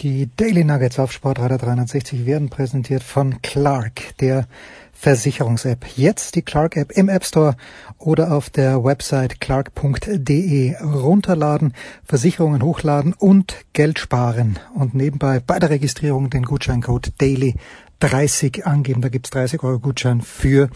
Die 0.00 0.30
Daily 0.36 0.62
Nuggets 0.62 1.00
auf 1.00 1.10
Sportradio 1.10 1.58
360 1.58 2.24
werden 2.24 2.50
präsentiert 2.50 3.02
von 3.02 3.42
Clark, 3.42 4.16
der 4.20 4.46
Versicherungs-App. 4.92 5.86
Jetzt 5.96 6.36
die 6.36 6.42
Clark-App 6.42 6.92
im 6.92 7.08
App 7.08 7.24
Store 7.24 7.56
oder 7.98 8.30
auf 8.30 8.48
der 8.48 8.84
Website 8.84 9.40
clark.de 9.40 10.76
runterladen, 10.80 11.74
Versicherungen 12.04 12.62
hochladen 12.62 13.12
und 13.12 13.56
Geld 13.72 13.98
sparen. 13.98 14.60
Und 14.72 14.94
nebenbei 14.94 15.40
bei 15.40 15.58
der 15.58 15.70
Registrierung 15.70 16.30
den 16.30 16.44
Gutscheincode 16.44 17.12
Daily 17.18 17.56
30 17.98 18.66
angeben. 18.66 19.00
Da 19.00 19.08
gibt's 19.08 19.30
30 19.30 19.64
Euro 19.64 19.80
Gutschein 19.80 20.20
für 20.20 20.70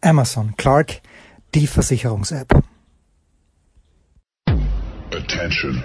Amazon. 0.00 0.54
Clark, 0.56 1.02
die 1.54 1.66
Versicherungs-App. 1.66 2.62
Attention. 5.10 5.84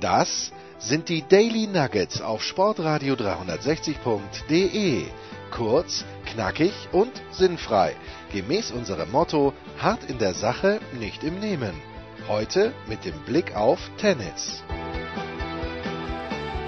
Das 0.00 0.52
sind 0.78 1.08
die 1.08 1.22
Daily 1.28 1.66
Nuggets 1.66 2.20
auf 2.20 2.44
Sportradio 2.44 3.14
360.de. 3.14 5.02
Kurz, 5.50 6.04
knackig 6.24 6.72
und 6.92 7.10
sinnfrei. 7.32 7.96
Gemäß 8.32 8.70
unserem 8.70 9.10
Motto: 9.10 9.52
hart 9.78 10.04
in 10.08 10.18
der 10.18 10.34
Sache, 10.34 10.78
nicht 11.00 11.24
im 11.24 11.40
Nehmen. 11.40 11.72
Heute 12.28 12.72
mit 12.86 13.04
dem 13.04 13.18
Blick 13.26 13.56
auf 13.56 13.80
Tennis. 13.96 14.62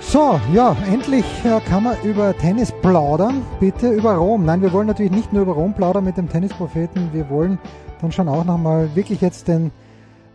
So, 0.01 0.41
ja, 0.53 0.77
endlich 0.89 1.25
äh, 1.45 1.61
kann 1.61 1.84
man 1.84 2.03
über 2.03 2.37
Tennis 2.37 2.73
plaudern. 2.83 3.47
Bitte 3.61 3.91
über 3.91 4.15
Rom. 4.15 4.45
Nein, 4.45 4.61
wir 4.61 4.73
wollen 4.73 4.89
natürlich 4.89 5.12
nicht 5.12 5.33
nur 5.33 5.42
über 5.42 5.53
Rom 5.53 5.73
plaudern 5.73 6.03
mit 6.03 6.17
dem 6.17 6.28
Tennispropheten. 6.28 7.12
Wir 7.12 7.31
wollen 7.31 7.61
dann 8.01 8.11
schon 8.11 8.28
auch 8.28 8.45
nochmal 8.45 8.91
wirklich 8.97 9.20
jetzt 9.20 9.47
den 9.47 9.70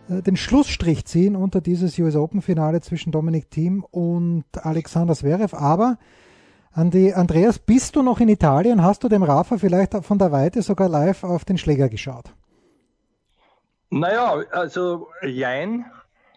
den 0.08 0.36
Schlussstrich 0.36 1.04
ziehen 1.04 1.36
unter 1.36 1.60
dieses 1.60 1.98
US 1.98 2.16
Open 2.16 2.42
Finale 2.42 2.80
zwischen 2.80 3.10
Dominik 3.12 3.50
Thiem 3.50 3.84
und 3.90 4.44
Alexander 4.54 5.14
Zverev. 5.14 5.56
Aber 5.56 5.98
Andi, 6.72 7.14
Andreas, 7.14 7.58
bist 7.58 7.96
du 7.96 8.02
noch 8.02 8.20
in 8.20 8.28
Italien? 8.28 8.82
Hast 8.82 9.02
du 9.02 9.08
dem 9.08 9.22
Rafa 9.22 9.56
vielleicht 9.56 9.94
von 10.04 10.18
der 10.18 10.30
Weite 10.30 10.60
sogar 10.62 10.88
live 10.88 11.24
auf 11.24 11.44
den 11.44 11.56
Schläger 11.56 11.88
geschaut? 11.88 12.34
Naja, 13.88 14.42
also 14.50 15.08
jein. 15.22 15.86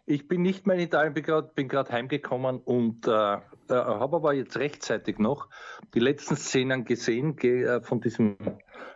Ich 0.05 0.27
bin 0.27 0.41
nicht 0.41 0.65
mehr 0.65 0.77
in 0.77 0.83
Italien, 0.83 1.13
bin 1.13 1.67
gerade 1.67 1.91
heimgekommen 1.91 2.59
und 2.59 3.05
äh, 3.05 3.11
äh, 3.11 3.39
habe 3.69 4.15
aber 4.15 4.33
jetzt 4.33 4.57
rechtzeitig 4.57 5.19
noch 5.19 5.49
die 5.93 5.99
letzten 5.99 6.35
Szenen 6.35 6.85
gesehen 6.85 7.37
äh, 7.39 7.81
von 7.81 8.01
diesem 8.01 8.37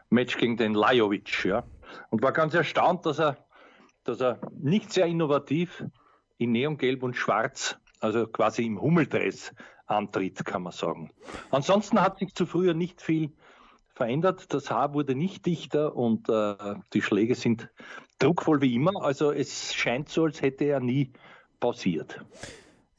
Match 0.09 0.37
gegen 0.37 0.57
den 0.57 0.73
Lajovic. 0.73 1.45
Ja? 1.45 1.63
Und 2.09 2.23
war 2.23 2.31
ganz 2.31 2.53
erstaunt, 2.53 3.05
dass 3.05 3.19
er 3.19 3.37
dass 4.03 4.21
er 4.21 4.39
nicht 4.59 4.91
sehr 4.91 5.05
innovativ 5.05 5.83
in 6.37 6.51
Neongelb 6.51 7.03
und 7.03 7.15
Schwarz, 7.15 7.77
also 7.99 8.27
quasi 8.27 8.65
im 8.65 8.81
Hummeldress 8.81 9.53
antritt, 9.85 10.43
kann 10.45 10.63
man 10.63 10.73
sagen. 10.73 11.11
Ansonsten 11.51 12.01
hat 12.01 12.19
sich 12.19 12.33
zu 12.33 12.45
früher 12.45 12.73
nicht 12.73 13.01
viel 13.01 13.31
verändert. 13.93 14.53
Das 14.53 14.71
Haar 14.71 14.93
wurde 14.93 15.15
nicht 15.15 15.45
dichter 15.45 15.95
und 15.95 16.29
äh, 16.29 16.55
die 16.93 17.01
Schläge 17.01 17.35
sind 17.35 17.69
druckvoll 18.19 18.61
wie 18.61 18.75
immer. 18.75 19.03
Also 19.03 19.31
es 19.31 19.73
scheint 19.73 20.09
so, 20.09 20.23
als 20.25 20.41
hätte 20.41 20.65
er 20.65 20.79
nie 20.79 21.13
pausiert. 21.59 22.23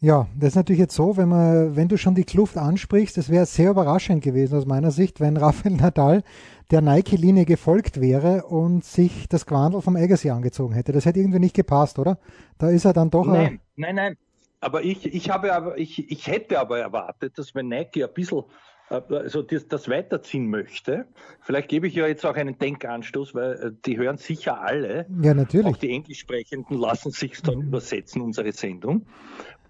Ja, 0.01 0.27
das 0.39 0.49
ist 0.49 0.57
natürlich 0.57 0.81
jetzt 0.81 0.95
so, 0.95 1.17
wenn 1.17 1.31
man, 1.31 1.77
wenn 1.77 1.89
du 1.89 1.97
schon 1.97 2.15
die 2.15 2.25
Kluft 2.25 2.59
ansprichst, 2.59 3.17
das 3.17 3.31
wäre 3.31 3.47
sehr 3.47 3.71
überraschend 3.71 4.23
gewesen 4.23 4.59
aus 4.59 4.67
meiner 4.67 4.91
Sicht, 4.91 5.19
wenn 5.19 5.37
Rafael 5.37 5.77
Nadal 5.77 6.23
der 6.71 6.81
Nike-Linie 6.81 7.45
gefolgt 7.45 8.01
wäre 8.01 8.45
und 8.45 8.85
sich 8.85 9.29
das 9.29 9.47
Quandel 9.47 9.83
vom 9.83 9.97
Agassi 9.97 10.31
angezogen 10.31 10.75
hätte. 10.75 10.93
Das 10.93 11.05
hätte 11.07 11.21
irgendwie 11.21 11.39
nicht 11.39 11.55
gepasst, 11.55 11.99
oder? 11.99 12.19
Da 12.59 12.71
ist 12.71 12.85
er 12.85 12.93
dann 12.93 13.11
doch. 13.11 13.27
Nein, 13.27 13.61
nein, 13.77 13.95
nein. 13.95 14.17
Aber 14.61 14.83
ich, 14.83 15.13
ich 15.13 15.29
habe 15.29 15.55
aber, 15.55 15.77
ich, 15.79 16.11
ich 16.11 16.27
hätte 16.27 16.59
aber 16.59 16.79
erwartet, 16.79 17.37
dass 17.37 17.55
wenn 17.55 17.69
Nike 17.69 18.03
ein 18.03 18.13
bisschen 18.15 18.45
also 18.89 19.43
das, 19.43 19.67
das 19.69 19.89
weiterziehen 19.89 20.49
möchte. 20.49 21.07
Vielleicht 21.41 21.69
gebe 21.69 21.87
ich 21.87 21.95
ja 21.95 22.07
jetzt 22.07 22.25
auch 22.27 22.35
einen 22.35 22.59
Denkanstoß, 22.59 23.35
weil 23.35 23.53
äh, 23.55 23.71
die 23.85 23.97
hören 23.97 24.19
sicher 24.19 24.61
alle. 24.61 25.07
Ja, 25.23 25.35
natürlich. 25.35 25.67
Auch 25.67 25.77
die 25.77 25.91
Englischsprechenden 25.91 26.79
lassen 26.79 27.11
sich 27.11 27.41
dann 27.43 27.61
mhm. 27.61 27.69
übersetzen, 27.69 28.21
unsere 28.21 28.53
Sendung. 28.53 29.07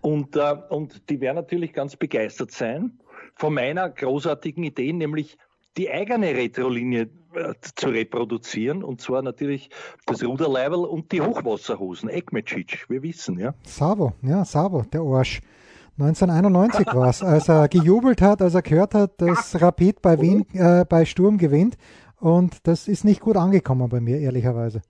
Und, 0.01 0.37
äh, 0.37 0.57
und 0.69 1.09
die 1.11 1.21
werden 1.21 1.37
natürlich 1.37 1.73
ganz 1.73 1.97
begeistert 1.97 2.51
sein 2.51 2.99
von 3.37 3.55
meiner 3.55 3.89
großartigen 3.89 4.65
Idee, 4.65 4.93
nämlich 4.93 5.39
die 5.77 5.91
eigene 5.91 6.35
Retrolinie 6.35 7.09
äh, 7.35 7.55
zu 7.75 7.89
reproduzieren 7.89 8.85
und 8.85 9.01
zwar 9.01 9.23
natürlich 9.23 9.71
das 10.07 10.23
Ruderleibel 10.23 10.85
und 10.85 11.11
die 11.13 11.21
Hochwasserhosen, 11.21 12.09
Ekmecic, 12.09 12.87
wir 12.89 13.03
wissen, 13.03 13.39
ja. 13.39 13.55
Sabo, 13.65 14.13
ja, 14.23 14.45
Sabo, 14.45 14.83
der 14.83 15.01
Arsch. 15.01 15.41
1991 15.97 16.87
war 16.93 17.09
es, 17.09 17.23
als 17.23 17.49
er 17.49 17.69
gejubelt 17.69 18.21
hat, 18.21 18.43
als 18.43 18.55
er 18.55 18.63
gehört 18.63 18.95
hat, 18.95 19.21
dass 19.21 19.61
Rapid 19.61 20.03
bei 20.03 20.21
Wien, 20.21 20.45
äh, 20.53 20.85
bei 20.89 21.05
Sturm 21.05 21.39
gewinnt. 21.39 21.77
Und 22.19 22.67
das 22.67 22.89
ist 22.89 23.05
nicht 23.05 23.21
gut 23.21 23.37
angekommen 23.37 23.89
bei 23.89 24.01
mir, 24.01 24.19
ehrlicherweise. 24.19 24.83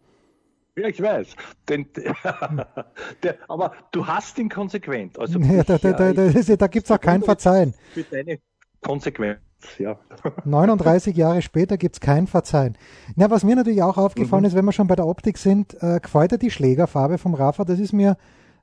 Ja, 0.76 0.88
ich 0.88 1.00
weiß. 1.00 1.36
Den, 1.68 1.86
der, 3.22 3.36
aber 3.48 3.72
du 3.92 4.06
hast 4.06 4.38
ihn 4.38 4.48
konsequent. 4.48 5.18
Also 5.18 5.38
ja, 5.40 5.62
da, 5.62 5.76
da, 5.76 5.92
da, 5.92 6.12
da, 6.12 6.56
da 6.56 6.66
gibt 6.68 6.86
es 6.86 6.90
auch 6.90 7.00
kein 7.00 7.22
Verzeihen. 7.22 7.74
Für 7.92 8.02
deine 8.04 8.38
Konsequenz 8.80 9.40
ja. 9.78 9.98
39 10.44 11.16
Jahre 11.16 11.42
später 11.42 11.76
gibt 11.76 11.96
es 11.96 12.00
kein 12.00 12.26
Verzeihen. 12.26 12.76
Na, 13.16 13.30
was 13.30 13.44
mir 13.44 13.56
natürlich 13.56 13.82
auch 13.82 13.96
aufgefallen 13.96 14.42
mhm. 14.42 14.48
ist, 14.48 14.54
wenn 14.54 14.64
wir 14.64 14.72
schon 14.72 14.86
bei 14.86 14.96
der 14.96 15.06
Optik 15.06 15.38
sind, 15.38 15.74
äh, 15.82 16.00
gefällt 16.00 16.32
dir 16.32 16.38
die 16.38 16.50
Schlägerfarbe 16.50 17.18
vom 17.18 17.34
Rafa, 17.34 17.64
das 17.64 17.78
ist 17.78 17.92
mir 17.92 18.16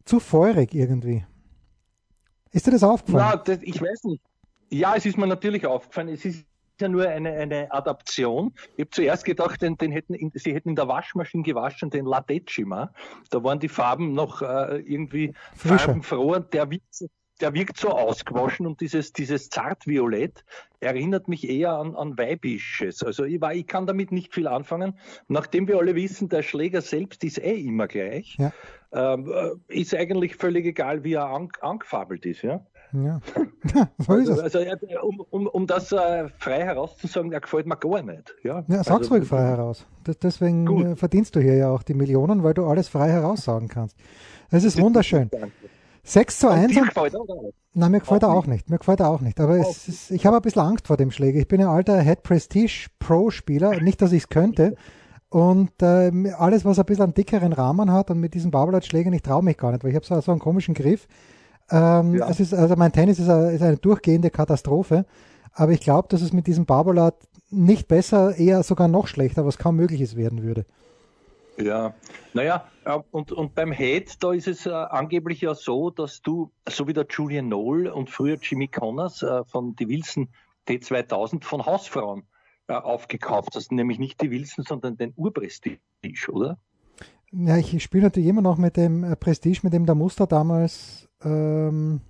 zu 0.05 0.19
feurig 0.19 0.73
irgendwie. 0.73 1.25
Ist 2.51 2.67
dir 2.67 2.71
das 2.71 2.83
aufgefallen? 2.83 3.25
Na, 3.31 3.37
das, 3.37 3.59
ich 3.61 3.81
weiß 3.81 4.03
nicht. 4.05 4.23
Ja, 4.69 4.95
es 4.95 5.05
ist 5.05 5.17
mir 5.17 5.27
natürlich 5.27 5.65
aufgefallen. 5.65 6.09
Es 6.09 6.25
ist 6.25 6.45
ja 6.79 6.89
nur 6.89 7.07
eine, 7.07 7.31
eine 7.31 7.71
Adaption. 7.71 8.53
Ich 8.75 8.81
habe 8.81 8.89
zuerst 8.89 9.23
gedacht, 9.23 9.61
den, 9.61 9.77
den 9.77 9.91
hätten 9.91 10.13
in, 10.13 10.31
sie 10.33 10.53
hätten 10.53 10.69
in 10.69 10.75
der 10.75 10.87
Waschmaschine 10.87 11.43
gewaschen, 11.43 11.89
den 11.89 12.05
Latecima. 12.05 12.91
Da 13.29 13.43
waren 13.43 13.59
die 13.59 13.69
Farben 13.69 14.13
noch 14.13 14.41
äh, 14.41 14.79
irgendwie 14.79 15.33
Frischer. 15.55 15.79
farbenfroh 15.79 16.35
und 16.35 16.53
der 16.53 16.69
wiegt 16.69 16.93
der 17.41 17.53
wirkt 17.53 17.77
so 17.77 17.89
ausgewaschen 17.89 18.67
und 18.67 18.81
dieses, 18.81 19.13
dieses 19.13 19.49
Zartviolett 19.49 20.43
erinnert 20.79 21.27
mich 21.27 21.49
eher 21.49 21.73
an, 21.73 21.95
an 21.95 22.17
Weibisches. 22.17 23.03
Also 23.03 23.23
ich, 23.23 23.41
war, 23.41 23.53
ich 23.53 23.67
kann 23.67 23.87
damit 23.87 24.11
nicht 24.11 24.33
viel 24.33 24.47
anfangen. 24.47 24.93
Nachdem 25.27 25.67
wir 25.67 25.77
alle 25.77 25.95
wissen, 25.95 26.29
der 26.29 26.43
Schläger 26.43 26.81
selbst 26.81 27.23
ist 27.23 27.37
eh 27.39 27.59
immer 27.59 27.87
gleich, 27.87 28.37
ja. 28.37 28.51
ähm, 28.91 29.31
äh, 29.31 29.79
ist 29.79 29.95
eigentlich 29.95 30.35
völlig 30.35 30.65
egal, 30.65 31.03
wie 31.03 31.13
er 31.13 31.27
an, 31.27 31.49
angefabelt 31.61 32.25
ist. 32.25 32.41
Ja? 32.41 32.65
Ja. 32.93 33.21
so 33.99 34.15
ist 34.15 34.29
es. 34.29 34.39
Also, 34.39 34.59
um, 35.01 35.19
um, 35.29 35.47
um 35.47 35.67
das 35.67 35.91
äh, 35.91 36.29
frei 36.37 36.63
herauszusagen, 36.63 37.31
der 37.31 37.41
gefällt 37.41 37.65
mir 37.65 37.77
gar 37.77 38.01
nicht. 38.01 38.35
Ja, 38.43 38.63
ja 38.67 38.83
sag's 38.83 38.89
also, 38.89 39.15
ruhig 39.15 39.27
frei 39.27 39.43
heraus. 39.43 39.85
Das, 40.03 40.19
deswegen 40.19 40.65
gut. 40.65 40.85
Äh, 40.85 40.95
verdienst 40.95 41.35
du 41.35 41.39
hier 41.39 41.55
ja 41.55 41.69
auch 41.69 41.83
die 41.83 41.93
Millionen, 41.93 42.43
weil 42.43 42.53
du 42.53 42.65
alles 42.65 42.89
frei 42.89 43.09
heraussagen 43.09 43.67
kannst. 43.67 43.97
Es 44.49 44.63
ist 44.63 44.81
wunderschön. 44.81 45.29
Danke. 45.29 45.51
6 46.03 46.39
zu 46.39 46.49
1. 46.49 46.77
Und 46.77 46.87
gefällt 46.87 47.13
er 47.13 47.19
Nein, 47.73 47.91
mir 47.91 47.99
gefällt 47.99 48.23
er 48.23 48.29
auch 48.29 48.47
nicht. 48.47 48.69
Mir 48.69 48.79
gefällt 48.79 48.99
er 48.99 49.09
auch 49.09 49.21
nicht. 49.21 49.39
Aber 49.39 49.57
es 49.57 49.87
ist, 49.87 50.11
ich 50.11 50.25
habe 50.25 50.37
ein 50.37 50.41
bisschen 50.41 50.61
Angst 50.61 50.87
vor 50.87 50.97
dem 50.97 51.11
Schläger. 51.11 51.39
Ich 51.39 51.47
bin 51.47 51.61
ein 51.61 51.67
alter 51.67 52.01
Head 52.01 52.23
Prestige 52.23 52.87
Pro 52.99 53.29
Spieler. 53.29 53.79
Nicht, 53.79 54.01
dass 54.01 54.11
ich 54.11 54.23
es 54.23 54.29
könnte. 54.29 54.75
Und 55.29 55.71
äh, 55.81 56.11
alles, 56.37 56.65
was 56.65 56.79
ein 56.79 56.85
bisschen 56.85 57.05
einen 57.05 57.13
dickeren 57.13 57.53
Rahmen 57.53 57.91
hat 57.91 58.11
und 58.11 58.19
mit 58.19 58.33
diesen 58.33 58.51
Barbelard-Schlägern, 58.51 59.13
ich 59.13 59.21
traue 59.21 59.43
mich 59.43 59.57
gar 59.57 59.71
nicht, 59.71 59.83
weil 59.83 59.91
ich 59.91 59.95
habe 59.95 60.05
so, 60.05 60.19
so 60.19 60.31
einen 60.31 60.41
komischen 60.41 60.73
Griff. 60.73 61.07
Ähm, 61.69 62.15
ja. 62.15 62.29
es 62.29 62.41
ist, 62.41 62.53
also 62.53 62.75
mein 62.75 62.91
Tennis 62.91 63.17
ist 63.17 63.29
eine, 63.29 63.51
ist 63.51 63.61
eine 63.61 63.77
durchgehende 63.77 64.29
Katastrophe. 64.29 65.05
Aber 65.53 65.71
ich 65.71 65.79
glaube, 65.79 66.09
dass 66.09 66.21
es 66.21 66.33
mit 66.33 66.47
diesem 66.47 66.65
Barbelard 66.65 67.15
nicht 67.49 67.87
besser, 67.87 68.35
eher 68.35 68.63
sogar 68.63 68.89
noch 68.89 69.07
schlechter, 69.07 69.45
was 69.45 69.57
kaum 69.57 69.77
möglich 69.77 70.01
ist, 70.01 70.17
werden 70.17 70.43
würde. 70.43 70.65
Ja, 71.61 71.93
naja, 72.33 72.65
und, 73.11 73.31
und 73.31 73.55
beim 73.55 73.71
Hate, 73.71 74.17
da 74.19 74.33
ist 74.33 74.47
es 74.47 74.65
äh, 74.65 74.71
angeblich 74.71 75.41
ja 75.41 75.53
so, 75.53 75.89
dass 75.89 76.21
du, 76.21 76.51
so 76.67 76.87
wie 76.87 76.93
der 76.93 77.05
Julian 77.09 77.49
Noll 77.49 77.87
und 77.87 78.09
früher 78.09 78.37
Jimmy 78.41 78.67
Connors 78.67 79.21
äh, 79.21 79.43
von 79.45 79.75
die 79.75 79.87
Wilson 79.87 80.29
T2000 80.67 81.43
von 81.43 81.65
Hausfrauen 81.65 82.23
äh, 82.67 82.73
aufgekauft 82.73 83.55
hast, 83.55 83.71
nämlich 83.71 83.99
nicht 83.99 84.21
die 84.21 84.31
Wilson, 84.31 84.65
sondern 84.67 84.97
den 84.97 85.13
Urprestige, 85.15 85.79
oder? 86.29 86.57
Ja, 87.31 87.57
ich 87.57 87.81
spiele 87.81 88.03
natürlich 88.03 88.29
immer 88.29 88.41
noch 88.41 88.57
mit 88.57 88.77
dem 88.77 89.03
äh, 89.03 89.15
Prestige, 89.15 89.59
mit 89.63 89.73
dem 89.73 89.85
der 89.85 89.95
Muster 89.95 90.27
damals 90.27 91.07
ähm, 91.23 92.01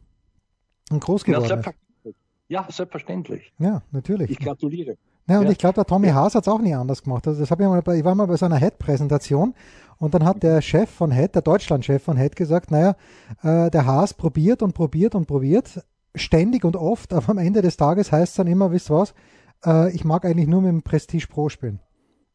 groß 0.90 1.24
geworden 1.24 1.50
ja, 1.50 1.56
ist. 1.56 2.14
Ja, 2.48 2.68
selbstverständlich. 2.70 3.54
Ja, 3.60 3.82
natürlich. 3.92 4.32
Ich 4.32 4.40
gratuliere. 4.40 4.98
Ja, 5.28 5.40
und 5.40 5.46
ja. 5.46 5.52
ich 5.52 5.58
glaube, 5.58 5.76
der 5.76 5.86
Tommy 5.86 6.10
Haas 6.10 6.36
hat 6.36 6.44
es 6.44 6.48
auch 6.48 6.60
nie 6.60 6.74
anders 6.74 7.04
gemacht. 7.04 7.28
Also 7.28 7.40
das 7.40 7.52
habe 7.52 7.64
ich 7.64 7.70
mal 7.70 7.82
bei, 7.82 7.98
ich 7.98 8.04
war 8.04 8.16
mal 8.16 8.28
bei 8.28 8.38
so 8.38 8.46
einer 8.46 8.58
Head-Präsentation 8.58 9.54
und 9.98 10.14
dann 10.14 10.26
hat 10.26 10.42
der 10.44 10.62
Chef 10.62 10.90
von 10.90 11.12
Head, 11.12 11.36
der 11.36 11.42
Deutschland-Chef 11.42 12.04
von 12.04 12.18
Head 12.18 12.36
gesagt, 12.36 12.72
naja, 12.72 12.96
äh, 13.44 13.70
der 13.70 13.86
Haas 13.86 14.14
probiert 14.14 14.62
und 14.62 14.74
probiert 14.74 15.16
und 15.16 15.28
probiert, 15.28 15.86
ständig 16.16 16.66
und 16.66 16.76
oft, 16.76 17.14
aber 17.14 17.30
am 17.30 17.38
Ende 17.38 17.62
des 17.62 17.78
Tages 17.78 18.12
heißt 18.12 18.32
es 18.32 18.36
dann 18.36 18.48
immer, 18.48 18.72
wisst 18.72 18.90
ihr 18.90 18.96
was, 18.96 19.14
äh, 19.66 19.94
ich 19.94 20.04
mag 20.04 20.26
eigentlich 20.26 20.48
nur 20.48 20.62
mit 20.62 20.72
dem 20.72 20.82
Prestige 20.82 21.28
Pro 21.28 21.50
spielen, 21.50 21.80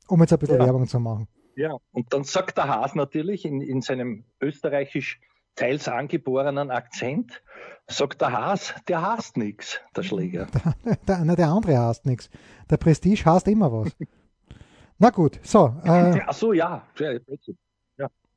um 0.08 0.20
jetzt 0.20 0.32
ein 0.32 0.38
bisschen 0.38 0.58
ja. 0.58 0.66
Werbung 0.66 0.86
zu 0.86 1.00
machen. 1.00 1.28
Ja, 1.56 1.74
und 1.92 2.12
dann 2.12 2.24
sagt 2.24 2.58
der 2.58 2.68
Haas 2.68 2.94
natürlich 2.94 3.44
in, 3.44 3.60
in 3.60 3.80
seinem 3.80 4.24
österreichisch 4.40 5.20
teils 5.56 5.88
angeborenen 5.88 6.70
Akzent, 6.70 7.42
sagt 7.88 8.20
der 8.20 8.32
Haas, 8.32 8.74
der 8.88 9.02
hasst 9.02 9.36
nichts, 9.36 9.80
der 9.96 10.02
Schläger. 10.02 10.46
Der, 10.84 11.24
der, 11.24 11.36
der 11.36 11.48
andere 11.48 11.78
hasst 11.78 12.06
nichts. 12.06 12.30
Der 12.70 12.76
Prestige 12.76 13.24
hasst 13.24 13.48
immer 13.48 13.72
was. 13.72 13.96
Na 14.98 15.10
gut, 15.10 15.40
so. 15.42 15.74
Äh, 15.84 16.20
Ach 16.26 16.32
so, 16.32 16.52
ja. 16.52 16.86
ja. 16.98 17.18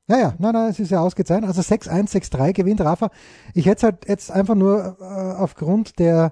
Ja, 0.09 0.17
ja, 0.17 0.33
nein, 0.39 0.53
nein, 0.53 0.69
es 0.71 0.79
ist 0.79 0.89
ja 0.89 1.01
ausgezeichnet. 1.01 1.47
Also 1.47 1.61
6-1, 1.61 2.09
6-3 2.09 2.53
gewinnt 2.53 2.81
Rafa. 2.81 3.11
Ich 3.53 3.67
hätte 3.67 3.77
es 3.77 3.83
halt 3.83 4.07
jetzt 4.07 4.31
einfach 4.31 4.55
nur 4.55 4.97
äh, 4.99 5.03
aufgrund 5.03 5.99
der 5.99 6.31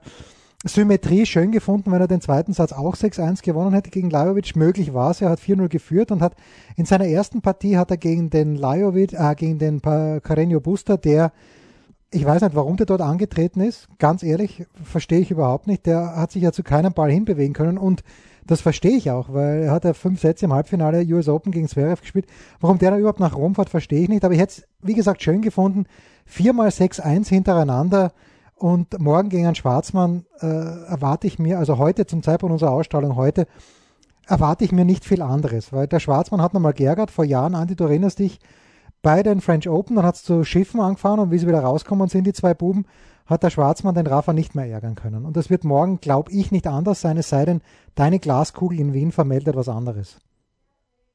Symmetrie 0.65 1.27
schön 1.27 1.51
gefunden, 1.51 1.91
wenn 1.91 2.01
er 2.01 2.07
den 2.07 2.21
zweiten 2.21 2.51
Satz 2.51 2.71
auch 2.71 2.95
6-1 2.95 3.43
gewonnen 3.43 3.73
hätte 3.73 3.91
gegen 3.91 4.09
Lajovic. 4.09 4.55
Möglich 4.55 4.93
war 4.93 5.11
es, 5.11 5.21
er 5.21 5.29
hat 5.29 5.39
4-0 5.39 5.67
geführt 5.67 6.11
und 6.11 6.21
hat 6.21 6.35
in 6.75 6.85
seiner 6.85 7.05
ersten 7.07 7.41
Partie 7.41 7.77
hat 7.77 7.91
er 7.91 7.97
gegen 7.97 8.31
den 8.31 8.55
Lajovic, 8.55 9.13
äh, 9.13 9.35
gegen 9.35 9.59
den 9.59 9.81
Carreño 9.81 10.59
Buster, 10.59 10.97
der 10.97 11.31
ich 12.09 12.25
weiß 12.25 12.41
nicht, 12.41 12.55
warum 12.55 12.77
der 12.77 12.85
dort 12.85 13.01
angetreten 13.01 13.59
ist. 13.59 13.89
Ganz 13.99 14.23
ehrlich, 14.23 14.65
verstehe 14.81 15.19
ich 15.19 15.29
überhaupt 15.29 15.67
nicht. 15.67 15.85
Der 15.85 16.15
hat 16.15 16.31
sich 16.31 16.41
ja 16.41 16.53
zu 16.53 16.63
keinem 16.63 16.93
Ball 16.93 17.11
hinbewegen 17.11 17.53
können 17.53 17.77
und 17.77 18.01
das 18.45 18.61
verstehe 18.61 18.95
ich 18.95 19.11
auch, 19.11 19.33
weil 19.33 19.63
er 19.63 19.71
hat 19.71 19.83
ja 19.83 19.93
fünf 19.93 20.21
Sätze 20.21 20.45
im 20.45 20.53
Halbfinale 20.53 21.05
US 21.13 21.27
Open 21.27 21.51
gegen 21.51 21.67
Zverev 21.67 22.01
gespielt. 22.01 22.27
Warum 22.61 22.77
der 22.77 22.91
da 22.91 22.97
überhaupt 22.97 23.19
nach 23.19 23.35
Rom 23.35 23.55
fährt, 23.55 23.69
verstehe 23.69 24.03
ich 24.03 24.09
nicht. 24.09 24.23
Aber 24.23 24.33
ich 24.33 24.39
hätte 24.39 24.61
es, 24.61 24.67
wie 24.81 24.93
gesagt, 24.93 25.21
schön 25.21 25.41
gefunden. 25.41 25.85
Viermal 26.25 26.69
6-1 26.69 27.27
hintereinander 27.27 28.13
und 28.57 28.99
morgen 28.99 29.29
gegen 29.29 29.45
einen 29.45 29.55
Schwarzmann 29.55 30.25
äh, 30.39 30.45
erwarte 30.45 31.27
ich 31.27 31.39
mir, 31.39 31.59
also 31.59 31.77
heute 31.77 32.05
zum 32.05 32.23
Zeitpunkt 32.23 32.53
unserer 32.53 32.71
Ausstrahlung 32.71 33.15
heute, 33.15 33.47
erwarte 34.27 34.65
ich 34.65 34.71
mir 34.71 34.85
nicht 34.85 35.05
viel 35.05 35.21
anderes, 35.21 35.71
weil 35.71 35.87
der 35.87 35.99
Schwarzmann 35.99 36.41
hat 36.41 36.53
nochmal 36.53 36.73
geärgert 36.73 37.11
vor 37.11 37.25
Jahren, 37.25 37.55
Andi, 37.55 37.75
du 37.75 37.85
erinnerst 37.85 38.19
dich, 38.19 38.39
bei 39.01 39.23
den 39.23 39.41
French 39.41 39.69
Open, 39.69 39.95
dann 39.95 40.05
hat 40.05 40.15
es 40.15 40.23
zu 40.23 40.43
Schiffen 40.43 40.81
angefahren 40.81 41.19
und 41.19 41.31
wie 41.31 41.37
sie 41.37 41.47
wieder 41.47 41.61
rauskommen 41.61 42.09
sind, 42.09 42.25
die 42.25 42.33
zwei 42.33 42.53
Buben, 42.53 42.85
hat 43.27 43.43
der 43.43 43.49
Schwarzmann 43.49 43.95
den 43.95 44.07
Rafa 44.07 44.33
nicht 44.33 44.55
mehr 44.55 44.65
ärgern 44.65 44.95
können. 44.95 45.25
Und 45.25 45.37
das 45.37 45.49
wird 45.49 45.63
morgen, 45.63 45.99
glaube 45.99 46.31
ich, 46.31 46.51
nicht 46.51 46.67
anders 46.67 47.01
sein, 47.01 47.17
es 47.17 47.29
sei 47.29 47.45
denn, 47.45 47.61
deine 47.95 48.19
Glaskugel 48.19 48.79
in 48.79 48.93
Wien 48.93 49.11
vermeldet 49.11 49.55
was 49.55 49.69
anderes. 49.69 50.19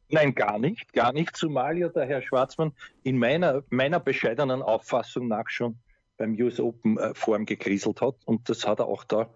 Nein, 0.08 0.34
gar 0.34 0.58
nicht, 0.58 0.92
gar 0.92 1.12
nicht, 1.12 1.36
zumal 1.36 1.78
ja 1.78 1.88
der 1.88 2.06
Herr 2.06 2.22
Schwarzmann 2.22 2.72
in 3.02 3.16
meiner, 3.18 3.62
meiner 3.70 3.98
bescheidenen 3.98 4.62
Auffassung 4.62 5.26
nach 5.26 5.48
schon 5.48 5.78
beim 6.16 6.34
US 6.40 6.60
Open 6.60 6.98
äh, 6.98 7.14
Form 7.14 7.46
gekriselt 7.46 8.00
hat. 8.00 8.16
Und 8.24 8.48
das 8.48 8.66
hat 8.66 8.80
er 8.80 8.86
auch 8.86 9.04
da 9.04 9.30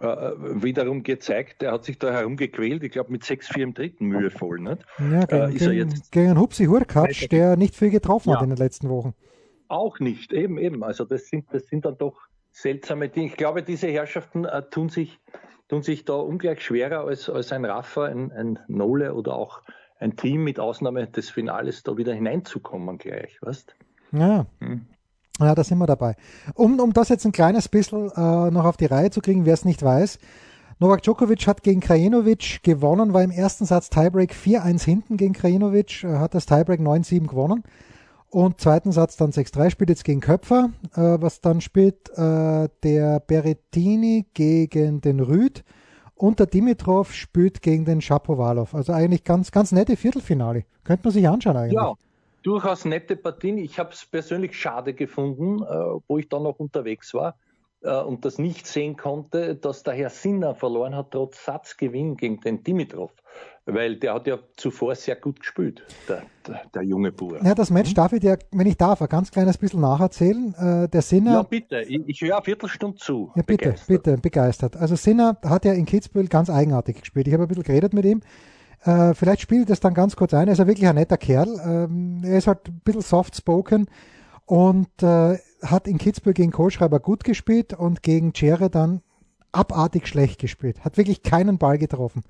äh, 0.00 0.04
wiederum 0.06 1.02
gezeigt. 1.02 1.62
Er 1.62 1.72
hat 1.72 1.84
sich 1.84 1.98
da 1.98 2.12
herumgequält, 2.12 2.82
ich 2.82 2.92
glaube 2.92 3.12
mit 3.12 3.22
6-4 3.22 3.62
im 3.62 3.74
dritten 3.74 4.06
mühevoll. 4.06 4.60
Nicht? 4.60 4.84
Ja, 4.98 5.24
gegen, 5.24 5.42
äh, 5.42 5.54
ist 5.54 5.66
er 5.66 5.72
jetzt 5.72 6.12
gegen 6.12 6.38
Hupsi 6.38 6.66
Hurkacz, 6.66 7.28
der 7.28 7.56
nicht 7.56 7.76
viel 7.76 7.90
getroffen 7.90 8.30
ja. 8.30 8.36
hat 8.36 8.42
in 8.42 8.50
den 8.50 8.58
letzten 8.58 8.88
Wochen. 8.88 9.14
Auch 9.68 10.00
nicht, 10.00 10.32
eben, 10.32 10.58
eben. 10.58 10.82
Also 10.82 11.04
das 11.04 11.28
sind, 11.28 11.46
das 11.52 11.66
sind 11.66 11.84
dann 11.84 11.96
doch 11.96 12.20
seltsame 12.50 13.08
Dinge. 13.08 13.26
Ich 13.26 13.36
glaube, 13.36 13.62
diese 13.62 13.88
Herrschaften 13.88 14.44
äh, 14.44 14.62
tun, 14.68 14.88
sich, 14.88 15.20
tun 15.68 15.82
sich 15.82 16.04
da 16.04 16.14
ungleich 16.14 16.60
schwerer 16.62 17.06
als, 17.06 17.28
als 17.30 17.52
ein 17.52 17.64
Rafa, 17.64 18.06
ein, 18.06 18.32
ein 18.32 18.58
Nole 18.68 19.14
oder 19.14 19.34
auch 19.34 19.62
ein 19.98 20.16
Team 20.16 20.44
mit 20.44 20.60
Ausnahme 20.60 21.06
des 21.06 21.30
Finales 21.30 21.82
da 21.82 21.96
wieder 21.96 22.12
hineinzukommen 22.12 22.98
gleich, 22.98 23.38
weißt? 23.42 23.74
Ja. 24.12 24.46
Hm. 24.60 24.86
Ja, 25.40 25.54
da 25.54 25.64
sind 25.64 25.78
wir 25.78 25.86
dabei. 25.86 26.14
Um, 26.54 26.78
um 26.78 26.92
das 26.92 27.08
jetzt 27.08 27.24
ein 27.24 27.32
kleines 27.32 27.68
bisschen 27.68 28.10
äh, 28.10 28.50
noch 28.50 28.64
auf 28.64 28.76
die 28.76 28.86
Reihe 28.86 29.10
zu 29.10 29.20
kriegen, 29.20 29.44
wer 29.46 29.54
es 29.54 29.64
nicht 29.64 29.82
weiß. 29.82 30.18
Novak 30.78 31.02
Djokovic 31.02 31.46
hat 31.46 31.62
gegen 31.62 31.80
Krajinovic 31.80 32.62
gewonnen, 32.62 33.12
war 33.12 33.22
im 33.22 33.30
ersten 33.30 33.64
Satz 33.64 33.90
Tiebreak 33.90 34.32
4-1 34.32 34.84
hinten 34.84 35.16
gegen 35.16 35.32
Krajinovic, 35.32 36.04
hat 36.04 36.34
das 36.34 36.46
Tiebreak 36.46 36.80
9-7 36.80 37.28
gewonnen. 37.28 37.62
Und 38.28 38.60
zweiten 38.60 38.90
Satz 38.90 39.16
dann 39.16 39.30
6-3, 39.30 39.70
spielt 39.70 39.90
jetzt 39.90 40.04
gegen 40.04 40.20
Köpfer, 40.20 40.70
äh, 40.94 41.00
was 41.20 41.40
dann 41.40 41.60
spielt 41.60 42.10
äh, 42.16 42.68
der 42.82 43.20
Berettini 43.20 44.26
gegen 44.34 45.00
den 45.00 45.20
Rüd 45.20 45.62
und 46.16 46.40
der 46.40 46.46
Dimitrov 46.46 47.12
spielt 47.12 47.62
gegen 47.62 47.84
den 47.84 48.00
Shapovalov. 48.00 48.74
Also 48.74 48.92
eigentlich 48.92 49.22
ganz, 49.22 49.52
ganz 49.52 49.70
nette 49.70 49.96
Viertelfinale. 49.96 50.64
Könnte 50.82 51.04
man 51.04 51.12
sich 51.12 51.28
anschauen 51.28 51.56
eigentlich. 51.56 51.74
Ja, 51.74 51.94
durchaus 52.44 52.84
nette 52.84 53.16
Partien. 53.16 53.58
Ich 53.58 53.78
habe 53.78 53.90
es 53.92 54.06
persönlich 54.06 54.56
schade 54.56 54.94
gefunden, 54.94 55.62
äh, 55.62 55.66
wo 56.06 56.18
ich 56.18 56.28
dann 56.28 56.44
noch 56.44 56.60
unterwegs 56.60 57.12
war 57.14 57.36
äh, 57.82 58.00
und 58.00 58.24
das 58.24 58.38
nicht 58.38 58.66
sehen 58.66 58.96
konnte, 58.96 59.56
dass 59.56 59.82
der 59.82 59.94
Herr 59.94 60.10
Sinner 60.10 60.54
verloren 60.54 60.94
hat, 60.94 61.10
trotz 61.10 61.44
Satzgewinn 61.44 62.16
gegen 62.16 62.40
den 62.40 62.62
Dimitrov. 62.62 63.10
Weil 63.66 63.96
der 63.96 64.12
hat 64.12 64.26
ja 64.26 64.38
zuvor 64.58 64.94
sehr 64.94 65.16
gut 65.16 65.40
gespielt, 65.40 65.82
der, 66.06 66.22
der, 66.46 66.62
der 66.74 66.82
junge 66.82 67.10
Bauer. 67.10 67.42
Ja, 67.42 67.54
das 67.54 67.70
Match 67.70 67.88
hm? 67.88 67.94
darf 67.94 68.12
ich 68.12 68.20
dir, 68.20 68.38
wenn 68.52 68.66
ich 68.66 68.76
darf, 68.76 69.00
ein 69.00 69.08
ganz 69.08 69.30
kleines 69.30 69.56
bisschen 69.56 69.80
nacherzählen. 69.80 70.54
Äh, 70.54 70.88
der 70.90 71.00
Sinner. 71.00 71.32
Ja, 71.32 71.42
bitte, 71.42 71.80
ich, 71.80 72.02
ich 72.06 72.20
höre 72.20 72.36
eine 72.36 72.44
Viertelstunde 72.44 72.98
zu. 72.98 73.32
Ja, 73.34 73.42
bitte, 73.42 73.64
begeistert. 73.70 73.88
bitte, 73.88 74.16
begeistert. 74.18 74.76
Also 74.76 74.96
Sinner 74.96 75.38
hat 75.42 75.64
ja 75.64 75.72
in 75.72 75.86
Kitzbühel 75.86 76.28
ganz 76.28 76.50
eigenartig 76.50 77.00
gespielt. 77.00 77.26
Ich 77.26 77.32
habe 77.32 77.44
ein 77.44 77.48
bisschen 77.48 77.64
geredet 77.64 77.94
mit 77.94 78.04
ihm. 78.04 78.20
Äh, 78.84 79.14
vielleicht 79.14 79.40
spielt 79.40 79.70
das 79.70 79.80
dann 79.80 79.94
ganz 79.94 80.14
kurz 80.14 80.34
ein. 80.34 80.46
Er 80.46 80.52
ist 80.52 80.58
ja 80.58 80.66
wirklich 80.66 80.88
ein 80.88 80.94
netter 80.94 81.16
Kerl. 81.16 81.60
Ähm, 81.64 82.20
er 82.22 82.38
ist 82.38 82.46
halt 82.46 82.68
ein 82.68 82.80
bisschen 82.84 83.00
soft-spoken 83.00 83.86
und 84.44 85.02
äh, 85.02 85.38
hat 85.62 85.88
in 85.88 85.98
Kitzbühel 85.98 86.34
gegen 86.34 86.52
Kohlschreiber 86.52 87.00
gut 87.00 87.24
gespielt 87.24 87.72
und 87.72 88.02
gegen 88.02 88.34
Cere 88.34 88.68
dann 88.68 89.00
abartig 89.52 90.06
schlecht 90.06 90.38
gespielt. 90.38 90.84
Hat 90.84 90.98
wirklich 90.98 91.22
keinen 91.22 91.58
Ball 91.58 91.78
getroffen. 91.78 92.22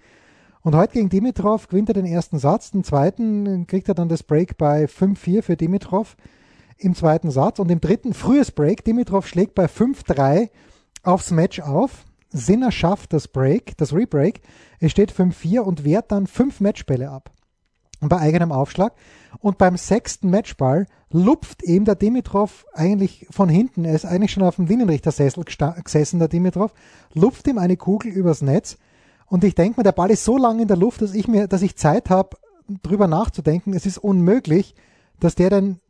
Und 0.62 0.76
heute 0.76 0.94
gegen 0.94 1.08
Dimitrov 1.10 1.68
gewinnt 1.68 1.90
er 1.90 1.94
den 1.94 2.06
ersten 2.06 2.38
Satz, 2.38 2.70
den 2.70 2.84
zweiten 2.84 3.66
kriegt 3.66 3.88
er 3.88 3.94
dann 3.94 4.08
das 4.08 4.22
Break 4.22 4.56
bei 4.56 4.84
5-4 4.84 5.42
für 5.42 5.56
Dimitrov 5.56 6.16
im 6.78 6.94
zweiten 6.94 7.30
Satz 7.30 7.58
und 7.58 7.70
im 7.70 7.80
dritten 7.80 8.14
frühes 8.14 8.50
Break. 8.50 8.84
Dimitrov 8.84 9.26
schlägt 9.26 9.54
bei 9.54 9.66
5-3 9.66 10.48
aufs 11.02 11.30
Match 11.32 11.60
auf 11.60 12.04
Sinner 12.34 12.72
schafft 12.72 13.12
das 13.12 13.28
Break, 13.28 13.76
das 13.78 13.94
Rebreak. 13.94 14.42
Es 14.80 14.90
steht 14.90 15.12
5-4 15.12 15.60
und 15.60 15.84
wehrt 15.84 16.10
dann 16.12 16.26
fünf 16.26 16.60
Matchbälle 16.60 17.10
ab. 17.10 17.30
Bei 18.00 18.18
eigenem 18.18 18.52
Aufschlag. 18.52 18.92
Und 19.38 19.56
beim 19.56 19.76
sechsten 19.76 20.28
Matchball 20.30 20.86
lupft 21.10 21.62
eben 21.62 21.84
der 21.84 21.94
Dimitrov 21.94 22.66
eigentlich 22.74 23.26
von 23.30 23.48
hinten. 23.48 23.84
Er 23.84 23.94
ist 23.94 24.04
eigentlich 24.04 24.32
schon 24.32 24.42
auf 24.42 24.56
dem 24.56 24.68
Winnenrichtersessel 24.68 25.44
gesessen, 25.44 26.18
der 26.18 26.28
Dimitrov, 26.28 26.74
lupft 27.14 27.46
ihm 27.46 27.56
eine 27.56 27.76
Kugel 27.76 28.12
übers 28.12 28.42
Netz. 28.42 28.76
Und 29.26 29.44
ich 29.44 29.54
denke 29.54 29.80
mir, 29.80 29.84
der 29.84 29.92
Ball 29.92 30.10
ist 30.10 30.24
so 30.24 30.36
lang 30.36 30.58
in 30.60 30.68
der 30.68 30.76
Luft, 30.76 31.02
dass 31.02 31.14
ich 31.14 31.28
mir, 31.28 31.46
dass 31.46 31.62
ich 31.62 31.76
Zeit 31.76 32.10
habe, 32.10 32.36
drüber 32.82 33.06
nachzudenken. 33.06 33.74
Es 33.74 33.86
ist 33.86 33.98
unmöglich, 33.98 34.74
dass 35.20 35.34
der 35.34 35.50
dann 35.50 35.80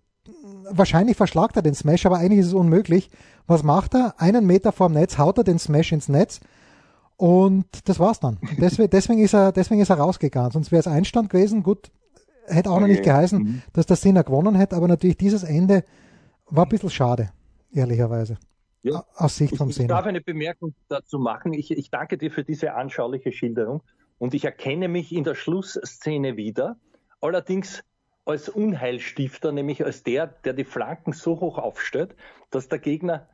wahrscheinlich 0.71 1.17
verschlagt 1.17 1.57
er 1.57 1.63
den 1.63 1.75
Smash, 1.75 2.07
aber 2.07 2.19
eigentlich 2.19 2.41
ist 2.41 2.49
es 2.49 2.55
unmöglich. 2.55 3.11
Was 3.47 3.63
macht 3.63 3.95
er? 3.95 4.15
Einen 4.19 4.47
Meter 4.47 4.73
vorm 4.73 4.93
Netz 4.93 5.19
haut 5.19 5.39
er 5.39 5.45
den 5.45 5.59
Smash 5.59 5.93
ins 5.93 6.09
Netz 6.09 6.41
und 7.17 7.67
das 7.89 7.99
war's 7.99 8.21
dann. 8.21 8.39
Deswegen, 8.59 8.91
deswegen, 8.91 9.21
ist, 9.21 9.35
er, 9.35 9.53
deswegen 9.53 9.81
ist 9.81 9.91
er 9.91 9.99
rausgegangen. 9.99 10.51
Sonst 10.51 10.73
wäre 10.73 10.81
es 10.81 10.89
Einstand 10.89 11.31
gewesen. 11.31 11.63
Gut, 11.63 11.91
hätte 12.47 12.71
auch 12.71 12.81
noch 12.81 12.87
nicht 12.87 13.03
geheißen, 13.03 13.39
mhm. 13.39 13.63
dass 13.73 13.87
der 13.87 13.97
Sinner 13.97 14.25
gewonnen 14.25 14.55
hätte, 14.55 14.77
aber 14.77 14.89
natürlich 14.89 15.17
dieses 15.17 15.43
Ende 15.43 15.85
war 16.47 16.67
ein 16.67 16.69
bisschen 16.69 16.91
schade, 16.91 17.31
ehrlicherweise. 17.73 18.39
Ja. 18.83 19.05
Aus 19.17 19.37
Sicht 19.37 19.57
vom 19.57 19.73
Sinner. 19.73 19.87
Ich 19.87 19.97
darf 19.97 20.07
eine 20.07 20.21
Bemerkung 20.21 20.75
dazu 20.89 21.19
machen. 21.19 21.55
Ich, 21.55 21.71
ich 21.71 21.91
danke 21.91 22.19
dir 22.19 22.31
für 22.31 22.45
diese 22.45 22.75
anschauliche 22.75 23.33
Schilderung 23.33 23.83
und 24.19 24.35
ich 24.35 24.45
erkenne 24.45 24.89
mich 24.89 25.13
in 25.13 25.25
der 25.25 25.35
Schlussszene 25.35 26.37
wieder. 26.37 26.77
Allerdings 27.21 27.83
als 28.25 28.49
Unheilstifter, 28.49 29.53
nämlich 29.53 29.85
als 29.85 30.03
der, 30.03 30.27
der 30.27 30.55
die 30.55 30.65
Flanken 30.65 31.13
so 31.13 31.41
hoch 31.41 31.59
aufstellt, 31.59 32.17
dass 32.51 32.69
der 32.69 32.79
Gegner 32.79 33.29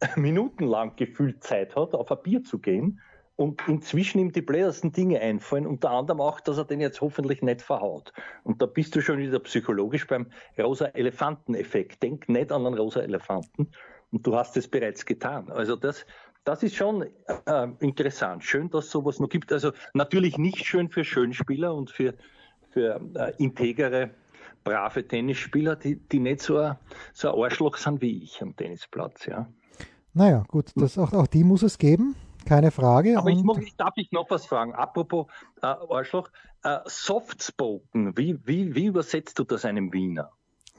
minutenlang 0.16 0.96
gefühlt 0.96 1.42
Zeit 1.44 1.76
hat, 1.76 1.94
auf 1.94 2.10
ein 2.10 2.22
Bier 2.22 2.42
zu 2.42 2.58
gehen 2.58 3.00
und 3.36 3.66
inzwischen 3.66 4.18
ihm 4.18 4.32
die 4.32 4.42
blädersten 4.42 4.92
Dinge 4.92 5.20
einfallen, 5.20 5.66
unter 5.66 5.90
anderem 5.90 6.20
auch, 6.20 6.40
dass 6.40 6.58
er 6.58 6.64
den 6.64 6.80
jetzt 6.80 7.00
hoffentlich 7.00 7.42
nicht 7.42 7.62
verhaut. 7.62 8.12
Und 8.44 8.60
da 8.62 8.66
bist 8.66 8.94
du 8.94 9.00
schon 9.00 9.18
wieder 9.18 9.38
psychologisch 9.40 10.06
beim 10.06 10.26
rosa 10.58 10.86
Elefanten-Effekt. 10.86 12.02
Denk 12.02 12.28
nicht 12.28 12.52
an 12.52 12.66
einen 12.66 12.76
rosa 12.76 13.00
Elefanten 13.00 13.70
und 14.10 14.26
du 14.26 14.36
hast 14.36 14.56
es 14.56 14.68
bereits 14.68 15.06
getan. 15.06 15.50
Also 15.50 15.76
das, 15.76 16.06
das 16.44 16.62
ist 16.62 16.76
schon 16.76 17.02
äh, 17.46 17.68
interessant. 17.80 18.44
Schön, 18.44 18.70
dass 18.70 18.90
sowas 18.90 19.18
noch 19.18 19.28
gibt. 19.28 19.52
Also 19.52 19.72
natürlich 19.94 20.38
nicht 20.38 20.64
schön 20.64 20.88
für 20.88 21.04
Schönspieler 21.04 21.74
und 21.74 21.90
für, 21.90 22.14
für 22.70 23.00
äh, 23.14 23.32
integere 23.38 24.10
brave 24.64 25.06
Tennisspieler, 25.06 25.76
die, 25.76 25.96
die 25.96 26.20
nicht 26.20 26.40
so 26.40 26.58
ein, 26.58 26.76
so 27.12 27.32
ein 27.32 27.42
Arschloch 27.42 27.76
sind 27.76 28.00
wie 28.00 28.22
ich 28.22 28.42
am 28.42 28.56
Tennisplatz, 28.56 29.26
ja. 29.26 29.48
Naja, 30.14 30.44
gut, 30.48 30.72
das, 30.76 30.98
auch, 30.98 31.12
auch 31.12 31.26
die 31.26 31.44
muss 31.44 31.62
es 31.62 31.78
geben, 31.78 32.14
keine 32.44 32.70
Frage. 32.70 33.18
Aber 33.18 33.30
ich, 33.30 33.42
muss, 33.42 33.58
darf 33.76 33.94
ich 33.96 34.12
noch 34.12 34.30
was 34.30 34.46
fragen? 34.46 34.74
Apropos 34.74 35.26
äh, 35.62 35.66
Arschloch, 35.66 36.30
äh, 36.64 36.78
Softspoken, 36.84 38.16
wie, 38.16 38.38
wie, 38.44 38.74
wie 38.74 38.86
übersetzt 38.86 39.38
du 39.38 39.44
das 39.44 39.64
einem 39.64 39.92
Wiener? 39.92 40.30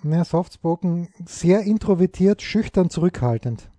Ja, 0.04 0.24
Softspoken, 0.26 1.08
sehr 1.26 1.62
introvertiert, 1.62 2.42
schüchtern, 2.42 2.90
zurückhaltend. 2.90 3.70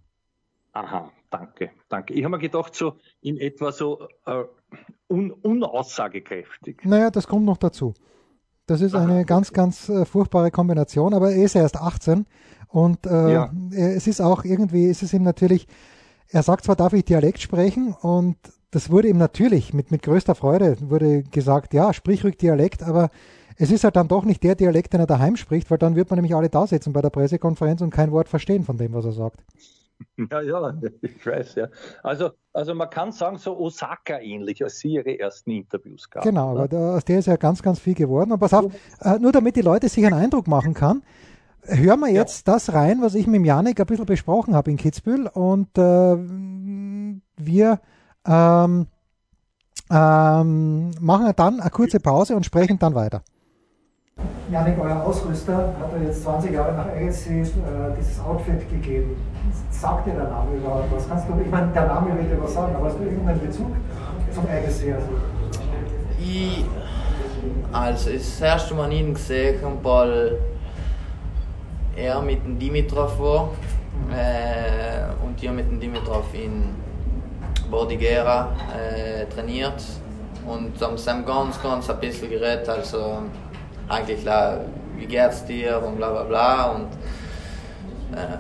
Aha, 0.73 1.13
danke, 1.31 1.71
danke. 1.89 2.15
Ich 2.15 2.25
habe 2.25 2.37
mir 2.37 2.43
gedacht, 2.43 2.75
so 2.75 2.97
in 3.21 3.37
etwa 3.37 3.71
so 3.71 4.09
äh, 4.27 4.45
un, 5.09 5.31
unaussagekräftig. 5.31 6.85
Naja, 6.85 7.11
das 7.11 7.27
kommt 7.29 7.45
noch 7.45 7.59
dazu. 7.59 7.95
Das 8.67 8.81
ist 8.81 8.95
eine 8.95 9.25
ganz, 9.25 9.53
ganz 9.53 9.89
äh, 9.89 10.05
furchtbare 10.05 10.51
Kombination, 10.51 11.13
aber 11.13 11.33
er 11.33 11.45
ist 11.45 11.55
erst 11.55 11.77
18 11.77 12.25
Und 12.69 13.07
äh, 13.07 13.33
ja. 13.33 13.53
es 13.71 14.07
ist 14.07 14.21
auch 14.21 14.45
irgendwie, 14.45 14.87
ist 14.87 15.03
es 15.03 15.13
ihm 15.13 15.23
natürlich, 15.23 15.67
er 16.29 16.43
sagt 16.43 16.65
zwar, 16.65 16.77
darf 16.77 16.95
ich 16.95 17.05
Dialekt 17.05 17.41
sprechen 17.41 17.95
und 18.01 18.37
das 18.71 18.91
wurde 18.91 19.09
ihm 19.09 19.19
natürlich 19.19 19.73
mit, 19.73 19.91
mit 19.91 20.03
größter 20.03 20.35
Freude 20.35 20.77
wurde 20.81 21.23
gesagt, 21.23 21.75
ja, 21.75 21.93
sprich 21.93 22.25
ruhig 22.25 22.39
Dialekt, 22.39 22.83
aber 22.83 23.11
es 23.57 23.71
ist 23.71 23.85
halt 23.85 23.97
dann 23.97 24.09
doch 24.09 24.25
nicht 24.25 24.43
der 24.43 24.57
Dialekt, 24.57 24.93
den 24.93 25.01
er 25.01 25.07
daheim 25.07 25.37
spricht, 25.37 25.71
weil 25.71 25.79
dann 25.79 25.95
wird 25.95 26.11
man 26.11 26.17
nämlich 26.17 26.35
alle 26.35 26.49
da 26.49 26.67
sitzen 26.67 26.93
bei 26.93 27.03
der 27.03 27.11
Pressekonferenz 27.11 27.83
und 27.83 27.91
kein 27.91 28.11
Wort 28.11 28.29
verstehen 28.29 28.65
von 28.65 28.79
dem, 28.79 28.93
was 28.93 29.05
er 29.05 29.13
sagt. 29.13 29.45
Ja, 30.31 30.41
ja, 30.41 30.75
ich 31.03 31.27
weiß, 31.27 31.55
ja. 31.57 31.69
Also, 32.03 32.31
also 32.53 32.75
man 32.75 32.89
kann 32.91 33.13
sagen, 33.13 33.37
so 33.37 33.59
Osaka 33.59 34.21
ähnlich, 34.21 34.63
als 34.63 34.79
sie 34.79 34.95
ihre 34.95 35.19
ersten 35.19 35.51
Interviews 35.51 36.09
gab. 36.09 36.23
Genau, 36.23 36.53
ne? 36.53 36.61
aber 36.61 36.69
da, 36.69 36.97
aus 36.97 37.05
der 37.05 37.19
ist 37.19 37.27
ja 37.27 37.37
ganz, 37.37 37.63
ganz 37.63 37.81
viel 37.81 37.95
geworden. 37.95 38.33
Und 38.33 38.39
pass 38.39 38.55
auf, 38.55 38.73
äh, 39.01 39.19
nur 39.19 39.33
damit 39.33 39.57
die 39.57 39.63
Leute 39.63 39.89
sich 39.89 40.05
einen 40.05 40.15
Eindruck 40.15 40.47
machen 40.47 40.75
kann, 40.75 41.03
hören 41.63 42.01
wir 42.01 42.11
jetzt 42.11 42.47
ja. 42.47 42.55
das 42.55 42.73
rein, 42.73 43.03
was 43.03 43.15
ich 43.15 43.27
mit 43.27 43.45
Janik 43.45 43.81
ein 43.81 43.87
bisschen 43.87 44.07
besprochen 44.07 44.55
habe 44.55 44.71
in 44.71 44.77
Kitzbühel 44.77 45.27
und 45.27 45.77
äh, 45.79 46.17
wir 47.37 47.81
ähm, 48.27 48.87
ähm, 49.91 50.91
machen 51.01 51.33
dann 51.37 51.61
eine 51.61 51.71
kurze 51.71 52.01
Pause 52.01 52.37
und 52.37 52.47
sprechen 52.47 52.79
dann 52.79 52.95
weiter. 52.95 53.23
Janik, 54.55 54.79
euer 54.79 55.03
Ausrüster 55.03 55.75
hat 55.81 55.93
er 55.97 56.07
jetzt 56.07 56.23
20 56.23 56.53
Jahre 56.53 56.73
nach 56.75 56.87
Agassi 56.87 57.41
äh, 57.41 57.45
dieses 57.99 58.21
Outfit 58.21 58.71
gegeben. 58.71 59.17
Sagt 59.71 60.07
dir 60.07 60.13
der 60.13 60.29
Name 60.29 60.57
überhaupt 60.57 60.95
was? 60.95 61.09
Kannst 61.09 61.27
du, 61.29 61.33
ich 61.43 61.51
meine, 61.51 61.73
der 61.73 61.87
Name 61.87 62.17
wird 62.17 62.31
dir 62.31 62.43
was 62.43 62.55
sagen, 62.55 62.77
aber 62.77 62.87
hast 62.87 62.99
du 62.99 63.05
irgendeinen 63.05 63.41
Bezug 63.41 63.73
zum 64.33 64.45
Agassi? 64.45 64.93
Also? 64.93 65.09
Ich, 66.21 66.65
also 67.73 68.13
das 68.13 68.41
erste 68.41 68.75
Mal 68.75 68.93
ihn 68.93 69.15
gesehen, 69.15 69.61
weil 69.83 70.39
er 71.97 72.21
mit 72.21 72.45
dem 72.45 72.59
Dimitrov 72.59 73.19
war 73.19 73.45
mhm. 73.45 74.13
äh, 74.13 75.27
und 75.27 75.43
ich 75.43 75.51
mit 75.51 75.71
dem 75.71 75.81
Dimitrov 75.81 76.33
in 76.35 76.67
Bordighera 77.71 78.53
äh, 78.73 79.25
trainiert 79.27 79.83
und 80.47 80.81
haben 80.81 80.99
Sam 80.99 81.25
ganz, 81.25 81.61
ganz 81.63 81.89
ein 81.89 81.99
bisschen 81.99 82.29
geredet. 82.29 82.69
Also 82.69 83.23
eigentlich, 83.89 84.27
wie 84.97 85.07
geht's 85.07 85.45
dir 85.45 85.83
und 85.83 85.97
bla 85.97 86.11
bla 86.11 86.23
bla. 86.25 86.65
Und, 86.73 86.89
äh, 88.13 88.39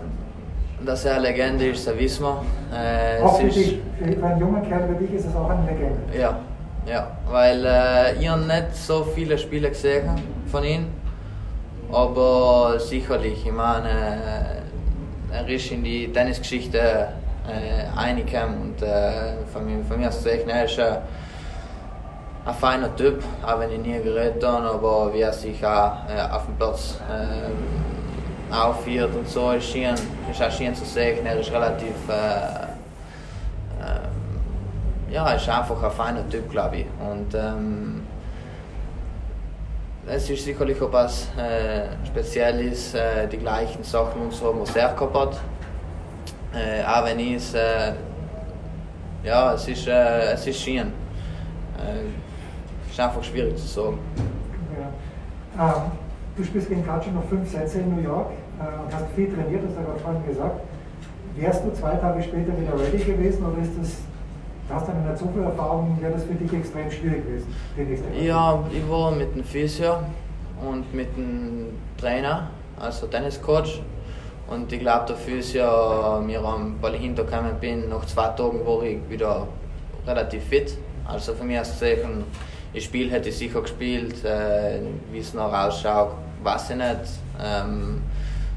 dass 0.84 1.04
er 1.04 1.14
eine 1.14 1.28
Legende 1.28 1.68
ist, 1.68 1.86
das 1.86 1.98
wissen 1.98 2.24
wir. 2.24 2.44
Äh, 2.72 3.22
auch 3.22 3.40
für, 3.40 3.48
dich, 3.48 3.80
für 3.98 4.26
einen 4.26 4.40
jungen 4.40 4.68
Kerl 4.68 4.88
wie 4.90 5.06
dich 5.06 5.14
ist 5.14 5.26
es 5.26 5.36
auch 5.36 5.48
eine 5.48 5.66
Legende. 5.66 6.00
Ja, 6.18 6.38
ja 6.86 7.16
weil 7.30 7.64
äh, 7.64 8.20
ich 8.20 8.28
habe 8.28 8.42
nicht 8.42 8.74
so 8.74 9.04
viele 9.04 9.38
Spiele 9.38 9.70
gesehen 9.70 10.10
von 10.50 10.64
ihm. 10.64 10.86
Aber 11.92 12.78
sicherlich, 12.80 13.46
ich 13.46 13.52
meine, 13.52 13.88
äh, 13.88 15.36
er 15.36 15.48
ist 15.48 15.70
in 15.70 15.84
die 15.84 16.12
Tennisgeschichte 16.12 16.78
äh, 16.78 17.96
reingekommen 17.96 18.60
und 18.62 18.82
äh, 18.82 19.44
von, 19.52 19.64
mir, 19.66 19.84
von 19.84 20.00
mir 20.00 20.08
aus 20.08 20.22
gesehen, 20.22 20.48
er 20.48 20.64
ist 20.64 20.78
ein, 20.78 20.98
ein 22.46 22.54
feiner 22.54 22.94
Typ, 22.96 23.22
auch 23.42 23.58
wenn 23.58 23.72
ich 23.72 23.78
nie 23.78 24.02
geredet 24.02 24.44
habe, 24.44 24.70
aber 24.70 25.14
wie 25.14 25.20
er 25.20 25.32
sich 25.32 25.64
auch 25.64 25.92
äh, 26.08 26.20
auf 26.30 26.44
dem 26.44 26.56
Platz 26.56 27.00
äh, 27.10 28.54
aufführt 28.54 29.14
und 29.14 29.28
so, 29.28 29.52
ist, 29.52 29.70
schön, 29.70 29.94
ist 30.30 30.42
auch 30.42 30.50
schön 30.50 30.74
zu 30.74 30.84
sehen, 30.84 31.24
er 31.24 31.40
ist 31.40 31.50
relativ, 31.50 31.94
äh, 32.08 32.64
äh, 33.82 35.12
ja, 35.12 35.28
er 35.30 35.36
ist 35.36 35.48
einfach 35.48 35.82
ein 35.82 35.90
feiner 35.90 36.28
Typ, 36.28 36.50
glaube 36.50 36.76
ich. 36.76 36.86
Und, 37.00 37.34
ähm, 37.34 38.02
es 40.06 40.28
ist 40.28 40.44
sicherlich 40.44 40.80
auch 40.82 40.92
was 40.92 41.28
äh, 41.38 41.86
Spezielles, 42.06 42.94
äh, 42.94 43.26
die 43.26 43.38
gleichen 43.38 43.82
Sachen 43.82 44.20
und 44.20 44.34
so, 44.34 44.54
was 44.60 44.76
er 44.76 44.92
gehabt 44.92 45.16
hat. 45.16 45.40
Äh, 46.54 46.84
auch 46.84 47.04
wenn 47.06 47.18
ich 47.18 47.36
es, 47.36 47.54
äh, 47.54 47.94
ja, 49.22 49.54
es 49.54 49.66
ist, 49.66 49.88
äh, 49.88 50.32
es 50.32 50.46
ist 50.46 50.60
schön. 50.60 50.92
Äh, 51.78 52.04
ist 52.94 53.00
einfach 53.00 53.24
schwierig 53.24 53.56
zu 53.56 53.66
sagen. 53.66 53.98
Ja. 55.56 55.66
Ähm, 55.66 55.82
du 56.36 56.44
spielst 56.44 56.68
gegen 56.68 56.86
Katschi 56.86 57.10
noch 57.10 57.24
fünf 57.24 57.50
Sätze 57.50 57.80
in 57.80 57.94
New 57.94 58.02
York 58.02 58.30
äh, 58.60 58.84
und 58.84 58.94
hast 58.94 59.06
viel 59.16 59.34
trainiert, 59.34 59.62
hast 59.66 59.76
du 59.76 59.84
gerade 59.84 59.98
vorhin 59.98 60.26
gesagt. 60.26 60.60
Wärst 61.36 61.64
du 61.64 61.72
zwei 61.72 61.96
Tage 61.96 62.22
später 62.22 62.52
wieder 62.56 62.78
ready 62.78 62.98
gewesen 62.98 63.44
oder 63.44 63.62
ist 63.62 63.72
das 63.80 63.96
Du 64.66 64.74
hast 64.74 64.88
dann 64.88 65.06
nicht 65.06 65.18
so 65.18 65.28
viel 65.28 65.42
Erfahrung, 65.42 65.98
wäre 66.00 66.14
das 66.14 66.24
für 66.24 66.32
dich 66.32 66.50
extrem 66.50 66.90
schwierig 66.90 67.22
gewesen? 67.26 67.46
Ja, 68.18 68.64
ich 68.72 68.90
war 68.90 69.10
mit 69.10 69.34
dem 69.34 69.44
Physio 69.44 69.98
und 70.66 70.94
mit 70.94 71.14
dem 71.18 71.66
Trainer, 71.98 72.48
also 72.80 73.06
Tenniscoach. 73.06 73.82
Und 74.48 74.72
ich 74.72 74.80
glaube, 74.80 75.04
der 75.08 75.16
Physio, 75.16 76.22
mir, 76.24 76.42
weil 76.80 76.94
ich 76.94 77.02
hintergekommen 77.02 77.56
bin, 77.60 77.90
nach 77.90 78.06
zwei 78.06 78.28
Tagen 78.28 78.64
war 78.64 78.82
ich 78.84 78.98
wieder 79.10 79.46
relativ 80.06 80.42
fit. 80.44 80.78
Also 81.04 81.34
für 81.34 81.44
mich 81.44 81.60
aus 81.60 81.72
gesehen, 81.72 82.24
das 82.74 82.84
Spiel 82.84 83.10
hätte 83.10 83.28
ich 83.28 83.36
sicher 83.36 83.62
gespielt. 83.62 84.24
Äh, 84.24 84.80
wie 85.12 85.18
es 85.18 85.32
noch 85.32 85.52
ausschaut, 85.52 86.12
weiß 86.42 86.70
ich 86.70 86.76
nicht. 86.76 87.00
Ähm, 87.42 88.02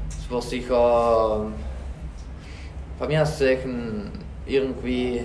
es 0.08 0.30
war 0.30 0.42
sicher, 0.42 1.46
von 2.98 3.08
mir 3.08 3.22
aus 3.22 3.38
gesehen, 3.38 4.10
irgendwie 4.46 5.22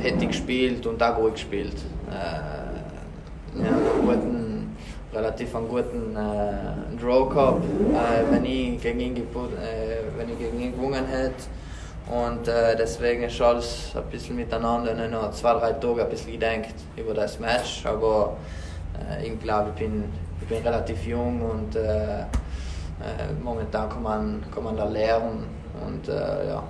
hätte 0.00 0.24
ich 0.24 0.28
gespielt 0.28 0.86
und 0.86 1.02
auch 1.02 1.16
gut 1.16 1.34
gespielt. 1.34 1.76
Äh, 2.10 3.60
ja, 3.62 3.68
einen 3.68 4.00
guten, 4.00 4.76
relativ 5.12 5.54
einen 5.54 5.68
guten 5.68 6.16
äh, 6.16 7.00
Draw 7.00 7.28
gehabt, 7.28 7.64
äh, 7.64 8.32
wenn, 8.32 8.44
äh, 8.44 9.18
wenn 10.16 10.28
ich 10.30 10.38
gegen 10.38 10.60
ihn 10.60 10.72
gewonnen 10.72 11.06
hätte. 11.06 11.44
Und 12.10 12.48
äh, 12.48 12.76
deswegen 12.76 13.22
ist 13.22 13.40
alles 13.40 13.92
ein 13.96 14.04
bisschen 14.10 14.36
miteinander. 14.36 14.96
Habe 14.96 15.08
noch 15.08 15.30
zwei, 15.30 15.54
drei 15.54 15.72
Tage 15.72 16.02
ein 16.02 16.10
bisschen 16.10 16.32
gedacht 16.32 16.74
über 16.96 17.14
das 17.14 17.40
Match. 17.40 17.84
Aber 17.86 18.36
äh, 19.10 19.26
ich 19.26 19.40
glaube, 19.40 19.70
ich 19.74 19.80
bin, 19.80 20.04
ich 20.40 20.48
bin 20.48 20.62
relativ 20.62 21.06
jung 21.06 21.40
und 21.40 21.76
äh, 21.76 22.20
äh, 22.20 23.32
momentan 23.42 23.88
kann 23.88 24.02
man, 24.02 24.44
kann 24.54 24.64
man 24.64 24.76
da 24.76 24.84
lernen. 24.84 25.46
Und, 25.84 26.08
äh, 26.08 26.48
ja. 26.48 26.62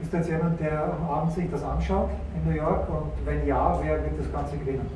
Ist 0.00 0.12
das 0.12 0.28
jemand, 0.28 0.60
der 0.60 0.84
am 0.84 1.10
Abend 1.10 1.32
sich 1.32 1.50
das 1.50 1.62
anschaut 1.62 2.10
in 2.34 2.50
New 2.50 2.56
York? 2.56 2.88
Und 2.88 3.10
wenn 3.24 3.46
ja, 3.46 3.78
wer 3.82 4.02
wird 4.02 4.20
das 4.20 4.30
Ganze 4.30 4.56
gewinnen? 4.58 4.88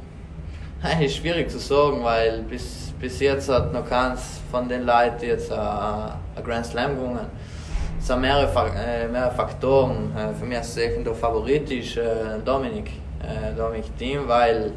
Ist 1.01 1.17
schwierig 1.17 1.51
zu 1.51 1.59
sagen, 1.59 2.05
weil 2.05 2.43
bis, 2.43 2.93
bis 3.01 3.21
jetzt 3.21 3.49
hat 3.49 3.73
noch 3.73 3.89
keins 3.89 4.41
von 4.51 4.69
den 4.69 4.85
Leuten 4.85 5.25
jetzt 5.25 5.51
äh, 5.51 5.55
ein 5.55 6.45
Grand 6.45 6.67
Slam 6.67 6.97
gewonnen. 6.97 7.27
Es 8.03 8.09
sind 8.09 8.21
mehrere, 8.21 8.69
äh, 8.77 9.07
mehrere 9.07 9.31
Faktoren. 9.31 10.13
Äh, 10.17 10.35
für 10.35 10.45
mich 10.45 10.59
ist 10.59 10.77
der 10.77 11.15
Favorit 11.15 11.71
ist 11.71 11.97
Dominik, 12.45 12.91
Dominik 13.57 13.97
Thiem, 13.97 14.27
weil 14.27 14.73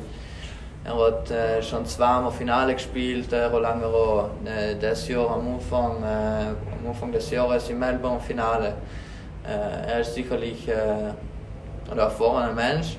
er 0.84 0.96
hat 0.96 1.32
äh, 1.32 1.64
schon 1.64 1.88
zweimal 1.88 2.32
Finale 2.32 2.76
gespielt, 2.76 3.34
äh, 3.34 3.46
Roland 3.46 3.82
Garros. 3.82 4.30
Äh, 4.46 4.76
das 4.76 5.08
Jahr 5.08 5.32
am 5.32 5.56
Anfang, 5.56 6.04
äh, 6.04 6.50
am 6.80 6.88
Anfang 6.88 7.12
des 7.12 7.32
Jahres 7.32 7.68
im 7.68 7.80
Melbourne 7.80 8.20
Finale. 8.20 8.76
Äh, 9.44 9.92
er 9.92 10.02
ist 10.02 10.14
sicherlich 10.14 10.68
äh, 10.68 11.12
ein 11.90 11.98
erfahrener 11.98 12.54
Mensch 12.54 12.96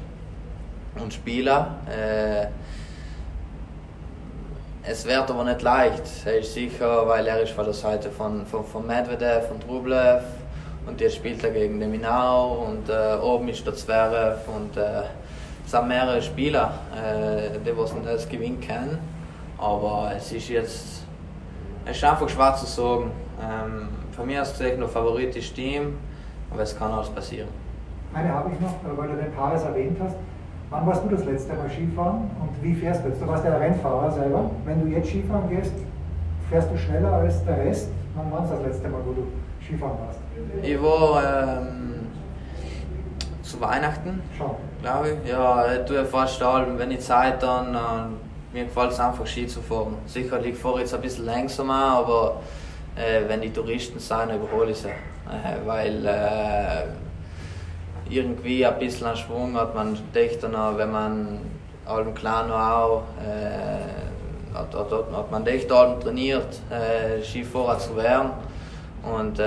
und 1.01 1.15
Spieler. 1.15 1.77
Äh, 1.87 2.47
es 4.89 5.05
wird 5.05 5.31
aber 5.31 5.45
nicht 5.45 5.63
leicht. 5.63 6.03
Er 6.25 6.39
ist 6.39 6.55
sicher, 6.55 7.07
weil 7.09 7.27
er 7.27 7.43
ist 7.43 7.53
von 7.53 7.65
der 7.65 7.75
Seite 7.75 8.11
von, 8.11 8.47
von, 8.47 8.65
von 8.65 8.87
Medvedev 8.87 9.51
und 9.51 9.69
Rublev 9.69 10.23
und 10.87 11.01
jetzt 11.01 11.17
spielt 11.17 11.43
er 11.43 11.51
gegen 11.51 11.81
Deminau 11.81 12.67
und 12.69 12.89
äh, 12.89 13.17
oben 13.21 13.49
ist 13.49 13.67
der 13.67 13.75
Zverev 13.75 14.39
und 14.49 14.77
äh, 14.77 15.03
es 15.65 15.71
sind 15.73 15.89
mehrere 15.89 16.23
Spieler, 16.23 16.79
äh, 16.95 17.59
die 17.59 17.77
was 17.77 17.93
das 18.05 18.29
gewinnen 18.29 18.61
können. 18.61 18.99
Aber 19.59 20.13
es 20.17 20.31
ist 20.33 20.49
jetzt 20.49 21.07
es 21.89 21.97
ist 21.97 22.05
einfach 22.05 22.29
schwer 22.29 22.55
zu 22.57 22.67
sagen. 22.67 23.11
Ähm, 23.41 23.89
von 24.13 24.27
mir 24.27 24.43
aus 24.43 24.53
gesehen, 24.53 24.81
der 24.81 24.89
Favorit 24.89 25.37
ist 25.37 25.55
Team. 25.55 25.99
Aber 26.51 26.63
es 26.63 26.77
kann 26.77 26.91
alles 26.91 27.09
passieren. 27.11 27.49
Eine 28.15 28.33
habe 28.33 28.51
ich 28.53 28.61
noch, 28.61 28.75
weil 28.97 29.09
du 29.09 29.17
den 29.17 29.33
Paris 29.33 29.63
erwähnt 29.63 29.99
hast. 30.01 30.17
Wann 30.71 30.87
warst 30.87 31.05
du 31.05 31.09
das 31.09 31.25
letzte 31.25 31.55
Mal 31.55 31.71
Skifahren 31.71 32.31
und 32.41 32.63
wie 32.63 32.75
fährst 32.75 33.05
du 33.05 33.09
jetzt? 33.09 33.23
Du 33.23 33.27
warst 33.29 33.45
ja 33.45 33.57
Rennfahrer 33.57 34.11
selber. 34.11 34.51
Wenn 34.65 34.81
du 34.81 34.89
jetzt 34.89 35.09
Skifahren 35.09 35.49
gehst, 35.49 35.73
fährst 36.51 36.71
du 36.73 36.77
schneller 36.77 37.13
als 37.13 37.45
der 37.45 37.59
Rest. 37.59 37.91
Wann 38.17 38.33
war 38.33 38.45
es 38.45 38.51
das 38.51 38.63
letzte 38.63 38.89
Mal, 38.89 39.01
wo 39.05 39.13
du 39.13 39.27
Skifahren 39.65 39.97
warst? 40.05 40.19
Ich 40.63 40.83
war 40.83 41.59
ähm, 41.59 42.07
zu 43.43 43.61
Weihnachten, 43.61 44.21
glaube 44.83 45.11
ich. 45.11 45.31
Ja, 45.31 45.79
tue 45.87 46.05
fast 46.05 46.43
allem, 46.43 46.79
wenn 46.79 46.91
ich 46.91 47.01
Zeit 47.01 47.43
dann. 47.43 47.75
Äh, 47.75 48.57
mir 48.57 48.65
gefällt 48.65 48.93
es 48.93 49.01
einfach 49.01 49.27
Ski 49.27 49.47
zu 49.47 49.61
fahren. 49.61 49.95
Sicherlich 50.07 50.57
fahre 50.57 50.77
ich 50.77 50.81
jetzt 50.83 50.95
ein 50.95 51.01
bisschen 51.01 51.27
langsamer, 51.27 51.99
aber 51.99 52.41
äh, 52.97 53.29
wenn 53.29 53.41
die 53.41 53.53
Touristen 53.53 53.99
sind, 53.99 54.31
überhole 54.35 54.71
ich 54.71 54.79
sie. 54.79 54.89
Äh, 54.89 55.67
weil 55.67 56.07
äh, 56.07 56.85
irgendwie 58.09 58.65
ein 58.65 58.79
bisschen 58.79 59.17
Schwung 59.17 59.57
hat 59.57 59.75
man 59.75 59.99
dichter 60.15 60.49
noch, 60.49 60.77
wenn 60.77 60.91
man 60.91 61.39
allem 61.87 62.15
klar 62.15 62.47
noch 62.47 62.55
auch 62.55 63.03
äh, 63.23 64.57
hat, 64.57 64.75
hat, 64.75 64.91
hat, 64.91 65.31
man 65.31 65.47
echt 65.47 65.71
allem 65.71 66.01
trainiert, 66.01 66.61
äh, 66.71 67.23
Skifahrer 67.23 67.79
zu 67.79 67.97
werden. 67.97 68.31
Und 69.03 69.39
äh, 69.39 69.45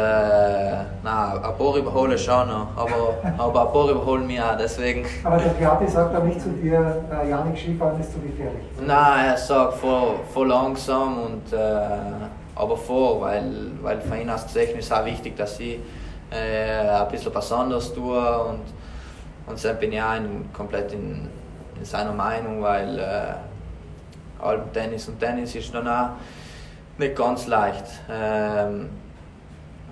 na, 1.03 1.33
ein 1.33 1.41
paar 1.41 1.75
überhole 1.75 2.17
schon 2.17 2.47
noch, 2.47 2.67
aber, 2.77 3.17
aber 3.37 3.67
ein 3.67 3.73
paar 3.73 3.89
überholen 3.89 4.25
mich 4.25 4.41
auch, 4.41 4.55
deswegen. 4.57 5.05
Aber 5.23 5.37
der 5.37 5.49
Piatti 5.49 5.87
sagt 5.87 6.15
auch 6.15 6.23
nicht 6.23 6.39
zu 6.39 6.49
dir, 6.49 7.03
äh, 7.11 7.29
Janik 7.29 7.57
Skifahren 7.57 7.99
ist 7.99 8.13
zu 8.13 8.19
gefährlich. 8.19 8.61
Nein, 8.85 9.25
er 9.25 9.37
sagt 9.37 9.73
voll, 9.73 10.15
voll 10.33 10.47
langsam 10.47 11.23
und 11.23 11.51
äh, 11.51 11.57
aber 12.55 12.77
vor, 12.77 13.21
weil, 13.21 13.51
weil 13.81 13.99
für 13.99 14.17
ihn 14.17 14.29
aus 14.29 14.45
gesehen 14.45 14.79
ist 14.79 14.93
auch 14.93 15.05
wichtig, 15.05 15.35
dass 15.35 15.59
ich 15.59 15.79
äh, 16.31 16.87
ein 16.89 17.07
bisschen 17.09 17.33
was 17.33 17.51
anderes 17.51 17.93
tue 17.93 18.43
und, 18.43 18.61
und 19.47 19.65
dann 19.65 19.79
bin 19.79 19.93
ich 19.93 20.01
auch 20.01 20.15
in, 20.15 20.51
komplett 20.53 20.93
in, 20.93 21.29
in 21.77 21.85
seiner 21.85 22.13
Meinung, 22.13 22.61
weil 22.61 22.99
äh, 22.99 23.33
Tennis 24.73 25.07
und 25.07 25.19
Tennis 25.19 25.55
ist 25.55 25.73
dann 25.73 25.87
auch 25.87 26.09
nicht 26.97 27.15
ganz 27.15 27.47
leicht. 27.47 27.85
Ähm, 28.09 28.89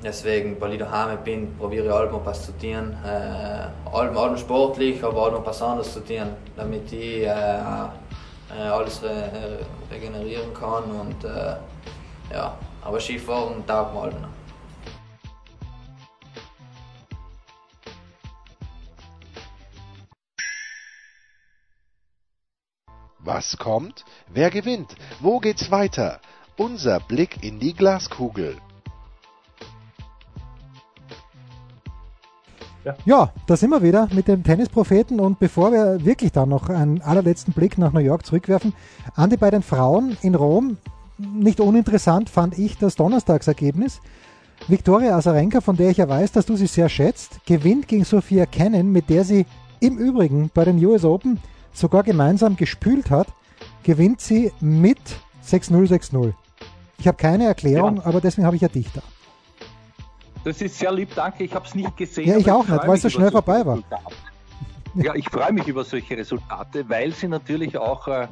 Deswegen, 0.03 0.62
weil 0.62 0.74
ich 0.74 0.79
daheim 0.79 1.17
bin, 1.24 1.56
probiere 1.58 1.88
ich 1.88 1.91
allem 1.91 2.20
was 2.24 2.46
zu 2.46 2.51
tun. 2.58 2.96
Äh, 3.03 3.96
allem, 3.96 4.17
allem 4.17 4.38
sportlich, 4.38 5.03
aber 5.03 5.24
allem 5.24 5.44
was 5.44 5.62
anderes 5.62 5.91
zu 5.94 6.01
tun, 6.01 6.27
damit 6.56 6.91
ich 6.94 7.24
äh, 7.24 7.25
äh, 7.25 8.67
alles 8.72 9.01
re 9.01 9.60
regenerieren 9.91 10.53
kann. 10.53 10.84
Und, 10.84 11.24
äh, 11.24 11.56
ja, 12.32 12.53
aber 12.84 13.00
Skifahren 13.00 13.65
taugt 13.65 13.94
mir 13.96 14.01
allem 14.01 14.37
Was 23.27 23.57
kommt? 23.57 24.05
Wer 24.34 24.50
gewinnt? 24.50 24.96
Wo 25.19 25.39
geht's 25.39 25.69
weiter? 25.69 26.22
Unser 26.55 27.01
Blick 27.01 27.43
in 27.43 27.60
die 27.60 27.74
Glaskugel. 27.74 28.55
Ja. 32.86 32.96
ja, 33.03 33.34
da 33.46 33.57
sind 33.57 33.72
wir 33.72 33.84
wieder 33.84 34.07
mit 34.13 34.29
dem 34.29 34.46
Tennispropheten 34.46 35.19
und 35.19 35.39
bevor 35.39 35.74
wir 35.74 36.05
wirklich 36.05 36.31
dann 36.31 36.48
noch 36.48 36.69
einen 36.69 37.01
allerletzten 37.01 37.53
Blick 37.53 37.77
nach 37.77 37.91
New 37.91 38.00
York 38.00 38.25
zurückwerfen, 38.25 38.72
Andi, 39.13 39.36
bei 39.36 39.51
den 39.51 39.62
Frauen 39.62 40.15
in 40.22 40.34
Rom, 40.34 40.77
nicht 41.17 41.60
uninteressant 41.60 42.29
fand 42.29 42.57
ich 42.57 42.77
das 42.77 42.96
Donnerstagsergebnis. 42.96 44.00
Viktoria 44.69 45.17
Azarenka, 45.17 45.60
von 45.60 45.75
der 45.75 45.89
ich 45.89 45.98
ja 45.98 46.07
weiß, 46.07 46.31
dass 46.31 46.46
du 46.46 46.55
sie 46.55 46.67
sehr 46.67 46.88
schätzt, 46.88 47.46
gewinnt 47.46 47.89
gegen 47.89 48.05
Sophia 48.05 48.46
Cannon, 48.46 48.89
mit 48.89 49.10
der 49.10 49.25
sie 49.25 49.46
im 49.81 49.98
Übrigen 49.98 50.50
bei 50.53 50.63
den 50.63 50.84
US 50.86 51.03
Open 51.03 51.41
sogar 51.77 52.03
gemeinsam 52.03 52.55
gespült 52.55 53.10
hat, 53.10 53.27
gewinnt 53.84 54.22
sie 54.22 54.51
mit 54.60 55.00
6-0, 55.46 55.88
6-0. 55.88 56.34
Ich 57.00 57.07
habe 57.07 57.17
keine 57.17 57.46
Erklärung, 57.46 57.98
ja. 57.98 58.05
aber 58.05 58.19
deswegen 58.19 58.46
habe 58.46 58.55
ich 58.55 58.62
ja 58.62 58.67
dich 58.67 58.91
da. 58.91 59.01
Das 60.43 60.62
ist 60.62 60.79
sehr 60.79 60.91
lieb, 60.91 61.10
danke. 61.15 61.43
Ich 61.43 61.53
habe 61.53 61.65
es 61.65 61.75
nicht 61.75 61.96
gesehen. 61.98 62.27
Ja, 62.27 62.38
ich 62.38 62.50
auch 62.50 62.63
ich 62.63 62.69
nicht, 62.69 62.88
weil 62.88 62.96
es 62.96 63.01
so 63.01 63.10
schnell 63.10 63.31
vorbei 63.31 63.65
war. 63.65 63.79
Ja, 64.96 65.13
ich 65.13 65.29
freue 65.29 65.53
mich 65.53 65.67
über 65.67 65.84
solche 65.84 66.17
Resultate, 66.17 66.89
weil 66.89 67.12
sie 67.12 67.27
natürlich 67.27 67.77
auch, 67.77 68.07
äh, 68.07 68.27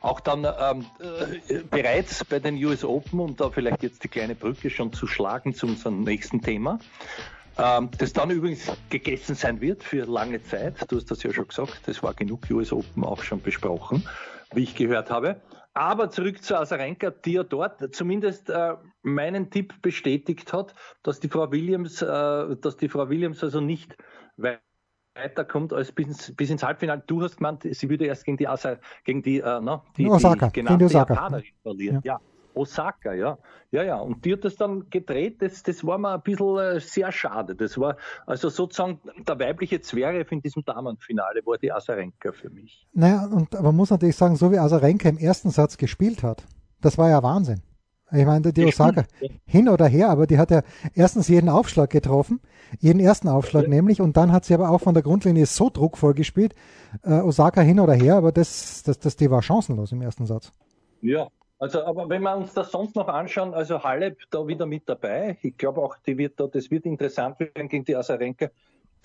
auch 0.00 0.20
dann 0.20 0.44
ähm, 0.44 0.84
äh, 1.48 1.60
bereits 1.70 2.24
bei 2.24 2.40
den 2.40 2.62
US 2.64 2.84
Open, 2.84 3.20
um 3.20 3.36
da 3.36 3.48
vielleicht 3.50 3.82
jetzt 3.82 4.04
die 4.04 4.08
kleine 4.08 4.34
Brücke 4.34 4.68
schon 4.68 4.92
zu 4.92 5.06
schlagen 5.06 5.54
zu 5.54 5.66
unserem 5.66 6.02
nächsten 6.02 6.42
Thema, 6.42 6.78
ähm, 7.58 7.90
das 7.98 8.12
dann 8.12 8.30
übrigens 8.30 8.70
gegessen 8.90 9.34
sein 9.34 9.60
wird 9.60 9.82
für 9.82 10.04
lange 10.04 10.42
Zeit. 10.42 10.90
Du 10.90 10.96
hast 10.96 11.10
das 11.10 11.22
ja 11.22 11.32
schon 11.32 11.48
gesagt, 11.48 11.82
das 11.86 12.02
war 12.02 12.14
genug 12.14 12.40
US 12.50 12.72
Open 12.72 13.04
auch 13.04 13.22
schon 13.22 13.40
besprochen, 13.40 14.06
wie 14.54 14.64
ich 14.64 14.74
gehört 14.74 15.10
habe. 15.10 15.40
Aber 15.74 16.10
zurück 16.10 16.42
zu 16.42 16.56
Asarenka, 16.56 17.10
die 17.10 17.32
ja 17.32 17.42
dort 17.42 17.94
zumindest 17.94 18.48
äh, 18.48 18.74
meinen 19.02 19.50
Tipp 19.50 19.82
bestätigt 19.82 20.52
hat, 20.52 20.74
dass 21.02 21.18
die 21.18 21.28
Frau 21.28 21.50
Williams, 21.50 22.00
äh, 22.00 22.06
dass 22.56 22.76
die 22.76 22.88
Frau 22.88 23.08
Williams 23.08 23.42
also 23.42 23.60
nicht 23.60 23.96
weiterkommt 25.14 25.72
als 25.72 25.90
bis, 25.90 26.32
bis 26.36 26.50
ins 26.50 26.62
Halbfinale. 26.62 27.02
Du 27.06 27.22
hast 27.22 27.38
gemeint, 27.38 27.66
sie 27.68 27.90
würde 27.90 28.06
erst 28.06 28.24
gegen 28.24 28.36
die, 28.36 28.46
Asa, 28.46 28.78
gegen 29.04 29.22
die, 29.22 29.40
äh, 29.40 29.60
no, 29.60 29.82
die, 29.96 30.06
Osaka, 30.06 30.46
die 30.46 30.52
genannte 30.52 30.84
Osaka. 30.84 31.14
Japanerin 31.14 31.52
verlieren. 31.62 32.00
Ja. 32.04 32.14
ja. 32.14 32.20
Osaka, 32.54 33.12
ja. 33.12 33.38
Ja, 33.70 33.82
ja. 33.82 33.96
Und 33.96 34.24
die 34.24 34.32
hat 34.32 34.44
das 34.44 34.56
dann 34.56 34.88
gedreht, 34.90 35.42
das, 35.42 35.62
das 35.62 35.84
war 35.84 35.98
mir 35.98 36.14
ein 36.14 36.22
bisschen 36.22 36.58
äh, 36.58 36.80
sehr 36.80 37.10
schade. 37.12 37.54
Das 37.54 37.78
war 37.78 37.96
also 38.26 38.48
sozusagen 38.48 39.00
der 39.26 39.38
weibliche 39.38 39.80
Zverev 39.80 40.32
in 40.32 40.40
diesem 40.40 40.64
Damenfinale 40.64 41.40
war 41.44 41.58
die 41.58 41.72
Asarenka 41.72 42.32
für 42.32 42.50
mich. 42.50 42.86
Naja, 42.92 43.26
und 43.26 43.52
man 43.52 43.74
muss 43.74 43.90
natürlich 43.90 44.16
sagen, 44.16 44.36
so 44.36 44.52
wie 44.52 44.58
Asarenka 44.58 45.08
im 45.08 45.18
ersten 45.18 45.50
Satz 45.50 45.76
gespielt 45.76 46.22
hat, 46.22 46.44
das 46.80 46.98
war 46.98 47.08
ja 47.08 47.22
Wahnsinn. 47.22 47.62
Ich 48.12 48.26
meine, 48.26 48.52
die 48.52 48.64
Osaka 48.64 49.04
hin 49.44 49.68
oder 49.68 49.86
her, 49.86 50.10
aber 50.10 50.26
die 50.26 50.38
hat 50.38 50.50
ja 50.50 50.62
erstens 50.94 51.28
jeden 51.28 51.48
Aufschlag 51.48 51.90
getroffen, 51.90 52.40
jeden 52.78 53.00
ersten 53.00 53.28
Aufschlag 53.28 53.64
ja. 53.64 53.70
nämlich, 53.70 54.00
und 54.00 54.16
dann 54.16 54.30
hat 54.30 54.44
sie 54.44 54.54
aber 54.54 54.70
auch 54.70 54.80
von 54.80 54.94
der 54.94 55.02
Grundlinie 55.02 55.46
so 55.46 55.70
druckvoll 55.70 56.14
gespielt, 56.14 56.54
äh, 57.02 57.20
Osaka 57.20 57.60
hin 57.62 57.80
oder 57.80 57.94
her, 57.94 58.16
aber 58.16 58.30
das, 58.30 58.82
das, 58.84 58.98
das, 58.98 59.16
die 59.16 59.30
war 59.30 59.42
chancenlos 59.42 59.90
im 59.90 60.02
ersten 60.02 60.26
Satz. 60.26 60.52
Ja, 61.00 61.28
also, 61.58 61.84
aber 61.84 62.08
wenn 62.08 62.22
wir 62.22 62.36
uns 62.36 62.52
das 62.52 62.70
sonst 62.70 62.96
noch 62.96 63.08
anschauen, 63.08 63.54
also 63.54 63.82
Halep 63.82 64.18
da 64.30 64.46
wieder 64.46 64.66
mit 64.66 64.88
dabei. 64.88 65.38
Ich 65.42 65.56
glaube 65.56 65.80
auch, 65.80 65.96
die 66.06 66.18
wird 66.18 66.38
da, 66.38 66.46
das 66.46 66.70
wird 66.70 66.84
interessant 66.84 67.38
werden 67.40 67.68
gegen 67.68 67.84
die 67.84 67.96
Asarenka, 67.96 68.48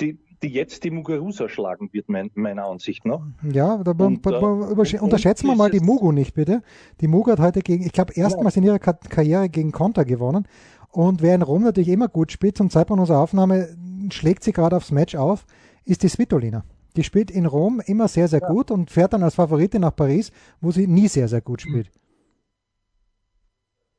die, 0.02 0.18
die 0.42 0.50
jetzt 0.50 0.84
die 0.84 0.92
Muguruza 0.92 1.50
schlagen 1.50 1.90
wird, 1.92 2.10
mein, 2.10 2.32
meiner 2.34 2.66
Ansicht 2.66 3.06
nach. 3.06 3.22
Ja, 3.44 3.78
da, 3.78 3.92
und, 3.92 4.26
äh, 4.26 5.00
unterschätzen 5.00 5.48
wir 5.48 5.56
mal 5.56 5.70
die 5.70 5.80
Mugu 5.80 6.12
nicht, 6.12 6.34
bitte. 6.34 6.62
Die 7.02 7.08
Mugu 7.08 7.32
hat 7.32 7.40
heute 7.40 7.62
gegen, 7.62 7.86
ich 7.86 7.92
glaube, 7.92 8.14
erstmals 8.16 8.58
in 8.58 8.64
ihrer 8.64 8.80
Karriere 8.80 9.50
gegen 9.50 9.72
Konter 9.72 10.06
gewonnen. 10.06 10.48
Und 10.92 11.22
wer 11.22 11.36
in 11.36 11.44
Rom 11.44 11.64
natürlich 11.64 11.90
immer 11.90 12.08
gut 12.08 12.32
spielt, 12.32 12.58
zum 12.58 12.70
Zeitpunkt 12.70 13.00
unserer 13.00 13.20
Aufnahme 13.20 13.70
schlägt 14.12 14.44
sie 14.44 14.54
gerade 14.54 14.76
aufs 14.76 14.92
Match 14.92 15.16
auf, 15.16 15.46
ist 15.86 16.02
die 16.04 16.10
Svitolina. 16.10 16.64
Die 16.96 17.04
spielt 17.04 17.30
in 17.30 17.46
Rom 17.46 17.82
immer 17.86 18.08
sehr, 18.08 18.28
sehr 18.28 18.42
ja. 18.42 18.48
gut 18.48 18.72
und 18.72 18.90
fährt 18.90 19.14
dann 19.14 19.22
als 19.22 19.36
Favoritin 19.36 19.82
nach 19.82 19.96
Paris, 19.96 20.32
wo 20.62 20.72
sie 20.72 20.88
nie 20.88 21.08
sehr, 21.08 21.28
sehr 21.28 21.42
gut 21.42 21.62
spielt. 21.62 21.92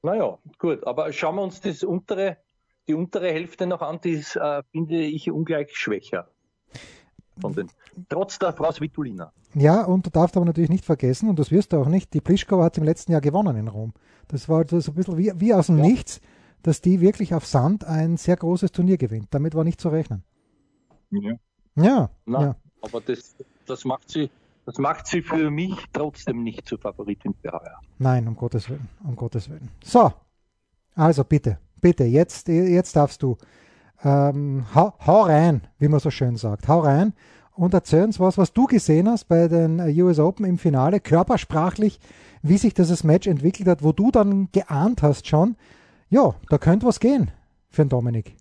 Naja, 0.03 0.39
gut, 0.59 0.87
aber 0.87 1.13
schauen 1.13 1.37
wir 1.37 1.43
uns 1.43 1.61
das 1.61 1.83
untere, 1.83 2.39
die 2.89 2.95
untere 2.95 3.29
Hälfte 3.33 3.67
noch 3.67 3.83
an, 3.83 4.01
die 4.03 4.13
ist, 4.13 4.37
äh, 4.37 4.63
finde 4.73 5.01
ich, 5.01 5.31
ungleich 5.31 5.77
schwächer. 5.77 6.29
Von 7.41 7.55
den, 7.55 7.71
trotz 8.09 8.39
der 8.39 8.53
Frau 8.53 8.73
Svitolina. 8.73 9.33
Ja, 9.55 9.85
und 9.85 10.07
du 10.07 10.11
darfst 10.11 10.37
aber 10.37 10.47
natürlich 10.47 10.71
nicht 10.71 10.85
vergessen, 10.85 11.29
und 11.29 11.39
das 11.39 11.51
wirst 11.51 11.73
du 11.73 11.79
auch 11.79 11.89
nicht, 11.89 12.15
die 12.15 12.21
Plischkova 12.21 12.65
hat 12.65 12.79
im 12.79 12.85
letzten 12.85 13.13
Jahr 13.13 13.21
gewonnen 13.21 13.57
in 13.57 13.69
Rom. 13.69 13.93
Das 14.29 14.49
war 14.49 14.65
so 14.69 14.77
ein 14.77 14.95
bisschen 14.95 15.19
wie, 15.19 15.33
wie 15.37 15.55
aus 15.55 15.67
dem 15.67 15.79
ja. 15.79 15.85
Nichts, 15.85 16.21
dass 16.63 16.81
die 16.81 17.01
wirklich 17.01 17.35
auf 17.35 17.47
Sand 17.47 17.85
ein 17.85 18.17
sehr 18.17 18.37
großes 18.37 18.73
Turnier 18.73 18.99
gewinnt. 18.99 19.29
Damit 19.31 19.55
war 19.55 19.65
nicht 19.65 19.81
zu 19.81 19.89
rechnen. 19.89 20.23
Ja. 21.11 21.35
Ja, 21.77 22.11
Na, 22.27 22.41
ja. 22.43 22.57
aber 22.83 23.01
das, 23.01 23.37
das 23.67 23.85
macht 23.85 24.11
sie 24.11 24.31
das 24.67 24.79
macht 24.79 25.07
sie 25.07 25.23
für 25.23 25.51
mich 25.51 25.77
trotzdem 25.93 26.43
nicht 26.43 26.69
zur 26.69 26.79
Favoritin 26.79 27.35
für 27.43 27.53
heuer. 27.53 27.81
Nein, 27.99 28.29
um 28.29 28.37
Gottes 28.37 28.69
Willen, 28.69 28.89
um 29.05 29.17
Gottes 29.17 29.49
Willen. 29.49 29.71
So, 29.83 30.13
also 30.95 31.25
bitte, 31.25 31.59
bitte, 31.81 32.05
jetzt, 32.05 32.49
jetzt 32.49 32.97
darfst 32.97 33.23
du. 33.23 33.37
Ähm, 34.03 34.65
hau, 34.75 34.95
hau, 35.07 35.23
rein, 35.23 35.67
wie 35.79 35.89
man 35.89 36.01
so 36.01 36.11
schön 36.11 36.37
sagt. 36.37 36.69
Hau 36.69 36.81
rein 36.81 37.13
und 37.53 37.75
erzähl 37.75 38.05
uns 38.05 38.19
was, 38.19 38.39
was 38.39 38.55
du 38.55 38.67
gesehen 38.67 39.09
hast 39.09 39.25
bei 39.25 39.47
den 39.47 39.81
US 40.03 40.19
Open 40.19 40.47
im 40.47 40.57
Finale, 40.57 41.01
körpersprachlich, 41.01 42.01
wie 42.43 42.57
sich 42.57 42.73
dieses 42.73 43.05
Match 43.05 43.27
entwickelt 43.27 43.69
hat, 43.69 43.83
wo 43.83 43.93
du 43.93 44.11
dann 44.11 44.49
geahnt 44.53 45.03
hast 45.03 45.27
schon, 45.27 45.57
ja, 46.09 46.35
da 46.49 46.57
könnte 46.57 46.87
was 46.87 47.01
gehen 47.01 47.31
für 47.69 47.85
den 47.85 47.91
Dominik. 47.91 48.35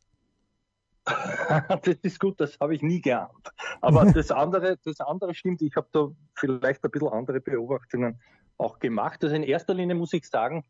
das 1.84 1.98
ist 2.02 2.19
gut, 2.19 2.39
das 2.39 2.58
habe 2.60 2.76
ich 2.76 2.82
nie 2.82 3.02
geahnt. 3.02 3.52
Aber 3.82 4.06
das 4.13 4.32
andere, 4.32 4.78
das 4.84 5.00
andere 5.02 5.34
stimmt, 5.34 5.62
ich 5.62 5.76
habe 5.76 5.88
da 5.91 6.10
vielleicht 6.36 6.84
ein 6.84 6.91
bisschen 6.91 7.10
andere 7.10 7.39
Beobachtungen 7.39 8.19
auch 8.58 8.80
gemacht. 8.80 9.24
Also 9.24 9.36
in 9.36 9.43
erster 9.43 9.74
Linie 9.74 9.95
muss 9.95 10.13
ich 10.13 10.28
sagen, 10.28 10.65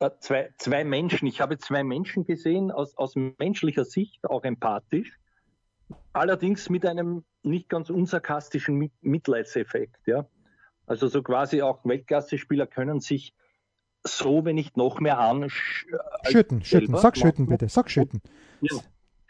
äh, 0.00 0.10
zwei, 0.20 0.50
zwei 0.56 0.84
Menschen, 0.84 1.26
ich 1.26 1.40
habe 1.40 1.58
zwei 1.58 1.84
Menschen 1.84 2.24
gesehen, 2.24 2.70
aus, 2.70 2.96
aus 2.96 3.14
menschlicher 3.16 3.84
Sicht 3.84 4.24
auch 4.28 4.44
empathisch, 4.44 5.18
allerdings 6.12 6.70
mit 6.70 6.86
einem 6.86 7.24
nicht 7.42 7.68
ganz 7.68 7.90
unsarkastischen 7.90 8.90
Mitleidseffekt. 9.00 10.06
Ja? 10.06 10.26
Also 10.86 11.08
so 11.08 11.22
quasi 11.22 11.62
auch 11.62 11.84
Weltklasse-Spieler 11.84 12.66
können 12.66 13.00
sich 13.00 13.34
so, 14.02 14.46
wenn 14.46 14.54
nicht 14.54 14.78
noch 14.78 14.98
mehr 14.98 15.18
an. 15.18 15.50
Schütten, 15.50 16.64
schütten, 16.64 16.96
sag 16.96 17.18
schütten 17.18 17.46
bitte, 17.46 17.68
sag 17.68 17.90
schütten. 17.90 18.22
Ja 18.62 18.78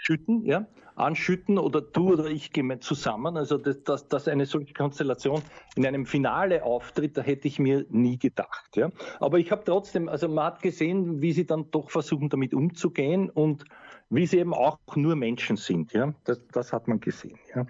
schütten, 0.00 0.44
ja, 0.44 0.66
anschütten 0.96 1.58
oder 1.58 1.80
du 1.80 2.12
oder 2.12 2.26
ich 2.26 2.52
gehen 2.52 2.80
zusammen. 2.80 3.36
Also 3.36 3.58
dass, 3.58 3.82
dass, 3.84 4.08
dass 4.08 4.28
eine 4.28 4.46
solche 4.46 4.72
Konstellation 4.72 5.42
in 5.76 5.86
einem 5.86 6.06
Finale 6.06 6.64
auftritt, 6.64 7.16
da 7.16 7.22
hätte 7.22 7.48
ich 7.48 7.58
mir 7.58 7.86
nie 7.90 8.18
gedacht. 8.18 8.76
Ja. 8.76 8.90
Aber 9.20 9.38
ich 9.38 9.50
habe 9.50 9.62
trotzdem, 9.64 10.08
also 10.08 10.28
man 10.28 10.46
hat 10.46 10.62
gesehen, 10.62 11.20
wie 11.20 11.32
sie 11.32 11.46
dann 11.46 11.70
doch 11.70 11.90
versuchen, 11.90 12.28
damit 12.28 12.54
umzugehen 12.54 13.28
und 13.30 13.64
wie 14.08 14.26
sie 14.26 14.38
eben 14.38 14.54
auch 14.54 14.78
nur 14.94 15.16
Menschen 15.16 15.56
sind. 15.56 15.92
Ja. 15.92 16.14
Das, 16.24 16.40
das 16.48 16.72
hat 16.72 16.88
man 16.88 17.00
gesehen. 17.00 17.38
Ja. 17.54 17.66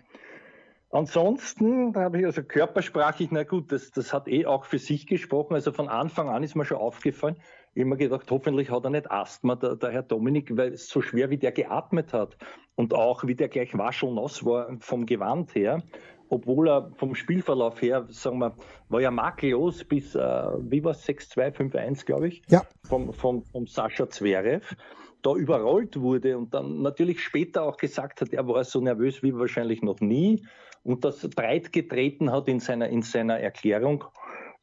Ansonsten 0.92 1.94
habe 1.94 2.18
ich 2.18 2.26
also 2.26 2.42
körpersprachlich, 2.42 3.30
na 3.30 3.44
gut, 3.44 3.70
das, 3.70 3.92
das 3.92 4.12
hat 4.12 4.26
eh 4.26 4.44
auch 4.44 4.64
für 4.64 4.80
sich 4.80 5.06
gesprochen. 5.06 5.54
Also 5.54 5.70
von 5.70 5.88
Anfang 5.88 6.28
an 6.28 6.42
ist 6.42 6.56
mir 6.56 6.64
schon 6.64 6.78
aufgefallen, 6.78 7.36
immer 7.74 7.96
gedacht, 7.96 8.28
hoffentlich 8.28 8.70
hat 8.70 8.84
er 8.84 8.90
nicht 8.90 9.08
Asthma, 9.08 9.54
der, 9.54 9.76
der 9.76 9.92
Herr 9.92 10.02
Dominik, 10.02 10.56
weil 10.56 10.72
es 10.72 10.88
so 10.88 11.00
schwer 11.00 11.30
wie 11.30 11.38
der 11.38 11.52
geatmet 11.52 12.12
hat 12.12 12.36
und 12.74 12.92
auch 12.92 13.24
wie 13.24 13.36
der 13.36 13.48
gleich 13.48 13.76
waschelnass 13.78 14.44
war 14.44 14.76
vom 14.80 15.06
Gewand 15.06 15.54
her, 15.54 15.80
obwohl 16.28 16.68
er 16.68 16.90
vom 16.96 17.14
Spielverlauf 17.14 17.80
her, 17.82 18.06
sagen 18.08 18.38
wir, 18.38 18.56
war 18.88 19.00
ja 19.00 19.12
makellos 19.12 19.84
bis, 19.84 20.16
äh, 20.16 20.18
wie 20.18 20.82
war 20.82 20.92
es, 20.92 21.06
6-2, 21.06 21.54
5-1, 21.54 22.04
glaube 22.04 22.28
ich, 22.28 22.42
ja. 22.48 22.62
vom, 22.82 23.12
vom, 23.12 23.44
vom 23.44 23.68
Sascha 23.68 24.08
Zverev 24.08 24.74
da 25.22 25.34
überrollt 25.34 26.00
wurde 26.00 26.36
und 26.38 26.54
dann 26.54 26.82
natürlich 26.82 27.22
später 27.22 27.62
auch 27.62 27.76
gesagt 27.76 28.22
hat, 28.22 28.32
er 28.32 28.48
war 28.48 28.64
so 28.64 28.80
nervös 28.80 29.22
wie 29.22 29.34
wahrscheinlich 29.34 29.82
noch 29.82 30.00
nie 30.00 30.42
und 30.82 31.04
das 31.04 31.28
breit 31.28 31.72
getreten 31.72 32.32
hat 32.32 32.48
in 32.48 32.60
seiner, 32.60 32.88
in 32.88 33.02
seiner 33.02 33.38
Erklärung. 33.38 34.04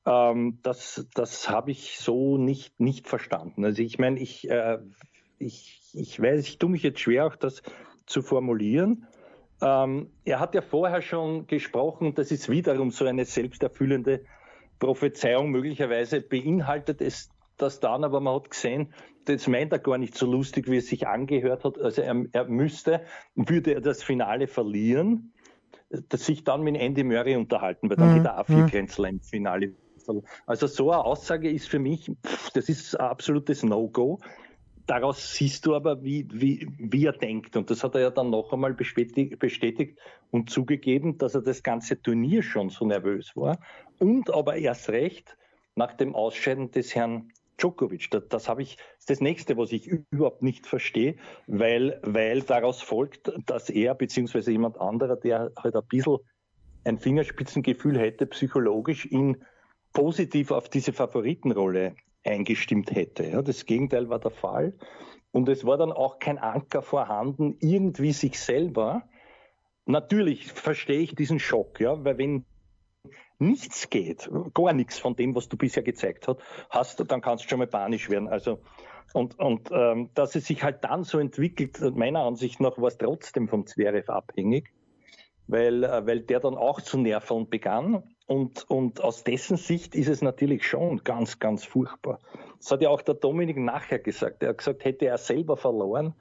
Ähm, 0.05 0.59
das 0.63 1.07
das 1.13 1.49
habe 1.49 1.71
ich 1.71 1.99
so 1.99 2.37
nicht, 2.37 2.79
nicht 2.79 3.07
verstanden. 3.07 3.65
Also 3.65 3.81
ich 3.81 3.99
meine, 3.99 4.19
ich, 4.19 4.49
äh, 4.49 4.79
ich, 5.37 5.81
ich 5.93 6.21
weiß, 6.21 6.47
ich 6.47 6.57
tue 6.57 6.69
mich 6.69 6.83
jetzt 6.83 6.99
schwer, 6.99 7.27
auch 7.27 7.35
das 7.35 7.61
zu 8.05 8.21
formulieren. 8.21 9.07
Ähm, 9.61 10.11
er 10.23 10.39
hat 10.39 10.55
ja 10.55 10.61
vorher 10.61 11.01
schon 11.01 11.47
gesprochen, 11.47 12.13
das 12.15 12.31
ist 12.31 12.49
wiederum 12.49 12.91
so 12.91 13.05
eine 13.05 13.25
selbsterfüllende 13.25 14.23
Prophezeiung. 14.79 15.49
Möglicherweise 15.49 16.21
beinhaltet 16.21 17.01
es 17.01 17.29
das 17.57 17.79
dann, 17.79 18.03
aber 18.03 18.19
man 18.19 18.35
hat 18.35 18.51
gesehen, 18.51 18.93
das 19.25 19.47
meint 19.47 19.73
er 19.73 19.79
gar 19.79 19.97
nicht 19.97 20.15
so 20.15 20.25
lustig, 20.25 20.69
wie 20.69 20.77
es 20.77 20.87
sich 20.87 21.07
angehört 21.07 21.65
hat. 21.65 21.79
Also 21.79 22.01
er, 22.01 22.25
er 22.31 22.45
müsste, 22.45 23.01
würde 23.35 23.73
er 23.73 23.81
das 23.81 24.03
Finale 24.03 24.47
verlieren, 24.47 25.33
sich 25.89 26.43
dann 26.43 26.61
mit 26.61 26.77
Andy 26.77 27.03
Murray 27.03 27.35
unterhalten, 27.35 27.89
weil 27.89 27.97
dann 27.97 28.19
mhm. 28.19 28.25
er 28.25 28.43
vier 28.43 28.57
mhm. 28.57 28.67
Grand 28.67 28.91
Slam 28.91 29.19
Finale. 29.21 29.73
Also 30.45 30.67
so 30.67 30.91
eine 30.91 31.03
Aussage 31.03 31.49
ist 31.49 31.67
für 31.67 31.79
mich, 31.79 32.09
pff, 32.25 32.51
das 32.51 32.69
ist 32.69 32.95
ein 32.95 33.07
absolutes 33.07 33.63
No-Go. 33.63 34.19
Daraus 34.85 35.35
siehst 35.35 35.65
du 35.65 35.75
aber, 35.75 36.01
wie, 36.01 36.25
wie, 36.31 36.65
wie 36.77 37.05
er 37.05 37.11
denkt. 37.11 37.57
Und 37.57 37.69
das 37.69 37.83
hat 37.83 37.95
er 37.95 38.01
ja 38.01 38.09
dann 38.09 38.29
noch 38.29 38.53
einmal 38.53 38.73
bestätigt, 38.73 39.37
bestätigt 39.37 39.99
und 40.31 40.49
zugegeben, 40.49 41.17
dass 41.17 41.35
er 41.35 41.41
das 41.41 41.61
ganze 41.61 42.01
Turnier 42.01 42.41
schon 42.41 42.69
so 42.69 42.85
nervös 42.85 43.35
war. 43.35 43.59
Und 43.99 44.33
aber 44.33 44.55
erst 44.55 44.89
recht 44.89 45.37
nach 45.75 45.93
dem 45.93 46.15
Ausscheiden 46.15 46.71
des 46.71 46.95
Herrn 46.95 47.33
Djokovic. 47.57 48.09
Das, 48.11 48.27
das 48.29 48.49
habe 48.49 48.61
ich, 48.61 48.77
das, 48.97 49.05
das 49.05 49.21
nächste, 49.21 49.57
was 49.57 49.71
ich 49.71 49.87
überhaupt 49.87 50.43
nicht 50.43 50.67
verstehe, 50.67 51.15
weil, 51.47 51.99
weil 52.03 52.41
daraus 52.41 52.81
folgt, 52.81 53.31
dass 53.45 53.69
er 53.69 53.95
beziehungsweise 53.95 54.51
jemand 54.51 54.79
anderer, 54.79 55.15
der 55.15 55.51
halt 55.57 55.75
ein 55.75 55.87
bisschen 55.87 56.17
ein 56.83 56.99
Fingerspitzengefühl 56.99 57.99
hätte, 57.99 58.25
psychologisch 58.27 59.05
ihn 59.05 59.43
positiv 59.93 60.51
auf 60.51 60.69
diese 60.69 60.93
Favoritenrolle 60.93 61.95
eingestimmt 62.23 62.91
hätte. 62.91 63.25
Ja, 63.25 63.41
das 63.41 63.65
Gegenteil 63.65 64.09
war 64.09 64.19
der 64.19 64.31
Fall. 64.31 64.73
Und 65.31 65.49
es 65.49 65.65
war 65.65 65.77
dann 65.77 65.91
auch 65.91 66.19
kein 66.19 66.37
Anker 66.37 66.81
vorhanden, 66.81 67.57
irgendwie 67.59 68.13
sich 68.13 68.39
selber. 68.39 69.03
Natürlich 69.85 70.51
verstehe 70.51 70.99
ich 70.99 71.15
diesen 71.15 71.39
Schock, 71.39 71.79
ja, 71.79 72.03
weil 72.03 72.17
wenn 72.17 72.45
nichts 73.39 73.89
geht, 73.89 74.29
gar 74.53 74.73
nichts 74.73 74.99
von 74.99 75.15
dem, 75.15 75.35
was 75.35 75.49
du 75.49 75.57
bisher 75.57 75.83
gezeigt 75.83 76.27
hast, 76.69 77.11
dann 77.11 77.21
kannst 77.21 77.45
du 77.45 77.49
schon 77.49 77.59
mal 77.59 77.67
panisch 77.67 78.09
werden. 78.09 78.27
Also 78.27 78.59
und, 79.13 79.39
und 79.39 79.69
ähm, 79.71 80.09
dass 80.13 80.35
es 80.35 80.45
sich 80.45 80.63
halt 80.63 80.83
dann 80.83 81.03
so 81.03 81.19
entwickelt, 81.19 81.79
meiner 81.95 82.21
Ansicht 82.21 82.59
nach 82.59 82.77
war 82.77 82.87
es 82.87 82.97
trotzdem 82.97 83.47
vom 83.47 83.65
Zverev 83.65 84.11
abhängig, 84.11 84.73
weil, 85.47 85.83
äh, 85.83 86.05
weil 86.05 86.21
der 86.21 86.39
dann 86.39 86.55
auch 86.55 86.81
zu 86.81 86.97
nerven 86.97 87.49
begann. 87.49 88.03
Und, 88.25 88.69
und 88.69 89.01
aus 89.01 89.23
dessen 89.23 89.55
Sicht 89.55 89.95
ist 89.95 90.09
es 90.09 90.21
natürlich 90.21 90.67
schon 90.67 91.03
ganz, 91.05 91.39
ganz 91.39 91.63
furchtbar. 91.63 92.19
Das 92.57 92.71
hat 92.71 92.81
ja 92.81 92.89
auch 92.89 93.01
der 93.01 93.15
Dominik 93.15 93.57
nachher 93.57 93.99
gesagt. 93.99 94.43
Er 94.43 94.49
hat 94.49 94.57
gesagt, 94.57 94.83
hätte 94.83 95.05
er 95.05 95.17
selber 95.17 95.55
verloren, 95.55 96.13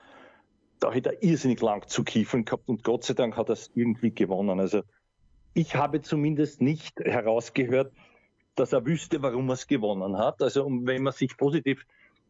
da 0.78 0.92
hätte 0.92 1.14
er 1.14 1.22
irrsinnig 1.22 1.60
lang 1.60 1.88
zu 1.88 2.04
kiefern 2.04 2.44
gehabt 2.44 2.68
und 2.68 2.84
Gott 2.84 3.02
sei 3.02 3.14
Dank 3.14 3.36
hat 3.36 3.48
er 3.48 3.54
es 3.54 3.72
irgendwie 3.74 4.14
gewonnen. 4.14 4.60
Also 4.60 4.82
ich 5.56 5.74
habe 5.74 6.02
zumindest 6.02 6.60
nicht 6.60 7.00
herausgehört, 7.00 7.90
dass 8.56 8.74
er 8.74 8.84
wüsste, 8.84 9.22
warum 9.22 9.48
er 9.48 9.54
es 9.54 9.66
gewonnen 9.66 10.18
hat. 10.18 10.42
Also 10.42 10.66
wenn 10.70 11.02
man 11.02 11.14
sich 11.14 11.36
positiv 11.38 11.86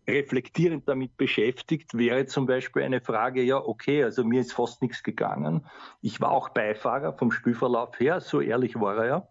reflektierend 0.09 0.89
damit 0.89 1.17
beschäftigt, 1.17 1.99
wäre 1.99 2.27
zum 2.27 2.47
Beispiel 2.47 2.85
eine 2.85 3.01
Frage, 3.01 3.43
ja, 3.43 3.57
okay, 3.59 4.05
also 4.05 4.23
mir 4.23 4.41
ist 4.41 4.53
fast 4.53 4.81
nichts 4.81 5.03
gegangen. 5.03 5.67
Ich 6.03 6.21
war 6.21 6.31
auch 6.31 6.51
Beifahrer 6.51 7.15
vom 7.15 7.33
Spielverlauf 7.33 7.99
her, 7.99 8.21
so 8.21 8.41
ehrlich 8.41 8.79
war 8.79 8.97
er 8.99 9.07
ja. 9.07 9.29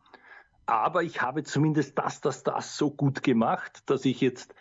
Aber 0.66 1.04
ich 1.04 1.22
habe 1.22 1.44
zumindest 1.44 1.98
das, 1.98 2.20
das, 2.20 2.44
das 2.44 2.78
so 2.78 2.92
gut 2.92 3.24
gemacht, 3.24 3.90
dass 3.90 4.04
ich 4.04 4.20
jetzt, 4.20 4.54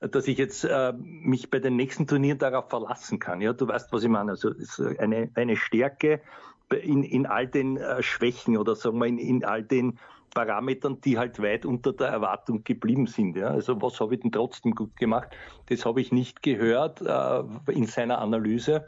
dass 0.00 0.28
ich 0.28 0.38
jetzt 0.38 0.64
äh, 0.64 0.94
mich 0.96 1.50
bei 1.50 1.58
den 1.58 1.76
nächsten 1.76 2.06
Turnieren 2.06 2.38
darauf 2.38 2.70
verlassen 2.70 3.18
kann. 3.18 3.42
Ja, 3.42 3.52
du 3.52 3.68
weißt, 3.68 3.92
was 3.92 4.02
ich 4.02 4.08
meine. 4.08 4.30
Also 4.30 4.52
eine, 4.98 5.30
eine 5.34 5.56
Stärke, 5.56 6.22
in, 6.74 7.02
in 7.02 7.26
all 7.26 7.46
den 7.46 7.76
äh, 7.76 8.02
Schwächen 8.02 8.56
oder 8.56 8.74
sagen 8.76 8.98
wir 8.98 9.06
in, 9.06 9.18
in 9.18 9.44
all 9.44 9.62
den 9.62 9.98
Parametern, 10.30 11.00
die 11.00 11.18
halt 11.18 11.42
weit 11.42 11.64
unter 11.64 11.92
der 11.92 12.08
Erwartung 12.08 12.62
geblieben 12.64 13.06
sind. 13.06 13.36
Ja. 13.36 13.48
Also 13.48 13.80
was 13.80 13.98
habe 14.00 14.14
ich 14.14 14.20
denn 14.20 14.32
trotzdem 14.32 14.74
gut 14.74 14.96
gemacht? 14.96 15.28
Das 15.66 15.84
habe 15.84 16.00
ich 16.00 16.12
nicht 16.12 16.42
gehört 16.42 17.00
äh, 17.00 17.72
in 17.72 17.86
seiner 17.86 18.18
Analyse. 18.18 18.86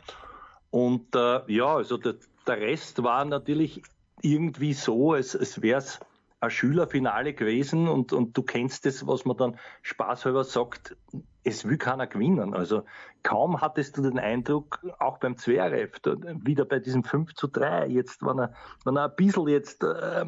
Und 0.71 1.15
äh, 1.15 1.41
ja, 1.53 1.77
also 1.77 1.97
der, 1.97 2.17
der 2.47 2.61
Rest 2.61 3.03
war 3.03 3.25
natürlich 3.25 3.83
irgendwie 4.23 4.75
so, 4.75 5.13
als, 5.13 5.35
als 5.35 5.63
wäre 5.63 5.79
es 5.79 5.99
ein 6.41 6.51
Schülerfinale 6.51 7.35
gewesen 7.35 7.89
und, 7.89 8.13
und 8.13 8.37
du 8.37 8.43
kennst 8.43 8.87
das, 8.87 9.07
was 9.07 9.25
man 9.25 9.37
dann 9.37 9.59
spaßhalber 9.83 10.45
sagt, 10.45 10.97
es 11.45 11.65
will 11.65 11.79
keiner 11.79 12.07
gewinnen. 12.07 12.55
Also 12.55 12.83
kaum 13.23 13.61
hattest 13.61 13.97
du 13.97 14.03
den 14.03 14.19
Eindruck, 14.19 14.81
auch 14.99 15.19
beim 15.19 15.37
Zverev, 15.37 15.99
wieder 16.45 16.65
bei 16.65 16.79
diesem 16.79 17.05
5 17.05 17.35
zu 17.35 17.47
3, 17.47 17.87
jetzt, 17.89 18.23
wenn 18.23 18.39
er, 18.39 18.55
wenn 18.85 18.97
er 18.97 19.05
ein 19.05 19.17
bisschen 19.17 19.49
jetzt, 19.49 19.83
äh, 19.83 20.25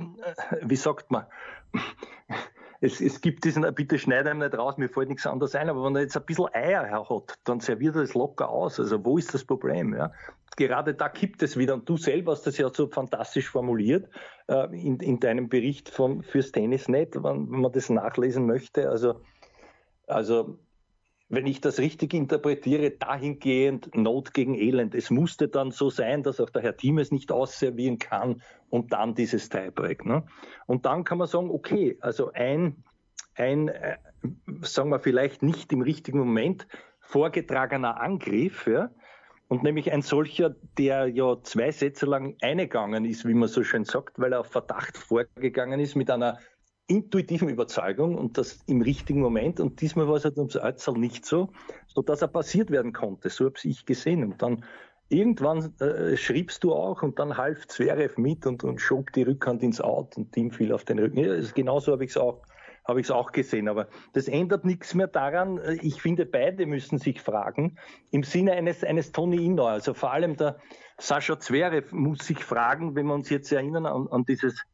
wie 0.62 0.76
sagt 0.76 1.10
man, 1.10 1.26
es, 2.80 3.00
es 3.00 3.20
gibt 3.20 3.44
diesen, 3.44 3.62
bitte 3.74 3.98
schneid 3.98 4.26
ihm 4.26 4.38
nicht 4.38 4.56
raus, 4.56 4.76
mir 4.76 4.88
fällt 4.88 5.08
nichts 5.08 5.26
anderes 5.26 5.54
ein, 5.54 5.68
aber 5.68 5.84
wenn 5.84 5.94
er 5.94 6.02
jetzt 6.02 6.16
ein 6.16 6.24
bisschen 6.24 6.52
Eier 6.52 6.90
hat, 6.90 7.38
dann 7.44 7.60
serviert 7.60 7.94
er 7.94 8.02
das 8.02 8.14
locker 8.14 8.48
aus. 8.48 8.80
Also 8.80 9.04
wo 9.04 9.18
ist 9.18 9.32
das 9.34 9.44
Problem? 9.44 9.94
Ja? 9.94 10.12
Gerade 10.56 10.94
da 10.94 11.08
kippt 11.08 11.42
es 11.42 11.56
wieder. 11.56 11.74
Und 11.74 11.88
du 11.88 11.96
selber 11.96 12.32
hast 12.32 12.46
das 12.46 12.58
ja 12.58 12.68
so 12.72 12.88
fantastisch 12.88 13.48
formuliert 13.48 14.08
äh, 14.48 14.64
in, 14.74 14.98
in 14.98 15.20
deinem 15.20 15.48
Bericht 15.48 15.88
vom, 15.88 16.22
fürs 16.22 16.52
Tennisnet, 16.52 17.14
wenn, 17.14 17.50
wenn 17.50 17.60
man 17.60 17.72
das 17.72 17.88
nachlesen 17.88 18.46
möchte. 18.46 18.90
Also, 18.90 19.20
also 20.06 20.58
wenn 21.32 21.46
ich 21.46 21.62
das 21.62 21.78
richtig 21.78 22.12
interpretiere, 22.12 22.90
dahingehend 22.90 23.94
Not 23.96 24.34
gegen 24.34 24.54
Elend. 24.54 24.94
Es 24.94 25.08
musste 25.08 25.48
dann 25.48 25.70
so 25.70 25.88
sein, 25.88 26.22
dass 26.22 26.40
auch 26.40 26.50
der 26.50 26.60
Herr 26.60 26.76
Thiem 26.76 26.98
es 26.98 27.10
nicht 27.10 27.32
ausservieren 27.32 27.98
kann 27.98 28.42
und 28.68 28.92
dann 28.92 29.14
dieses 29.14 29.48
Tiebreak. 29.48 30.04
Ne? 30.04 30.24
Und 30.66 30.84
dann 30.84 31.04
kann 31.04 31.16
man 31.16 31.26
sagen, 31.26 31.50
okay, 31.50 31.96
also 32.02 32.32
ein, 32.32 32.84
ein 33.34 33.68
äh, 33.68 33.96
sagen 34.60 34.90
wir 34.90 35.00
vielleicht 35.00 35.42
nicht 35.42 35.72
im 35.72 35.80
richtigen 35.80 36.18
Moment 36.18 36.66
vorgetragener 37.00 37.98
Angriff, 37.98 38.66
ja, 38.66 38.90
und 39.48 39.62
nämlich 39.62 39.90
ein 39.90 40.02
solcher, 40.02 40.54
der 40.76 41.08
ja 41.08 41.42
zwei 41.42 41.70
Sätze 41.70 42.04
lang 42.04 42.36
eingegangen 42.42 43.06
ist, 43.06 43.26
wie 43.26 43.34
man 43.34 43.48
so 43.48 43.64
schön 43.64 43.84
sagt, 43.84 44.18
weil 44.18 44.34
er 44.34 44.40
auf 44.40 44.48
Verdacht 44.48 44.98
vorgegangen 44.98 45.80
ist 45.80 45.94
mit 45.94 46.10
einer 46.10 46.38
intuitiven 46.92 47.48
Überzeugung 47.48 48.16
und 48.16 48.38
das 48.38 48.60
im 48.66 48.82
richtigen 48.82 49.20
Moment. 49.20 49.60
Und 49.60 49.80
diesmal 49.80 50.08
war 50.08 50.16
es 50.16 50.24
halt 50.24 50.36
ums 50.36 50.56
Ötzal 50.56 50.94
nicht 50.94 51.24
so, 51.24 51.48
sodass 51.86 52.22
er 52.22 52.28
passiert 52.28 52.70
werden 52.70 52.92
konnte. 52.92 53.30
So 53.30 53.46
habe 53.46 53.54
ich 53.62 53.86
gesehen. 53.86 54.24
Und 54.24 54.42
dann 54.42 54.64
irgendwann 55.08 55.74
äh, 55.80 56.16
schriebst 56.16 56.62
du 56.64 56.72
auch 56.72 57.02
und 57.02 57.18
dann 57.18 57.36
half 57.36 57.66
Zverev 57.66 58.20
mit 58.20 58.46
und, 58.46 58.64
und 58.64 58.80
schob 58.80 59.12
die 59.12 59.22
Rückhand 59.22 59.62
ins 59.62 59.80
Out 59.80 60.16
und 60.16 60.32
Team 60.32 60.50
fiel 60.50 60.72
auf 60.72 60.84
den 60.84 60.98
Rücken. 60.98 61.18
Ja, 61.18 61.34
genauso 61.54 61.92
habe 61.92 62.04
ich 62.04 62.10
es 62.10 62.16
auch 62.16 62.42
habe 62.84 63.00
ich 63.00 63.06
es 63.06 63.10
auch 63.10 63.30
gesehen. 63.32 63.68
Aber 63.68 63.88
das 64.12 64.28
ändert 64.28 64.64
nichts 64.64 64.94
mehr 64.94 65.06
daran. 65.06 65.60
Ich 65.82 66.02
finde, 66.02 66.26
beide 66.26 66.66
müssen 66.66 66.98
sich 66.98 67.20
fragen, 67.20 67.78
im 68.10 68.24
Sinne 68.24 68.52
eines, 68.52 68.82
eines 68.82 69.12
Tony 69.12 69.44
Inor. 69.44 69.70
Also 69.70 69.94
vor 69.94 70.12
allem 70.12 70.36
der 70.36 70.58
Sascha 70.98 71.38
Zverev 71.38 71.94
muss 71.94 72.26
sich 72.26 72.42
fragen, 72.42 72.94
wenn 72.96 73.06
wir 73.06 73.14
uns 73.14 73.30
jetzt 73.30 73.52
erinnern 73.52 73.86
an, 73.86 74.08
an 74.10 74.24
dieses 74.24 74.64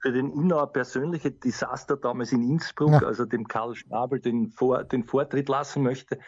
für 0.00 0.12
den 0.12 0.30
Innauer 0.30 0.72
persönliche 0.72 1.30
Desaster 1.30 1.96
damals 1.96 2.32
in 2.32 2.42
Innsbruck, 2.42 2.92
ja. 2.92 3.06
also 3.06 3.24
dem 3.24 3.46
Karl 3.46 3.74
Schnabel 3.74 4.20
den, 4.20 4.50
Vor, 4.50 4.84
den 4.84 5.04
Vortritt 5.04 5.48
lassen 5.48 5.82
möchte, 5.82 6.18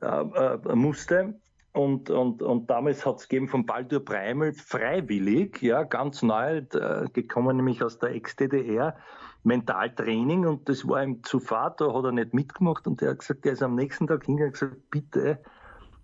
äh, 0.00 0.06
äh, 0.06 0.74
musste. 0.74 1.34
Und, 1.72 2.10
und, 2.10 2.42
und 2.42 2.68
damals 2.68 3.06
hat 3.06 3.16
es 3.16 3.28
gegeben 3.28 3.48
von 3.48 3.64
Baldur 3.64 4.00
Breimel 4.00 4.52
freiwillig, 4.52 5.62
ja, 5.62 5.84
ganz 5.84 6.22
neu, 6.22 6.58
äh, 6.58 7.06
gekommen 7.14 7.56
nämlich 7.56 7.82
aus 7.82 7.98
der 7.98 8.10
Ex-DDR, 8.10 8.94
Mentaltraining 9.42 10.46
und 10.46 10.68
das 10.68 10.86
war 10.86 11.02
ihm 11.02 11.24
zu 11.24 11.40
fad, 11.40 11.80
da 11.80 11.92
hat 11.94 12.04
er 12.04 12.12
nicht 12.12 12.34
mitgemacht 12.34 12.86
und 12.86 13.00
er 13.00 13.12
hat 13.12 13.20
gesagt, 13.20 13.46
er 13.46 13.52
ist 13.52 13.62
am 13.62 13.74
nächsten 13.74 14.06
Tag 14.06 14.26
hingegangen 14.26 14.52
und 14.52 14.60
gesagt, 14.60 14.90
bitte, 14.90 15.38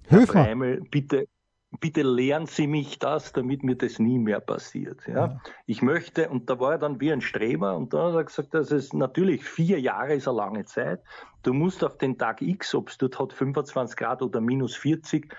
Herr 0.07 0.27
Breimel, 0.27 0.81
bitte 0.91 1.29
bitte 1.81 2.03
lehren 2.03 2.47
Sie 2.47 2.67
mich 2.67 2.99
das, 2.99 3.33
damit 3.33 3.63
mir 3.63 3.77
das 3.77 3.99
nie 3.99 4.19
mehr 4.19 4.41
passiert. 4.41 5.01
Ja? 5.07 5.15
ja. 5.15 5.41
Ich 5.67 5.83
möchte, 5.83 6.29
und 6.31 6.49
da 6.49 6.59
war 6.59 6.73
er 6.73 6.79
dann 6.79 7.01
wie 7.01 7.13
ein 7.13 7.21
Streber, 7.21 7.77
und 7.77 7.93
da 7.93 8.09
hat 8.09 8.15
er 8.15 8.25
gesagt, 8.25 8.55
das 8.55 8.71
ist 8.71 8.95
natürlich 8.95 9.45
vier 9.45 9.79
Jahre 9.79 10.15
ist 10.15 10.27
eine 10.27 10.37
lange 10.37 10.65
Zeit. 10.65 11.03
Du 11.43 11.53
musst 11.53 11.85
auf 11.85 11.99
den 11.99 12.19
Tag 12.19 12.43
X, 12.43 12.75
ob 12.75 12.89
es 12.89 12.99
dort 12.99 13.19
hat 13.19 13.33
25 13.33 13.97
Grad 13.97 14.23
oder 14.23 14.41
minus 14.41 14.75
40, 14.77 15.33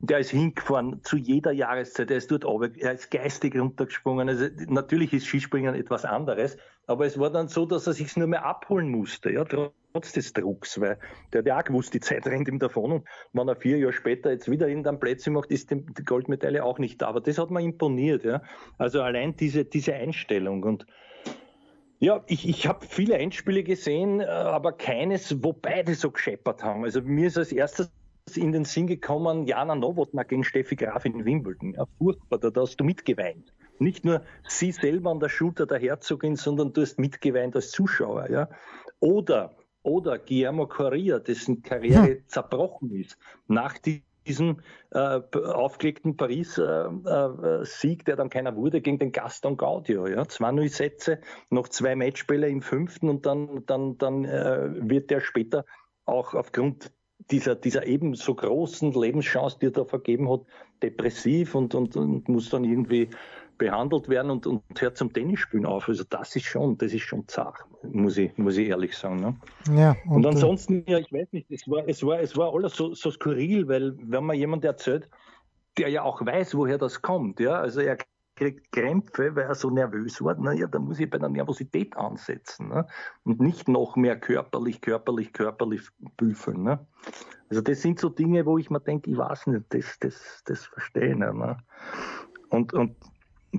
der 0.00 0.18
ist 0.18 0.30
hingefahren 0.30 1.02
zu 1.04 1.16
jeder 1.16 1.52
Jahreszeit, 1.52 2.10
er 2.10 2.16
ist 2.16 2.30
dort 2.30 2.44
runter, 2.44 2.70
er 2.78 2.94
ist 2.94 3.10
geistig 3.10 3.56
runtergesprungen. 3.56 4.28
Also 4.28 4.46
natürlich 4.68 5.12
ist 5.12 5.26
Skispringen 5.26 5.74
etwas 5.74 6.04
anderes, 6.04 6.56
aber 6.86 7.06
es 7.06 7.18
war 7.18 7.30
dann 7.30 7.48
so, 7.48 7.66
dass 7.66 7.86
er 7.86 7.92
sich 7.92 8.16
nur 8.16 8.28
mehr 8.28 8.44
abholen 8.44 8.90
musste. 8.90 9.30
Ja? 9.30 9.44
Trotz 9.96 10.12
des 10.12 10.32
Drucks, 10.34 10.78
weil 10.78 10.98
der 11.32 11.38
hat 11.38 11.46
ja 11.46 11.58
auch 11.58 11.64
gewusst, 11.64 11.94
die 11.94 12.00
Zeit 12.00 12.26
rennt 12.26 12.48
ihm 12.48 12.58
davon 12.58 12.92
und 12.92 13.08
wenn 13.32 13.48
er 13.48 13.56
vier 13.56 13.78
Jahre 13.78 13.94
später 13.94 14.30
jetzt 14.30 14.50
wieder 14.50 14.68
irgendein 14.68 15.00
Plätzchen 15.00 15.32
macht, 15.32 15.50
ist 15.50 15.70
die 15.70 16.04
Goldmedaille 16.04 16.62
auch 16.62 16.78
nicht 16.78 17.00
da. 17.00 17.08
Aber 17.08 17.22
das 17.22 17.38
hat 17.38 17.50
mir 17.50 17.62
imponiert, 17.62 18.24
ja. 18.24 18.42
Also 18.76 19.00
allein 19.00 19.36
diese, 19.36 19.64
diese 19.64 19.94
Einstellung 19.94 20.62
und 20.64 20.86
ja, 21.98 22.22
ich, 22.26 22.46
ich 22.46 22.66
habe 22.66 22.84
viele 22.84 23.16
Endspiele 23.16 23.62
gesehen, 23.62 24.20
äh, 24.20 24.24
aber 24.26 24.72
keines, 24.72 25.42
wo 25.42 25.54
beide 25.54 25.94
so 25.94 26.10
gescheppert 26.10 26.62
haben. 26.62 26.84
Also 26.84 27.00
mir 27.00 27.28
ist 27.28 27.38
als 27.38 27.52
erstes 27.52 27.90
in 28.34 28.52
den 28.52 28.66
Sinn 28.66 28.86
gekommen, 28.86 29.46
Jana 29.46 29.74
Nowotna 29.74 30.24
gegen 30.24 30.44
Steffi 30.44 30.76
Graf 30.76 31.06
in 31.06 31.24
Wimbledon. 31.24 31.72
Ja, 31.72 31.86
furchtbar, 31.96 32.38
da 32.38 32.60
hast 32.60 32.76
du 32.76 32.84
mitgeweint. 32.84 33.54
Nicht 33.78 34.04
nur 34.04 34.20
sie 34.46 34.72
selber 34.72 35.10
an 35.10 35.20
der 35.20 35.30
Schulter 35.30 35.64
der 35.64 35.78
Herzogin, 35.78 36.36
sondern 36.36 36.74
du 36.74 36.82
hast 36.82 36.98
mitgeweint 36.98 37.56
als 37.56 37.70
Zuschauer. 37.70 38.28
Ja. 38.30 38.50
Oder 39.00 39.56
oder 39.86 40.18
Guillermo 40.18 40.66
Correa, 40.66 41.20
dessen 41.20 41.62
Karriere 41.62 42.08
hm. 42.08 42.22
zerbrochen 42.26 42.90
ist, 42.90 43.16
nach 43.46 43.78
diesem 43.78 44.60
äh, 44.90 45.20
aufgelegten 45.32 46.16
Paris-Sieg, 46.16 48.00
äh, 48.00 48.02
äh, 48.02 48.04
der 48.04 48.16
dann 48.16 48.28
keiner 48.28 48.56
wurde, 48.56 48.80
gegen 48.80 48.98
den 48.98 49.12
Gaston 49.12 49.56
Gaudio. 49.56 50.08
Ja? 50.08 50.22
2-0 50.22 50.68
Sätze, 50.68 51.20
noch 51.50 51.68
zwei 51.68 51.94
Matchbälle 51.94 52.48
im 52.48 52.62
fünften 52.62 53.08
und 53.08 53.26
dann, 53.26 53.64
dann, 53.66 53.96
dann 53.96 54.24
äh, 54.24 54.70
wird 54.90 55.10
der 55.10 55.20
später 55.20 55.64
auch 56.04 56.34
aufgrund 56.34 56.92
dieser, 57.30 57.54
dieser 57.54 57.86
ebenso 57.86 58.34
großen 58.34 58.92
Lebenschance, 58.92 59.58
die 59.60 59.66
er 59.66 59.70
da 59.72 59.84
vergeben 59.84 60.30
hat, 60.30 60.40
depressiv 60.82 61.54
und, 61.54 61.74
und, 61.74 61.96
und 61.96 62.28
muss 62.28 62.50
dann 62.50 62.64
irgendwie 62.64 63.08
behandelt 63.58 64.08
werden 64.08 64.30
und, 64.30 64.46
und 64.46 64.62
hört 64.78 64.96
zum 64.96 65.12
Tennisspielen 65.12 65.66
auf. 65.66 65.88
Also 65.88 66.04
das 66.08 66.36
ist 66.36 66.44
schon, 66.44 66.76
das 66.78 66.92
ist 66.92 67.02
schon 67.02 67.26
zart, 67.28 67.64
muss 67.82 68.16
ich, 68.18 68.36
muss 68.36 68.56
ich 68.56 68.68
ehrlich 68.68 68.96
sagen. 68.96 69.20
Ne? 69.20 69.36
Ja, 69.76 69.96
und, 70.06 70.16
und 70.16 70.24
äh, 70.24 70.28
ansonsten, 70.28 70.84
ja, 70.86 70.98
ich 70.98 71.12
weiß 71.12 71.32
nicht, 71.32 71.50
es 71.50 71.68
war, 71.68 71.88
es 71.88 72.04
war, 72.04 72.20
es 72.20 72.36
war 72.36 72.52
alles 72.52 72.74
so, 72.74 72.94
so 72.94 73.10
skurril, 73.10 73.68
weil 73.68 73.94
wenn 73.98 74.24
man 74.24 74.36
jemand 74.36 74.64
erzählt, 74.64 75.08
der 75.78 75.88
ja 75.88 76.02
auch 76.02 76.24
weiß, 76.24 76.54
woher 76.54 76.78
das 76.78 77.02
kommt, 77.02 77.40
ja, 77.40 77.54
also 77.54 77.80
er 77.80 77.98
kriegt 78.36 78.70
Krämpfe, 78.70 79.34
weil 79.34 79.44
er 79.44 79.54
so 79.54 79.70
nervös 79.70 80.22
war, 80.22 80.34
naja, 80.34 80.66
da 80.66 80.78
muss 80.78 81.00
ich 81.00 81.08
bei 81.08 81.18
der 81.18 81.30
Nervosität 81.30 81.96
ansetzen 81.96 82.68
ne? 82.68 82.86
und 83.24 83.40
nicht 83.40 83.66
noch 83.66 83.96
mehr 83.96 84.20
körperlich, 84.20 84.82
körperlich, 84.82 85.32
körperlich 85.32 85.80
büffeln. 86.18 86.62
Ne? 86.62 86.86
Also 87.48 87.62
das 87.62 87.80
sind 87.80 87.98
so 87.98 88.10
Dinge, 88.10 88.44
wo 88.44 88.58
ich 88.58 88.68
mir 88.68 88.80
denke, 88.80 89.10
ich 89.10 89.16
weiß 89.16 89.46
nicht, 89.48 89.64
das, 89.70 89.98
das, 90.00 90.42
das 90.44 90.66
verstehe 90.66 91.12
ich 91.12 91.16
nicht. 91.16 91.32
Ne? 91.32 91.56
Und, 92.50 92.74
und 92.74 92.96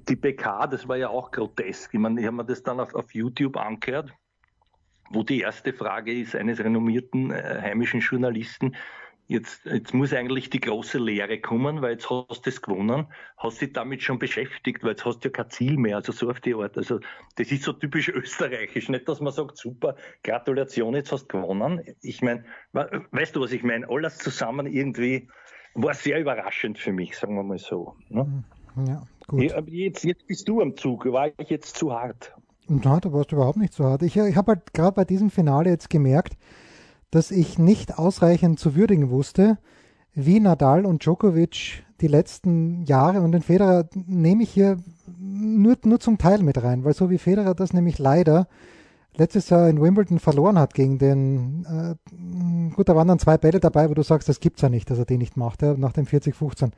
die 0.05 0.15
PK, 0.15 0.67
das 0.67 0.87
war 0.87 0.97
ja 0.97 1.09
auch 1.09 1.31
grotesk. 1.31 1.93
Ich 1.93 1.99
meine, 1.99 2.19
ich 2.19 2.27
habe 2.27 2.37
mir 2.37 2.45
das 2.45 2.63
dann 2.63 2.79
auf, 2.79 2.93
auf 2.93 3.13
YouTube 3.13 3.57
angehört, 3.57 4.11
wo 5.09 5.23
die 5.23 5.41
erste 5.41 5.73
Frage 5.73 6.13
ist 6.13 6.35
eines 6.35 6.59
renommierten 6.59 7.31
äh, 7.31 7.59
heimischen 7.61 8.01
Journalisten, 8.01 8.75
Jetzt, 9.29 9.65
jetzt 9.65 9.93
muss 9.93 10.13
eigentlich 10.13 10.49
die 10.49 10.61
große 10.61 10.99
Lehre 10.99 11.41
kommen, 11.41 11.81
weil 11.81 11.91
jetzt 11.91 12.09
hast 12.09 12.45
du 12.45 12.49
es 12.49 12.61
gewonnen, 12.61 13.07
hast 13.37 13.59
dich 13.59 13.73
damit 13.73 14.01
schon 14.01 14.19
beschäftigt, 14.19 14.83
weil 14.83 14.91
jetzt 14.91 15.03
hast 15.03 15.19
du 15.19 15.27
ja 15.27 15.33
kein 15.33 15.49
Ziel 15.49 15.75
mehr, 15.75 15.97
also 15.97 16.13
so 16.13 16.29
auf 16.29 16.39
die 16.39 16.55
Art. 16.55 16.77
Also 16.77 17.01
das 17.35 17.51
ist 17.51 17.63
so 17.63 17.73
typisch 17.73 18.07
österreichisch, 18.07 18.87
nicht, 18.87 19.07
dass 19.09 19.19
man 19.19 19.33
sagt, 19.33 19.57
super, 19.57 19.97
Gratulation, 20.23 20.95
jetzt 20.95 21.11
hast 21.11 21.27
du 21.27 21.41
gewonnen. 21.41 21.81
Ich 22.01 22.21
meine, 22.21 22.45
weißt 22.71 23.35
du, 23.35 23.41
was 23.41 23.51
ich 23.51 23.63
meine? 23.63 23.89
Alles 23.89 24.17
zusammen 24.17 24.65
irgendwie 24.65 25.27
war 25.73 25.93
sehr 25.93 26.21
überraschend 26.21 26.79
für 26.79 26.93
mich, 26.93 27.17
sagen 27.17 27.35
wir 27.35 27.43
mal 27.43 27.57
so. 27.57 27.97
Ne? 28.07 28.45
Ja. 28.87 29.03
Gut. 29.27 29.53
Jetzt, 29.67 30.03
jetzt 30.03 30.25
bist 30.27 30.47
du 30.47 30.61
am 30.61 30.77
Zug. 30.77 31.05
War 31.05 31.27
ich 31.37 31.49
jetzt 31.49 31.75
zu 31.75 31.91
hart? 31.93 32.33
Nein, 32.67 32.99
du 33.01 33.13
warst 33.13 33.31
überhaupt 33.31 33.57
nicht 33.57 33.73
zu 33.73 33.83
hart. 33.83 34.01
Ich, 34.03 34.15
ich 34.15 34.35
habe 34.35 34.53
halt 34.53 34.73
gerade 34.73 34.93
bei 34.93 35.05
diesem 35.05 35.29
Finale 35.29 35.69
jetzt 35.69 35.89
gemerkt, 35.89 36.37
dass 37.11 37.31
ich 37.31 37.59
nicht 37.59 37.97
ausreichend 37.97 38.59
zu 38.59 38.75
würdigen 38.75 39.09
wusste, 39.09 39.57
wie 40.13 40.39
Nadal 40.39 40.85
und 40.85 41.03
Djokovic 41.03 41.83
die 42.01 42.07
letzten 42.07 42.83
Jahre 42.85 43.21
und 43.21 43.31
den 43.31 43.41
Federer 43.41 43.89
nehme 43.93 44.43
ich 44.43 44.49
hier 44.49 44.77
nur, 45.17 45.77
nur 45.83 45.99
zum 45.99 46.17
Teil 46.17 46.39
mit 46.39 46.61
rein, 46.61 46.83
weil 46.83 46.93
so 46.93 47.09
wie 47.09 47.17
Federer 47.17 47.55
das 47.55 47.73
nämlich 47.73 47.97
leider 47.97 48.47
letztes 49.15 49.49
Jahr 49.49 49.67
in 49.67 49.81
Wimbledon 49.81 50.19
verloren 50.19 50.59
hat 50.59 50.73
gegen 50.73 50.99
den, 50.99 51.65
äh, 51.65 52.75
gut, 52.75 52.87
da 52.87 52.95
waren 52.95 53.07
dann 53.07 53.19
zwei 53.19 53.37
Bälle 53.37 53.59
dabei, 53.59 53.89
wo 53.89 53.93
du 53.93 54.03
sagst, 54.03 54.29
das 54.29 54.39
gibt's 54.39 54.61
ja 54.61 54.69
nicht, 54.69 54.89
dass 54.91 54.99
er 54.99 55.05
den 55.05 55.19
nicht 55.19 55.37
macht, 55.37 55.63
ja, 55.63 55.73
nach 55.73 55.93
dem 55.93 56.05
40-15. 56.05 56.71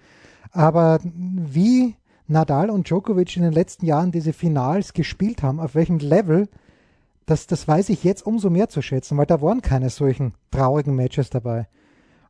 Aber 0.52 1.00
wie 1.04 1.96
Nadal 2.30 2.70
und 2.70 2.88
Djokovic 2.88 3.36
in 3.38 3.44
den 3.44 3.54
letzten 3.54 3.86
Jahren 3.86 4.12
diese 4.12 4.34
Finals 4.34 4.94
gespielt 4.94 5.42
haben, 5.44 5.60
auf 5.60 5.76
welchem 5.76 5.98
Level, 5.98 6.48
das, 7.26 7.48
das 7.48 7.68
weiß 7.68 7.90
ich 7.90 8.04
jetzt 8.04 8.26
umso 8.26 8.50
mehr 8.50 8.70
zu 8.70 8.82
schätzen, 8.82 9.18
weil 9.18 9.26
da 9.26 9.42
waren 9.42 9.62
keine 9.62 9.90
solchen 9.90 10.34
traurigen 10.52 10.96
Matches 10.96 11.30
dabei. 11.30 11.68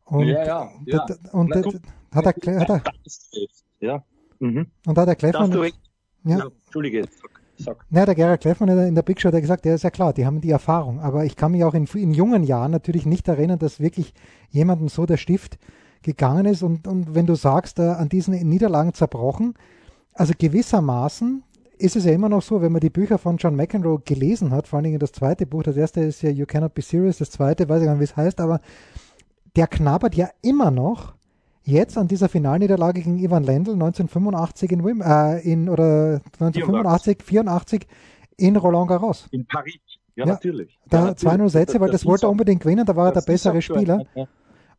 Und, 0.06 0.28
ja, 0.28 0.44
ja, 0.44 0.72
ja. 0.86 1.06
Und 1.32 1.50
Na, 1.50 1.62
hat 2.12 2.26
er, 2.26 2.60
hat 2.60 2.70
er, 2.70 2.84
ja. 3.80 4.04
Mhm. 4.40 4.68
Und 4.86 4.98
da 4.98 5.02
hat 5.02 5.08
der 5.10 5.16
Kleffmann, 5.16 5.52
ja, 5.52 6.38
ja, 6.38 6.48
Entschuldige, 6.66 7.06
sag. 7.58 7.86
Ja, 7.90 8.06
der 8.06 8.16
Gerhard 8.16 8.42
Kleffmann 8.42 8.70
in 8.70 8.96
der 8.96 9.02
Big 9.04 9.20
Show 9.22 9.32
hat 9.32 9.42
gesagt, 9.42 9.66
ja, 9.66 9.74
ist 9.74 9.84
ja 9.84 9.92
klar, 9.92 10.14
die 10.14 10.26
haben 10.26 10.42
die 10.42 10.50
Erfahrung, 10.50 11.00
aber 11.00 11.26
ich 11.26 11.36
kann 11.36 11.52
mich 11.52 11.64
auch 11.64 11.74
in, 11.74 11.86
in 11.86 12.14
jungen 12.14 12.44
Jahren 12.44 12.72
natürlich 12.72 13.06
nicht 13.06 13.28
erinnern, 13.28 13.60
dass 13.60 13.80
wirklich 13.80 14.14
jemandem 14.50 14.88
so 14.88 15.06
der 15.06 15.18
Stift 15.18 15.60
gegangen 16.02 16.46
ist 16.46 16.64
und, 16.64 16.88
und 16.88 17.14
wenn 17.14 17.26
du 17.26 17.36
sagst, 17.36 17.80
äh, 17.80 17.84
an 17.84 18.10
diesen 18.10 18.34
Niederlagen 18.48 18.94
zerbrochen, 18.94 19.56
also 20.20 20.34
gewissermaßen 20.38 21.44
ist 21.78 21.96
es 21.96 22.04
ja 22.04 22.12
immer 22.12 22.28
noch 22.28 22.42
so, 22.42 22.62
wenn 22.62 22.74
man 22.74 22.82
die 22.82 22.90
Bücher 22.90 23.18
von 23.18 23.38
John 23.38 23.56
McEnroe 23.56 24.02
gelesen 24.04 24.52
hat, 24.52 24.68
vor 24.68 24.78
allen 24.78 24.84
Dingen 24.84 25.00
das 25.00 25.14
zweite 25.14 25.46
Buch, 25.46 25.64
das 25.64 25.78
erste 25.78 26.02
ist 26.02 26.22
ja 26.22 26.30
You 26.30 26.46
Cannot 26.46 26.74
Be 26.74 26.82
Serious, 26.82 27.20
das 27.20 27.32
zweite 27.32 27.70
weiß 27.70 27.80
ich 27.80 27.86
gar 27.86 27.94
nicht, 27.94 28.02
wie 28.02 28.04
es 28.04 28.18
heißt, 28.18 28.42
aber 28.42 28.60
der 29.56 29.68
knabbert 29.68 30.16
ja 30.16 30.30
immer 30.42 30.72
noch 30.72 31.14
jetzt 31.64 31.98
an 31.98 32.10
dieser 32.10 32.28
Finalniederlage 32.28 33.02
gegen 33.02 33.18
Ivan 33.20 33.44
Lendl 33.44 33.74
1985 33.74 34.72
in 34.74 34.84
Wim, 34.84 35.02
äh, 35.02 35.40
in 35.40 35.70
oder 35.70 36.22
1985, 36.40 37.24
84 37.24 37.88
in 38.36 38.58
Roland 38.58 38.90
Garros. 38.90 39.28
In 39.32 39.46
Paris. 39.46 39.80
Ja, 40.16 40.26
ja 40.26 40.34
natürlich. 40.34 40.78
Da 40.90 41.08
ja, 41.08 41.12
2-0 41.14 41.50
Sätze, 41.50 41.80
weil 41.80 41.92
das, 41.92 42.02
das 42.02 42.06
wollte 42.10 42.26
er 42.26 42.30
unbedingt 42.30 42.62
gewinnen, 42.62 42.86
da 42.86 42.94
war 42.94 43.08
er 43.08 43.14
der 43.14 43.22
bessere 43.22 43.62
Spieler. 43.62 44.04
Ja, 44.16 44.28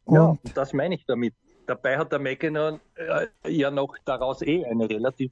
und 0.05 0.40
das 0.55 0.74
meine 0.74 0.96
ich 0.96 1.07
damit. 1.07 1.35
Dabei 1.70 1.98
hat 1.98 2.11
der 2.11 2.18
McEnroe 2.18 2.80
äh, 2.96 3.28
ja 3.48 3.70
noch 3.70 3.96
daraus 4.04 4.42
eh 4.42 4.64
eine 4.64 4.90
relativ 4.90 5.30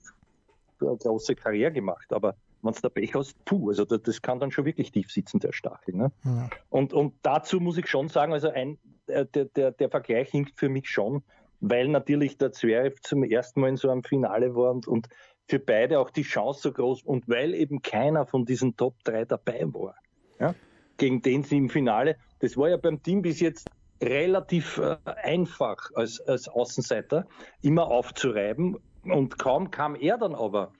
äh, 0.80 0.84
große 0.84 1.34
Karriere 1.34 1.72
gemacht. 1.72 2.12
Aber 2.12 2.36
wenn 2.62 2.70
es 2.70 2.80
der 2.80 2.90
Pech 2.90 3.12
hast, 3.16 3.44
puh, 3.44 3.70
also 3.70 3.84
das, 3.84 4.02
das, 4.02 4.22
kann 4.22 4.38
dann 4.38 4.52
schon 4.52 4.64
wirklich 4.64 4.92
tief 4.92 5.10
sitzen, 5.10 5.40
der 5.40 5.50
Stachel. 5.50 5.96
Ne? 5.96 6.12
Ja. 6.24 6.48
Und, 6.70 6.92
und 6.92 7.14
dazu 7.22 7.58
muss 7.58 7.76
ich 7.76 7.88
schon 7.88 8.08
sagen, 8.08 8.32
also 8.32 8.50
ein, 8.50 8.78
äh, 9.08 9.26
der, 9.26 9.46
der, 9.46 9.72
der 9.72 9.90
Vergleich 9.90 10.30
hinkt 10.30 10.56
für 10.56 10.68
mich 10.68 10.88
schon, 10.88 11.24
weil 11.60 11.88
natürlich 11.88 12.38
der 12.38 12.52
Zverev 12.52 13.00
zum 13.02 13.24
ersten 13.24 13.60
Mal 13.60 13.70
in 13.70 13.76
so 13.76 13.90
einem 13.90 14.04
Finale 14.04 14.54
war 14.54 14.70
und, 14.70 14.86
und 14.86 15.08
für 15.48 15.58
beide 15.58 15.98
auch 15.98 16.10
die 16.10 16.22
Chance 16.22 16.60
so 16.60 16.72
groß 16.72 17.02
und 17.02 17.28
weil 17.28 17.52
eben 17.52 17.82
keiner 17.82 18.26
von 18.26 18.44
diesen 18.44 18.76
Top 18.76 18.94
3 19.02 19.24
dabei 19.24 19.64
war, 19.72 19.96
ja, 20.38 20.54
gegen 20.98 21.20
den 21.20 21.42
sie 21.42 21.56
im 21.56 21.68
Finale, 21.68 22.16
das 22.38 22.56
war 22.56 22.68
ja 22.68 22.76
beim 22.76 23.02
Team 23.02 23.22
bis 23.22 23.40
jetzt 23.40 23.68
relativ 24.02 24.78
äh, 24.78 24.96
einfach 25.22 25.90
als, 25.94 26.20
als 26.20 26.48
Außenseiter 26.48 27.26
immer 27.62 27.88
aufzureiben. 27.88 28.76
Und 29.04 29.38
kaum 29.38 29.70
kam 29.70 29.94
er 29.94 30.18
dann 30.18 30.34
aber, 30.34 30.72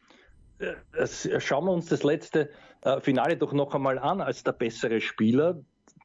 äh, 0.58 1.40
schauen 1.40 1.64
wir 1.66 1.72
uns 1.72 1.86
das 1.86 2.02
letzte 2.02 2.50
äh, 2.82 3.00
Finale 3.00 3.36
doch 3.36 3.52
noch 3.52 3.74
einmal 3.74 3.98
an 3.98 4.20
als 4.20 4.44
der 4.44 4.52
bessere 4.52 5.00
Spieler. 5.00 5.60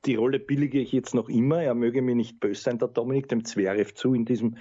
Die 0.06 0.15
Rolle 0.15 0.39
billige 0.39 0.80
ich 0.80 0.91
jetzt 0.91 1.15
noch 1.15 1.30
immer. 1.30 1.62
Er 1.62 1.76
möge 1.76 2.02
mir 2.02 2.15
nicht 2.15 2.39
böse 2.39 2.62
sein, 2.62 2.80
der 2.80 2.89
Dominik 2.89 3.30
dem 3.30 3.45
Zverev 3.45 3.93
zu 3.93 4.13
in 4.13 4.26
diesem 4.26 4.58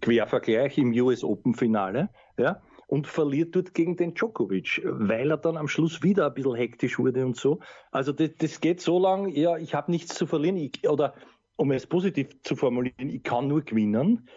Quervergleich 0.00 0.78
im 0.78 0.92
US 0.92 1.24
Open 1.24 1.54
Finale. 1.54 2.08
Ja, 2.38 2.62
und 2.88 3.06
verliert 3.06 3.54
dort 3.54 3.74
gegen 3.74 3.96
den 3.96 4.14
Djokovic, 4.14 4.82
weil 4.84 5.30
er 5.30 5.36
dann 5.36 5.58
am 5.58 5.68
Schluss 5.68 6.02
wieder 6.02 6.26
ein 6.26 6.34
bisschen 6.34 6.54
hektisch 6.54 6.98
wurde 6.98 7.24
und 7.24 7.36
so. 7.36 7.60
Also 7.92 8.12
das, 8.12 8.30
das 8.38 8.60
geht 8.60 8.80
so 8.80 8.98
lang, 8.98 9.28
ja, 9.28 9.58
ich 9.58 9.74
habe 9.74 9.90
nichts 9.90 10.14
zu 10.14 10.26
verlieren. 10.26 10.56
Ich, 10.56 10.88
oder 10.88 11.14
um 11.58 11.72
es 11.72 11.86
positiv 11.86 12.28
zu 12.42 12.56
formulieren, 12.56 13.10
ich 13.10 13.22
kann 13.22 13.48
nur 13.48 13.62
gewinnen. 13.62 14.28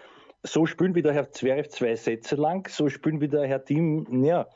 So 0.44 0.66
spielen 0.66 0.96
wieder 0.96 1.14
Herr 1.14 1.32
Zverev 1.32 1.70
zwei 1.70 1.96
Sätze 1.96 2.36
lang, 2.36 2.68
so 2.68 2.90
spielen 2.90 3.22
wieder 3.22 3.46
Herr 3.46 3.64
Team, 3.64 4.24
ja, 4.24 4.48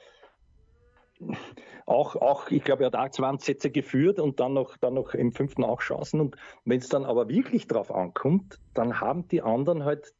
auch, 1.85 2.15
auch, 2.15 2.49
ich 2.49 2.63
glaube, 2.63 2.83
er 2.83 2.87
hat 2.87 2.95
auch 2.95 3.09
20 3.09 3.45
Sätze 3.45 3.69
geführt 3.69 4.19
und 4.19 4.39
dann 4.39 4.53
noch, 4.53 4.75
dann 4.77 4.95
noch 4.95 5.13
im 5.13 5.31
fünften 5.31 5.63
auch 5.63 5.81
Chancen. 5.81 6.19
Und 6.19 6.35
wenn 6.65 6.79
es 6.79 6.89
dann 6.89 7.05
aber 7.05 7.29
wirklich 7.29 7.67
drauf 7.67 7.93
ankommt, 7.93 8.59
dann 8.73 8.99
haben 8.99 9.27
die 9.27 9.43
anderen 9.43 9.85
halt, 9.85 10.13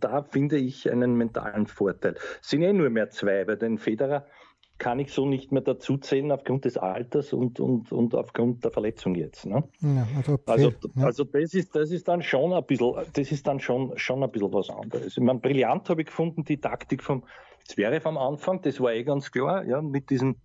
da 0.00 0.22
finde 0.22 0.56
ich, 0.56 0.90
einen 0.90 1.14
mentalen 1.16 1.66
Vorteil. 1.66 2.16
Es 2.42 2.48
sind 2.48 2.62
eh 2.62 2.72
nur 2.72 2.88
mehr 2.88 3.10
zwei, 3.10 3.46
weil 3.46 3.58
den 3.58 3.76
Federer 3.76 4.26
kann 4.80 4.98
ich 4.98 5.12
so 5.12 5.26
nicht 5.26 5.52
mehr 5.52 5.62
dazuzählen 5.62 6.32
aufgrund 6.32 6.64
des 6.64 6.76
Alters 6.76 7.32
und, 7.32 7.60
und, 7.60 7.92
und 7.92 8.14
aufgrund 8.14 8.64
der 8.64 8.72
Verletzung 8.72 9.14
jetzt. 9.14 9.46
Ne? 9.46 9.62
Ja, 9.80 10.08
also, 10.16 10.38
also, 10.46 10.72
ja. 10.96 11.04
also, 11.04 11.24
das, 11.24 11.54
ist, 11.54 11.76
das 11.76 11.92
ist 11.92 12.08
dann 12.08 12.22
schon 12.22 12.52
ein 12.52 12.64
bisschen, 12.64 12.94
das 13.12 13.30
ist 13.30 13.46
dann 13.46 13.60
schon, 13.60 13.96
schon 13.96 14.24
ein 14.24 14.30
bisschen 14.32 14.52
was 14.52 14.70
anderes. 14.70 15.16
Ich 15.16 15.22
meine, 15.22 15.38
brillant 15.38 15.88
habe 15.90 16.00
ich 16.00 16.08
gefunden, 16.08 16.44
die 16.44 16.60
Taktik 16.60 17.04
vom 17.04 17.22
Zverev 17.64 18.08
am 18.08 18.18
Anfang, 18.18 18.62
das 18.62 18.80
war 18.80 18.92
eh 18.92 19.04
ganz 19.04 19.30
klar, 19.30 19.64
ja, 19.64 19.82
mit 19.82 20.10
diesem 20.10 20.36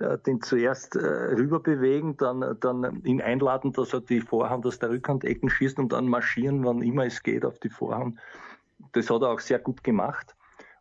äh, 0.00 0.18
den 0.18 0.42
zuerst 0.42 0.96
äh, 0.96 0.98
rüber 0.98 1.60
bewegen, 1.60 2.16
dann, 2.16 2.56
dann 2.60 3.02
ihn 3.04 3.22
einladen, 3.22 3.72
dass 3.72 3.94
er 3.94 4.00
die 4.00 4.20
Vorhand 4.20 4.66
aus 4.66 4.80
der 4.80 4.90
Rückhand 4.90 5.24
Ecken 5.24 5.48
schießt 5.48 5.78
und 5.78 5.92
dann 5.92 6.08
marschieren, 6.08 6.64
wann 6.64 6.82
immer 6.82 7.06
es 7.06 7.22
geht, 7.22 7.44
auf 7.44 7.60
die 7.60 7.70
Vorhand. 7.70 8.18
Das 8.92 9.08
hat 9.08 9.22
er 9.22 9.30
auch 9.30 9.40
sehr 9.40 9.60
gut 9.60 9.84
gemacht. 9.84 10.34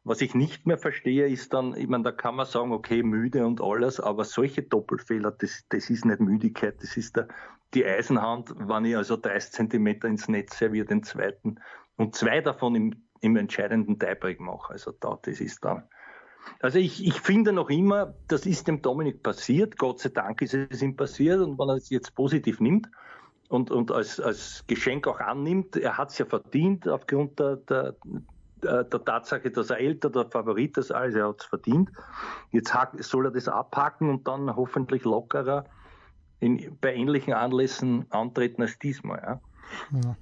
Was 0.04 0.22
ich 0.22 0.34
nicht 0.34 0.66
mehr 0.66 0.80
verstehe, 0.80 1.28
ist 1.28 1.54
dann, 1.54 1.76
ich 1.76 1.88
meine, 1.88 2.04
da 2.04 2.12
kann 2.12 2.36
man 2.36 2.48
sagen, 2.48 2.72
okay, 2.72 3.04
müde 3.04 3.46
und 3.46 3.62
alles, 3.62 4.00
aber 4.00 4.24
solche 4.24 4.64
Doppelfehler, 4.64 5.32
das, 5.32 5.66
das 5.70 5.92
ist 5.92 6.06
nicht 6.06 6.20
Müdigkeit, 6.20 6.82
das 6.82 6.98
ist 6.98 7.18
der, 7.18 7.28
die 7.76 7.86
Eisenhand, 7.86 8.54
wenn 8.58 8.86
ich 8.86 8.98
also 8.98 9.16
30 9.16 9.52
Zentimeter 9.52 10.08
ins 10.08 10.28
Netz 10.28 10.58
serviere, 10.58 10.88
den 10.88 11.04
zweiten 11.04 11.60
und 11.98 12.16
zwei 12.16 12.42
davon 12.42 12.76
im, 12.76 13.04
im 13.22 13.36
entscheidenden 13.36 14.00
Tiebreak 14.00 14.40
mache. 14.40 14.74
Also 14.74 14.92
da, 14.92 15.20
das 15.22 15.40
ist 15.40 15.64
dann, 15.64 15.84
also 16.60 16.80
ich, 16.80 17.06
ich 17.06 17.20
finde 17.22 17.54
noch 17.54 17.70
immer, 17.70 18.16
das 18.28 18.46
ist 18.46 18.68
dem 18.68 18.82
Dominik 18.82 19.22
passiert. 19.22 19.78
Gott 19.78 20.00
sei 20.00 20.10
Dank 20.10 20.42
ist 20.42 20.54
es 20.54 20.82
ihm 20.82 20.96
passiert 20.96 21.40
und 21.40 21.60
wenn 21.60 21.70
er 21.70 21.76
es 21.76 21.90
jetzt 21.90 22.16
positiv 22.16 22.60
nimmt 22.60 22.90
und, 23.50 23.72
und 23.72 23.92
als, 23.92 24.20
als 24.20 24.64
Geschenk 24.68 25.08
auch 25.08 25.20
annimmt, 25.20 25.76
er 25.76 25.98
hat 25.98 26.10
es 26.10 26.18
ja 26.18 26.26
verdient 26.26 26.88
aufgrund 26.88 27.40
der, 27.40 27.58
der, 27.58 27.96
der 28.64 28.90
Tatsache, 28.90 29.52
dass 29.52 29.70
er 29.70 29.80
älter, 29.80 30.10
der 30.10 30.26
Favorit 30.26 30.78
ist, 30.78 30.92
alles, 30.92 31.16
er 31.16 31.30
hat 31.30 31.42
es 31.42 31.46
verdient. 31.46 31.92
Jetzt 32.52 32.74
soll 33.00 33.26
er 33.26 33.32
das 33.32 33.48
abhaken 33.48 34.10
und 34.10 34.28
dann 34.28 34.56
hoffentlich 34.56 35.04
lockerer 35.04 35.66
in, 36.40 36.78
bei 36.80 36.94
ähnlichen 36.94 37.34
Anlässen 37.34 38.06
antreten 38.10 38.62
als 38.62 38.80
diesmal. 38.80 39.20
Ja. 39.22 39.42
Ja. 40.04 40.18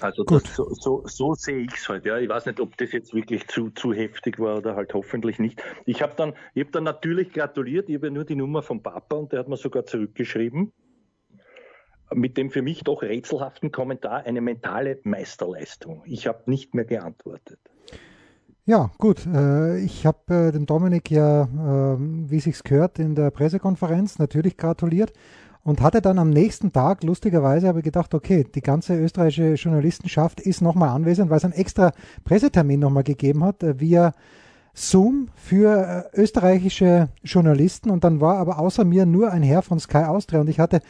Also 0.00 0.24
das, 0.24 0.42
so, 0.54 0.72
so, 0.72 1.02
so, 1.06 1.34
sehe 1.34 1.58
ich 1.58 1.74
es 1.74 1.88
halt. 1.88 2.06
Ja. 2.06 2.18
Ich 2.18 2.28
weiß 2.28 2.46
nicht, 2.46 2.60
ob 2.60 2.76
das 2.78 2.92
jetzt 2.92 3.12
wirklich 3.12 3.46
zu, 3.48 3.70
zu 3.70 3.92
heftig 3.92 4.38
war 4.38 4.56
oder 4.56 4.76
halt 4.76 4.94
hoffentlich 4.94 5.38
nicht. 5.38 5.62
Ich 5.84 6.02
habe 6.02 6.14
dann, 6.16 6.34
hab 6.56 6.72
dann 6.72 6.84
natürlich 6.84 7.32
gratuliert. 7.32 7.88
Ich 7.88 7.96
habe 7.96 8.06
ja 8.06 8.12
nur 8.12 8.24
die 8.24 8.36
Nummer 8.36 8.62
vom 8.62 8.82
Papa 8.82 9.16
und 9.16 9.32
der 9.32 9.40
hat 9.40 9.48
mir 9.48 9.56
sogar 9.56 9.84
zurückgeschrieben 9.84 10.72
mit 12.12 12.36
dem 12.36 12.50
für 12.50 12.62
mich 12.62 12.84
doch 12.84 13.02
rätselhaften 13.02 13.72
Kommentar 13.72 14.24
eine 14.24 14.40
mentale 14.40 15.00
Meisterleistung. 15.04 16.02
Ich 16.06 16.26
habe 16.26 16.48
nicht 16.50 16.74
mehr 16.74 16.84
geantwortet. 16.84 17.58
Ja, 18.66 18.90
gut. 18.96 19.26
Äh, 19.26 19.80
ich 19.80 20.06
habe 20.06 20.48
äh, 20.48 20.52
dem 20.52 20.64
Dominik 20.64 21.10
ja, 21.10 21.42
äh, 21.42 21.96
wie 21.98 22.40
sich's 22.40 22.62
gehört, 22.62 22.98
in 22.98 23.14
der 23.14 23.30
Pressekonferenz 23.30 24.18
natürlich 24.18 24.56
gratuliert 24.56 25.12
und 25.62 25.82
hatte 25.82 26.00
dann 26.00 26.18
am 26.18 26.30
nächsten 26.30 26.72
Tag, 26.72 27.02
lustigerweise, 27.02 27.68
habe 27.68 27.80
ich 27.80 27.84
gedacht, 27.84 28.14
okay, 28.14 28.44
die 28.54 28.62
ganze 28.62 28.94
österreichische 28.98 29.54
Journalistenschaft 29.54 30.40
ist 30.40 30.62
nochmal 30.62 30.90
anwesend, 30.90 31.28
weil 31.28 31.36
es 31.36 31.44
einen 31.44 31.52
extra 31.52 31.92
Pressetermin 32.24 32.80
nochmal 32.80 33.02
gegeben 33.02 33.44
hat, 33.44 33.62
äh, 33.62 33.78
via 33.80 34.14
Zoom 34.72 35.28
für 35.36 36.10
österreichische 36.14 37.10
Journalisten 37.22 37.90
und 37.90 38.02
dann 38.02 38.20
war 38.20 38.38
aber 38.38 38.58
außer 38.58 38.84
mir 38.84 39.06
nur 39.06 39.30
ein 39.30 39.42
Herr 39.42 39.62
von 39.62 39.78
Sky 39.78 40.04
Austria 40.04 40.40
und 40.40 40.48
ich 40.48 40.58
hatte 40.58 40.80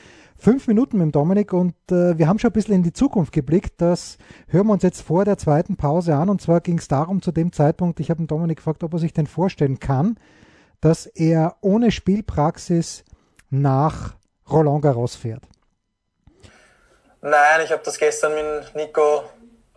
fünf 0.45 0.69
Minuten 0.69 0.99
mit 0.99 1.07
dem 1.07 1.13
Dominik 1.13 1.55
und 1.55 1.75
äh, 1.91 2.19
wir 2.19 2.29
haben 2.29 2.39
schon 2.39 2.51
ein 2.51 2.53
bisschen 2.53 2.75
in 2.75 2.83
die 2.83 2.93
Zukunft 2.93 3.33
geblickt. 3.33 3.81
Das 3.81 4.19
hören 4.49 4.67
wir 4.67 4.75
uns 4.75 4.83
jetzt 4.83 5.01
vor 5.01 5.25
der 5.25 5.39
zweiten 5.39 5.77
Pause 5.77 6.15
an 6.15 6.29
und 6.29 6.43
zwar 6.43 6.61
ging 6.61 6.77
es 6.77 6.87
darum 6.87 7.23
zu 7.23 7.33
dem 7.33 7.51
Zeitpunkt, 7.51 7.99
ich 7.99 8.11
habe 8.11 8.19
den 8.19 8.27
Dominik 8.27 8.59
gefragt, 8.59 8.85
ob 8.85 8.93
er 8.93 8.99
sich 8.99 9.15
denn 9.15 9.27
vorstellen 9.27 9.81
kann, 9.81 10.19
dass 10.83 11.07
er 11.07 11.57
ohne 11.63 11.91
Spielpraxis 11.91 13.05
nach 13.49 14.17
Roland 14.51 14.83
Garros 14.83 15.17
fährt? 15.17 15.45
Nein, 17.23 17.63
ich 17.65 17.73
habe 17.73 17.83
das 17.83 17.99
gestern 17.99 18.35
mit 18.35 18.75
Nico 18.75 19.23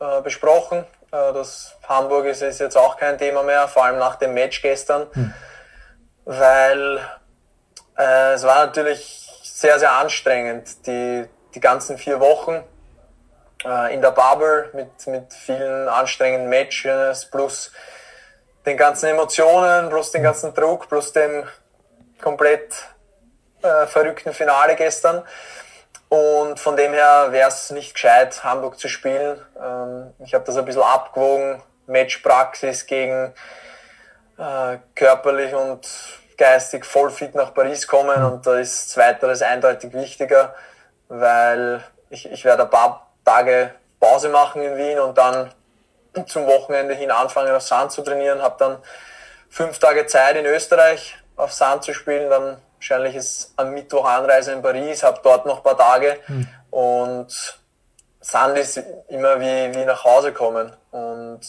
äh, 0.02 0.22
besprochen. 0.22 0.80
Äh, 0.80 1.34
das 1.34 1.78
Hamburg 1.88 2.26
ist, 2.26 2.42
ist, 2.42 2.60
jetzt 2.60 2.76
auch 2.76 2.98
kein 2.98 3.18
Thema 3.18 3.42
mehr, 3.44 3.70
vor 3.70 3.86
allem 3.86 4.00
nach 4.00 4.18
dem 4.18 4.34
Match 4.34 4.62
gestern, 4.62 5.08
hm. 5.14 5.34
weil 6.26 7.00
äh, 7.98 8.34
es 8.34 8.44
war 8.44 8.66
natürlich 8.66 9.27
sehr, 9.58 9.80
sehr 9.80 9.92
anstrengend, 9.92 10.86
die, 10.86 11.26
die 11.56 11.60
ganzen 11.60 11.98
vier 11.98 12.20
Wochen 12.20 12.64
äh, 13.66 13.92
in 13.92 14.02
der 14.02 14.12
Bubble 14.12 14.70
mit, 14.74 15.08
mit 15.08 15.34
vielen 15.34 15.88
anstrengenden 15.88 16.48
Matches 16.48 17.26
plus 17.26 17.72
den 18.68 18.78
ganzen 18.78 19.08
Emotionen, 19.08 19.90
plus 19.90 20.12
den 20.12 20.22
ganzen 20.22 20.54
Druck, 20.54 20.88
plus 20.88 21.12
dem 21.12 21.44
komplett 22.22 22.72
äh, 23.64 23.88
verrückten 23.88 24.32
Finale 24.32 24.76
gestern. 24.76 25.24
Und 26.10 26.60
von 26.60 26.76
dem 26.76 26.94
her 26.94 27.30
wäre 27.32 27.50
es 27.50 27.72
nicht 27.72 27.96
gescheit, 27.96 28.44
Hamburg 28.44 28.78
zu 28.78 28.88
spielen. 28.88 29.44
Ähm, 29.60 30.14
ich 30.24 30.36
habe 30.36 30.46
das 30.46 30.56
ein 30.56 30.66
bisschen 30.66 30.84
abgewogen, 30.84 31.64
Matchpraxis 31.88 32.86
gegen 32.86 33.34
äh, 34.38 34.78
körperlich 34.94 35.56
und 35.56 35.90
geistig 36.38 36.86
voll 36.86 37.10
fit 37.10 37.36
nach 37.36 37.54
Paris 37.54 37.88
kommen 37.88 38.24
und 38.24 38.46
da 38.46 38.58
ist 38.58 38.92
zweiteres 38.92 39.42
eindeutig 39.42 39.94
wichtiger, 39.94 40.56
weil 41.10 41.84
ich, 42.10 42.32
ich 42.32 42.46
werde 42.46 42.64
ein 42.64 42.70
paar 42.70 43.08
Tage 43.26 43.72
Pause 44.00 44.30
machen 44.30 44.62
in 44.62 44.78
Wien 44.78 45.00
und 45.00 45.18
dann 45.18 45.52
zum 46.28 46.46
Wochenende 46.46 46.94
hin 46.94 47.12
anfangen 47.12 47.54
auf 47.56 47.64
Sand 47.64 47.92
zu 47.92 48.02
trainieren, 48.02 48.42
habe 48.42 48.56
dann 48.60 48.78
fünf 49.50 49.80
Tage 49.80 50.06
Zeit 50.06 50.36
in 50.36 50.46
Österreich 50.46 51.18
auf 51.36 51.52
Sand 51.54 51.84
zu 51.84 51.94
spielen, 51.94 52.30
dann 52.30 52.58
Wahrscheinlich 52.78 53.16
ist 53.16 53.54
am 53.56 53.74
Mittwoch 53.74 54.06
Anreise 54.06 54.52
in 54.52 54.62
Paris, 54.62 55.02
habe 55.02 55.20
dort 55.24 55.46
noch 55.46 55.58
ein 55.58 55.64
paar 55.64 55.78
Tage 55.78 56.20
mhm. 56.28 56.48
und 56.70 57.60
Sand 58.22 58.58
ist 58.58 58.78
immer 59.08 59.40
wie, 59.40 59.74
wie 59.76 59.86
nach 59.86 60.04
Hause 60.04 60.32
kommen. 60.32 60.72
Und 60.92 61.42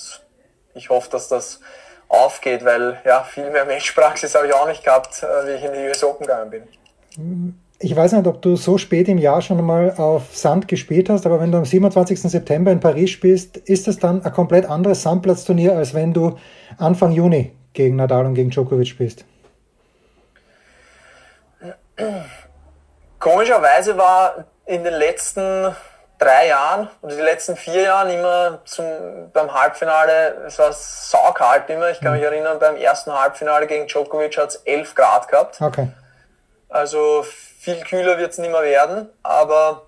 ich 0.75 0.89
hoffe, 0.89 1.11
dass 1.11 1.29
das 1.29 1.61
aufgeht, 2.09 2.65
weil 2.65 3.01
ja, 3.05 3.23
viel 3.23 3.51
mehr 3.51 3.65
Matchpraxis 3.65 4.35
habe 4.35 4.47
ich 4.47 4.55
auch 4.55 4.67
nicht 4.67 4.83
gehabt, 4.83 5.23
äh, 5.23 5.47
wie 5.47 5.51
ich 5.53 5.65
in 5.65 5.73
die 5.73 5.89
US 5.89 6.03
Open 6.03 6.27
gegangen 6.27 6.51
bin. 6.51 7.55
Ich 7.81 7.95
weiß 7.95 8.13
nicht, 8.13 8.27
ob 8.27 8.43
du 8.43 8.57
so 8.57 8.77
spät 8.77 9.09
im 9.09 9.19
Jahr 9.19 9.41
schon 9.41 9.59
einmal 9.59 9.95
auf 9.97 10.37
Sand 10.37 10.67
gespielt 10.67 11.09
hast, 11.11 11.27
aber 11.27 11.41
wenn 11.41 11.53
du 11.53 11.59
am 11.59 11.65
27. 11.65 12.23
September 12.23 12.73
in 12.73 12.81
Paris 12.81 13.11
spielst, 13.11 13.57
ist 13.57 13.87
das 13.87 13.99
dann 13.99 14.25
ein 14.25 14.33
komplett 14.33 14.67
anderes 14.67 15.03
Sandplatzturnier, 15.03 15.77
als 15.77 15.95
wenn 15.95 16.13
du 16.13 16.39
Anfang 16.79 17.13
Juni 17.13 17.53
gegen 17.75 17.97
Nadal 17.97 18.27
und 18.27 18.35
gegen 18.35 18.51
Djokovic 18.51 18.89
spielst. 18.89 19.25
Komischerweise 23.19 23.97
war 23.97 24.45
in 24.67 24.85
den 24.85 24.95
letzten 24.95 25.75
drei 26.19 26.49
Jahren 26.49 26.89
oder 27.01 27.15
die 27.15 27.23
letzten 27.23 27.57
vier 27.57 27.83
Jahren 27.83 28.11
immer 28.11 28.59
zum, 28.65 29.31
beim 29.33 29.53
Halbfinale, 29.53 30.45
es 30.47 30.59
war 30.59 30.73
saukalt 30.73 31.71
immer. 31.71 31.91
Ich 31.91 32.01
kann 32.01 32.13
mich 32.13 32.21
mhm. 32.21 32.27
erinnern, 32.27 32.59
beim 32.59 32.77
ersten 32.77 33.13
Halbfinale 33.13 33.67
gegen 33.67 33.87
Djokovic 33.87 34.37
hat 34.37 34.51
es 34.51 34.57
11 34.57 34.95
Grad 34.95 35.29
gehabt. 35.29 35.61
Okay. 35.61 35.89
Also 36.69 37.25
viel 37.25 37.81
kühler 37.85 38.19
wird 38.19 38.33
es 38.33 38.39
nicht 38.39 38.51
mehr 38.51 38.63
werden, 38.63 39.09
aber 39.23 39.87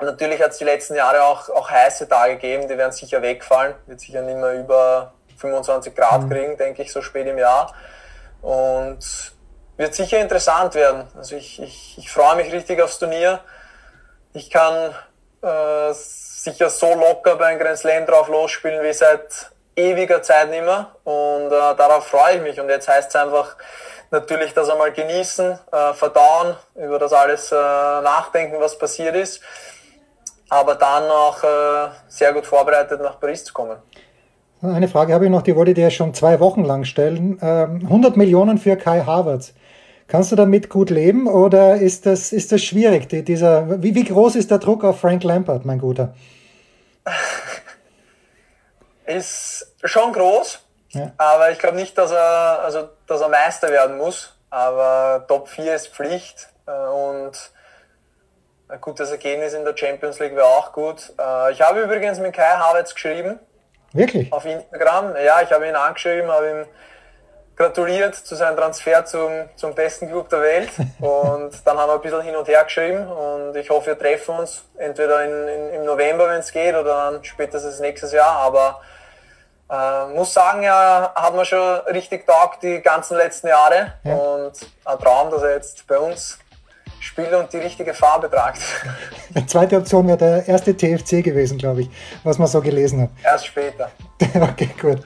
natürlich 0.00 0.40
hat 0.40 0.52
es 0.52 0.58
die 0.58 0.64
letzten 0.64 0.94
Jahre 0.94 1.22
auch, 1.24 1.50
auch 1.50 1.70
heiße 1.70 2.08
Tage 2.08 2.34
gegeben, 2.34 2.68
die 2.68 2.78
werden 2.78 2.92
sicher 2.92 3.20
wegfallen, 3.20 3.74
wird 3.86 4.00
sicher 4.00 4.22
nicht 4.22 4.38
mehr 4.38 4.54
über 4.54 5.12
25 5.36 5.94
Grad 5.94 6.22
mhm. 6.22 6.30
kriegen, 6.30 6.56
denke 6.56 6.82
ich, 6.82 6.92
so 6.92 7.02
spät 7.02 7.26
im 7.26 7.38
Jahr. 7.38 7.74
Und 8.40 9.32
wird 9.76 9.94
sicher 9.94 10.18
interessant 10.20 10.74
werden. 10.74 11.06
Also 11.16 11.36
ich, 11.36 11.60
ich, 11.60 11.98
ich 11.98 12.10
freue 12.10 12.36
mich 12.36 12.52
richtig 12.52 12.80
aufs 12.80 12.98
Turnier. 12.98 13.40
Ich 14.32 14.50
kann 14.50 14.94
äh, 15.46 15.92
sicher 15.94 16.70
so 16.70 16.94
locker 16.94 17.36
bei 17.36 17.46
einem 17.46 17.60
Grand 17.60 17.78
Slam 17.78 18.06
drauf 18.06 18.28
losspielen 18.28 18.82
wie 18.82 18.92
seit 18.92 19.50
ewiger 19.76 20.22
Zeit 20.22 20.50
nicht 20.50 20.64
mehr. 20.64 20.88
Und 21.04 21.46
äh, 21.46 21.76
darauf 21.76 22.06
freue 22.06 22.36
ich 22.36 22.42
mich. 22.42 22.60
Und 22.60 22.68
jetzt 22.68 22.88
heißt 22.88 23.10
es 23.10 23.16
einfach 23.16 23.56
natürlich 24.10 24.54
das 24.54 24.68
einmal 24.68 24.92
genießen, 24.92 25.58
äh, 25.72 25.92
verdauen, 25.94 26.56
über 26.74 26.98
das 26.98 27.12
alles 27.12 27.52
äh, 27.52 27.54
nachdenken, 27.54 28.56
was 28.58 28.78
passiert 28.78 29.14
ist. 29.14 29.40
Aber 30.48 30.76
dann 30.76 31.04
auch 31.10 31.42
äh, 31.42 31.88
sehr 32.08 32.32
gut 32.32 32.46
vorbereitet 32.46 33.00
nach 33.00 33.18
Paris 33.18 33.44
zu 33.44 33.52
kommen. 33.52 33.76
Eine 34.62 34.88
Frage 34.88 35.12
habe 35.12 35.26
ich 35.26 35.30
noch, 35.30 35.42
die 35.42 35.54
wollte 35.54 35.72
ich 35.72 35.74
dir 35.74 35.90
schon 35.90 36.14
zwei 36.14 36.40
Wochen 36.40 36.64
lang 36.64 36.84
stellen. 36.84 37.38
100 37.40 38.12
ähm, 38.12 38.18
Millionen 38.18 38.58
für 38.58 38.76
Kai 38.76 39.00
Havertz. 39.00 39.52
Kannst 40.08 40.30
du 40.30 40.36
damit 40.36 40.70
gut 40.70 40.90
leben 40.90 41.26
oder 41.26 41.76
ist 41.76 42.06
das, 42.06 42.32
ist 42.32 42.52
das 42.52 42.62
schwierig? 42.62 43.08
Die, 43.08 43.24
dieser, 43.24 43.82
wie, 43.82 43.94
wie 43.94 44.04
groß 44.04 44.36
ist 44.36 44.50
der 44.50 44.58
Druck 44.58 44.84
auf 44.84 45.00
Frank 45.00 45.24
Lampard, 45.24 45.64
mein 45.64 45.80
Guter? 45.80 46.14
Ist 49.04 49.74
schon 49.82 50.12
groß, 50.12 50.60
ja. 50.90 51.12
aber 51.16 51.50
ich 51.50 51.58
glaube 51.58 51.76
nicht, 51.76 51.96
dass 51.98 52.10
er, 52.10 52.60
also, 52.64 52.88
dass 53.06 53.20
er 53.20 53.28
Meister 53.28 53.70
werden 53.70 53.96
muss. 53.96 54.32
Aber 54.50 55.24
Top 55.26 55.48
4 55.48 55.74
ist 55.74 55.88
Pflicht 55.88 56.48
äh, 56.66 56.70
und 56.70 57.32
ein 58.68 58.80
gutes 58.80 59.10
Ergebnis 59.10 59.54
in 59.54 59.64
der 59.64 59.76
Champions 59.76 60.18
League 60.18 60.34
wäre 60.34 60.46
auch 60.46 60.72
gut. 60.72 61.12
Äh, 61.18 61.52
ich 61.52 61.60
habe 61.60 61.82
übrigens 61.82 62.18
mit 62.18 62.32
Kai 62.32 62.56
Havertz 62.56 62.94
geschrieben. 62.94 63.38
Wirklich? 63.92 64.32
Auf 64.32 64.44
Instagram. 64.44 65.14
Ja, 65.16 65.40
ich 65.42 65.50
habe 65.52 65.68
ihn 65.68 65.74
angeschrieben, 65.74 66.30
habe 66.30 66.50
ihm 66.50 66.66
gratuliert 67.56 68.14
zu 68.14 68.34
seinem 68.34 68.56
Transfer 68.56 69.04
zum, 69.06 69.30
zum 69.56 69.74
besten 69.74 70.08
Club 70.08 70.28
der 70.28 70.42
Welt. 70.42 70.70
Und 71.00 71.52
dann 71.64 71.78
haben 71.78 71.88
wir 71.88 71.94
ein 71.94 72.00
bisschen 72.00 72.20
hin 72.20 72.36
und 72.36 72.46
her 72.46 72.64
geschrieben. 72.64 73.08
Und 73.08 73.56
ich 73.56 73.70
hoffe, 73.70 73.88
wir 73.88 73.98
treffen 73.98 74.36
uns 74.36 74.62
entweder 74.76 75.24
in, 75.24 75.48
in, 75.48 75.74
im 75.80 75.84
November, 75.84 76.28
wenn 76.28 76.40
es 76.40 76.52
geht, 76.52 76.74
oder 76.74 77.10
dann 77.12 77.24
spätestens 77.24 77.80
nächstes 77.80 78.12
Jahr. 78.12 78.36
Aber 78.36 78.80
äh, 79.70 80.14
muss 80.14 80.34
sagen, 80.34 80.62
er 80.62 81.12
hat 81.14 81.34
mir 81.34 81.44
schon 81.44 81.78
richtig 81.92 82.26
taugt 82.26 82.62
die 82.62 82.80
ganzen 82.80 83.16
letzten 83.16 83.48
Jahre. 83.48 83.94
Ja. 84.04 84.14
Und 84.14 84.52
ein 84.84 84.98
Traum, 84.98 85.30
dass 85.30 85.42
er 85.42 85.54
jetzt 85.54 85.86
bei 85.86 85.98
uns 85.98 86.38
spielt 87.00 87.32
und 87.32 87.52
die 87.52 87.58
richtige 87.58 87.94
Farbe 87.94 88.30
tragt. 88.30 88.60
Die 89.30 89.46
zweite 89.46 89.76
Option 89.76 90.06
wäre 90.08 90.18
der 90.18 90.48
erste 90.48 90.76
TFC 90.76 91.22
gewesen, 91.22 91.56
glaube 91.56 91.82
ich, 91.82 91.90
was 92.24 92.38
man 92.38 92.48
so 92.48 92.60
gelesen 92.60 93.02
hat. 93.02 93.10
Erst 93.22 93.46
später. 93.46 93.90
okay, 94.40 94.70
gut. 94.80 95.02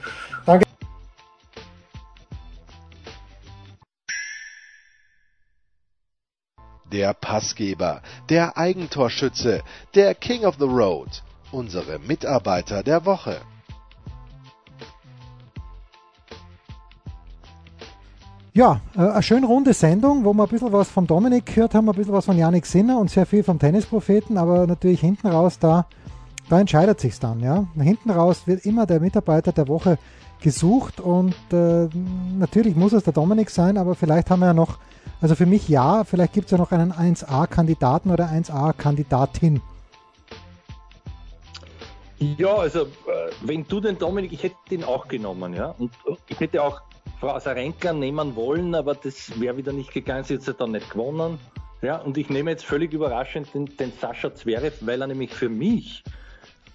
Der 6.91 7.13
Passgeber, 7.13 8.01
der 8.29 8.57
Eigentorschütze, 8.57 9.61
der 9.95 10.13
King 10.13 10.45
of 10.45 10.55
the 10.59 10.65
Road, 10.65 11.23
unsere 11.51 11.99
Mitarbeiter 11.99 12.83
der 12.83 13.05
Woche. 13.05 13.37
Ja, 18.53 18.81
äh, 18.97 18.99
eine 18.99 19.23
schön 19.23 19.45
runde 19.45 19.73
Sendung, 19.73 20.25
wo 20.25 20.33
wir 20.33 20.43
ein 20.43 20.49
bisschen 20.49 20.73
was 20.73 20.89
von 20.89 21.07
Dominik 21.07 21.45
gehört 21.45 21.73
haben, 21.73 21.87
ein 21.87 21.95
bisschen 21.95 22.11
was 22.11 22.25
von 22.25 22.37
Janik 22.37 22.65
Sinner 22.65 22.99
und 22.99 23.09
sehr 23.09 23.25
viel 23.25 23.43
vom 23.43 23.57
Tennispropheten, 23.57 24.37
aber 24.37 24.67
natürlich 24.67 24.99
hinten 24.99 25.27
raus, 25.27 25.57
da, 25.57 25.87
da 26.49 26.59
entscheidet 26.59 26.99
sich's 26.99 27.21
dann. 27.21 27.39
Ja? 27.39 27.67
Hinten 27.75 28.11
raus 28.11 28.41
wird 28.47 28.65
immer 28.65 28.85
der 28.85 28.99
Mitarbeiter 28.99 29.53
der 29.53 29.69
Woche 29.69 29.97
gesucht 30.41 30.99
und 30.99 31.35
äh, 31.51 31.87
natürlich 32.37 32.75
muss 32.75 32.93
es 32.93 33.03
der 33.03 33.13
Dominik 33.13 33.49
sein, 33.49 33.77
aber 33.77 33.95
vielleicht 33.95 34.29
haben 34.29 34.39
wir 34.39 34.47
ja 34.47 34.53
noch, 34.53 34.77
also 35.21 35.35
für 35.35 35.45
mich 35.45 35.69
ja, 35.69 36.03
vielleicht 36.03 36.33
gibt 36.33 36.45
es 36.45 36.51
ja 36.51 36.57
noch 36.57 36.71
einen 36.71 36.91
1A-Kandidaten 36.91 38.11
oder 38.11 38.25
1A-Kandidatin. 38.25 39.61
Ja, 42.37 42.55
also 42.55 42.81
äh, 42.81 42.85
wenn 43.41 43.67
du 43.67 43.79
den 43.79 43.97
Dominik, 43.97 44.31
ich 44.33 44.43
hätte 44.43 44.55
ihn 44.69 44.83
auch 44.83 45.07
genommen, 45.07 45.53
ja, 45.53 45.73
und 45.77 45.91
ich 46.27 46.39
hätte 46.39 46.61
auch 46.61 46.81
Frau 47.19 47.35
Asarenka 47.35 47.93
nehmen 47.93 48.35
wollen, 48.35 48.73
aber 48.75 48.95
das 48.95 49.39
wäre 49.39 49.55
wieder 49.57 49.73
nicht 49.73 49.93
gegangen. 49.93 50.23
Sie 50.23 50.35
hat 50.35 50.45
ja 50.45 50.53
dann 50.53 50.71
nicht 50.71 50.89
gewonnen. 50.89 51.39
Ja, 51.83 51.97
und 51.97 52.17
ich 52.17 52.29
nehme 52.29 52.51
jetzt 52.51 52.65
völlig 52.65 52.93
überraschend 52.93 53.53
den, 53.53 53.65
den 53.65 53.91
Sascha 53.99 54.33
Zverev, 54.33 54.85
weil 54.85 55.01
er 55.01 55.07
nämlich 55.07 55.31
für 55.31 55.49
mich 55.49 56.03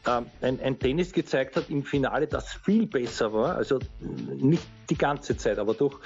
ein, 0.06 0.60
ein, 0.60 0.78
Tennis 0.78 1.12
gezeigt 1.12 1.56
hat 1.56 1.70
im 1.70 1.82
Finale, 1.82 2.26
das 2.26 2.52
viel 2.52 2.86
besser 2.86 3.32
war. 3.32 3.56
Also 3.56 3.78
nicht 4.00 4.62
die 4.90 4.98
ganze 4.98 5.36
Zeit, 5.36 5.58
aber 5.58 5.74
doch 5.74 6.00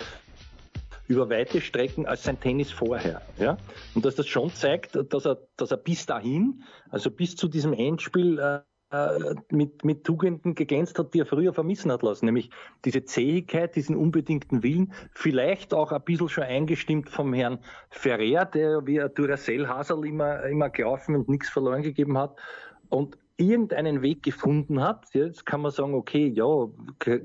über 1.07 1.29
weite 1.29 1.61
Strecken 1.61 2.07
als 2.07 2.23
sein 2.23 2.39
Tennis 2.39 2.71
vorher. 2.71 3.23
Ja? 3.39 3.57
Und 3.95 4.05
dass 4.05 4.15
das 4.15 4.27
schon 4.29 4.51
zeigt, 4.55 4.97
dass 5.13 5.27
er, 5.27 5.39
dass 5.57 5.71
er 5.71 5.77
bis 5.77 6.07
dahin, 6.07 6.63
also 6.89 7.11
bis 7.11 7.35
zu 7.37 7.49
diesem 7.49 7.73
Endspiel, 7.73 8.39
äh, 8.39 8.61
äh, 8.93 9.37
mit, 9.53 9.85
mit 9.85 10.03
Tugenden 10.03 10.57
gegänzt 10.57 10.99
hat, 10.99 11.15
die 11.15 11.21
er 11.21 11.27
früher 11.27 11.53
vermissen 11.53 11.93
hat 11.93 12.03
lassen, 12.03 12.27
nämlich 12.27 12.51
diese 12.85 13.05
Zähigkeit, 13.05 13.77
diesen 13.77 13.95
unbedingten 13.95 14.65
Willen, 14.65 14.93
vielleicht 15.13 15.75
auch 15.75 15.93
ein 15.93 16.03
bisschen 16.03 16.29
schon 16.29 16.43
eingestimmt 16.43 17.09
vom 17.09 17.33
Herrn 17.33 17.61
Ferrer, 17.91 18.47
der 18.47 18.85
wie 18.89 19.01
ein 19.01 19.15
Duracell-Hasel 19.15 20.05
immer, 20.05 20.43
immer 20.43 20.71
gelaufen 20.71 21.15
und 21.15 21.29
nichts 21.29 21.49
verloren 21.49 21.83
gegeben 21.83 22.19
hat 22.19 22.37
und 22.89 23.17
irgendeinen 23.41 24.03
Weg 24.03 24.23
gefunden 24.23 24.81
hat. 24.83 25.07
Jetzt 25.15 25.47
kann 25.47 25.63
man 25.63 25.71
sagen, 25.71 25.95
okay, 25.95 26.29
ja, 26.29 26.69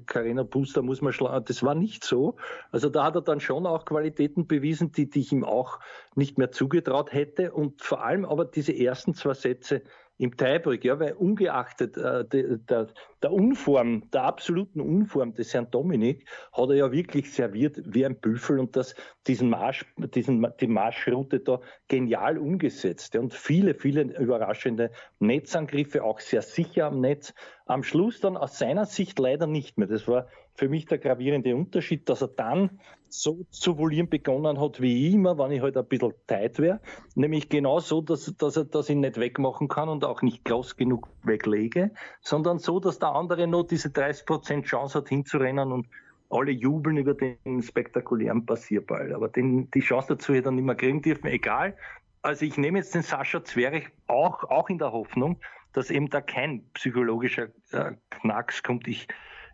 Karina 0.05 0.43
Booster 0.43 0.82
muss 0.82 1.01
man 1.01 1.13
schlagen. 1.13 1.45
Das 1.45 1.61
war 1.61 1.76
nicht 1.76 2.03
so. 2.03 2.36
Also 2.72 2.89
da 2.89 3.03
hat 3.03 3.16
er 3.16 3.22
dann 3.22 3.39
schon 3.39 3.66
auch 3.66 3.86
Qualitäten 3.86 4.47
bewiesen, 4.47 4.91
die, 4.91 5.09
die 5.09 5.20
ich 5.20 5.32
ihm 5.32 5.43
auch 5.43 5.80
nicht 6.16 6.38
mehr 6.38 6.51
zugetraut 6.51 7.11
hätte. 7.11 7.51
Und 7.51 7.82
vor 7.82 8.03
allem 8.03 8.26
aber 8.26 8.45
diese 8.45 8.74
ersten 8.74 9.13
zwei 9.13 9.34
Sätze 9.34 9.84
im 10.18 10.38
Tiebreak, 10.38 10.86
ja, 10.86 10.99
weil 10.99 11.13
ungeachtet 11.13 11.97
äh, 11.97 12.24
de, 12.26 12.57
der, 12.70 12.88
Unform, 13.32 14.09
der 14.11 14.24
absoluten 14.24 14.80
Unform 14.80 15.34
des 15.34 15.53
Herrn 15.53 15.70
Dominik, 15.72 16.26
hat 16.53 16.70
er 16.70 16.76
ja 16.76 16.91
wirklich 16.91 17.34
serviert 17.34 17.82
wie 17.86 18.05
ein 18.05 18.20
Büffel 18.20 18.59
und 18.59 18.76
das, 18.76 18.95
diesen 19.28 19.49
Marsch, 19.49 19.86
diesen, 19.97 20.47
die 20.59 20.68
Marschroute 20.68 21.39
da 21.39 21.59
genial 21.88 22.38
umgesetzt. 22.38 23.13
Ja, 23.13 23.20
und 23.20 23.34
viele, 23.34 23.74
viele 23.74 24.03
überraschende 24.18 24.91
Netzangriffe, 25.20 26.03
auch 26.03 26.20
sehr 26.20 26.41
sicher 26.41 26.86
am 26.86 27.01
Netz. 27.01 27.34
Am 27.66 27.84
Schluss 27.84 28.22
dann 28.22 28.38
aus 28.38 28.57
seiner 28.57 28.86
Sicht 28.86 29.20
leider 29.20 29.47
nicht 29.47 29.78
mehr. 29.78 29.88
Das 29.88 30.07
war 30.07 30.28
für 30.56 30.70
mich 30.70 30.86
der 30.86 30.97
gravierende 30.97 31.56
Unterschied, 31.56 32.10
dass 32.10 32.22
er 32.22 32.30
dann 32.30 32.80
so 33.10 33.45
zu 33.49 33.78
volieren 33.78 34.10
begonnen 34.10 34.60
hat 34.60 34.82
wie 34.82 35.08
ich 35.08 35.14
immer, 35.14 35.38
wenn 35.38 35.51
ich 35.51 35.62
halt 35.62 35.78
ein 35.78 35.86
bisschen 35.86 36.14
tight 36.28 36.60
wäre. 36.60 36.80
Nämlich 37.16 37.49
genau 37.49 37.80
so, 37.80 38.01
dass, 38.01 38.34
dass 38.38 38.58
er 38.58 38.66
das 38.66 38.89
ihn 38.89 39.01
nicht 39.01 39.18
wegmachen 39.18 39.68
kann 39.68 39.89
und 39.89 40.03
auch 40.03 40.22
nicht 40.22 40.43
groß 40.45 40.76
genug 40.76 41.08
weglege, 41.24 41.91
sondern 42.22 42.60
so, 42.60 42.80
dass 42.80 42.99
der 42.99 43.10
andere 43.10 43.47
noch 43.47 43.64
diese 43.64 43.89
30% 43.89 44.64
Chance 44.64 44.99
hat 44.99 45.10
hinzurennen 45.10 45.72
und 45.72 45.88
alle 46.30 46.51
jubeln 46.51 46.97
über 46.97 47.14
den 47.14 47.62
spektakulären 47.62 48.45
Passierball. 48.45 49.14
Aber 49.14 49.30
den, 49.30 49.70
die 49.72 49.80
Chance 49.82 50.16
dazu 50.16 50.34
hätte 50.34 50.49
er 50.49 50.51
nicht 50.51 50.66
mehr 50.66 50.76
kriegen 50.76 51.01
dürfen, 51.01 51.28
egal. 51.28 51.76
Also 52.22 52.45
ich 52.45 52.58
nehme 52.58 52.80
jetzt 52.80 52.95
den 52.95 53.03
Sascha 53.03 53.43
Zwerich 53.43 53.88
auch, 54.08 54.43
auch 54.45 54.70
in 54.70 54.80
der 54.80 54.91
Hoffnung, 54.91 55.39
dass 55.74 55.91
eben 55.91 56.10
da 56.10 56.22
kein 56.22 56.64
psychologischer 56.74 57.49
äh, 57.72 57.91
Knacks 58.10 58.64
kommt. 58.64 58.88
Ich, 58.88 59.08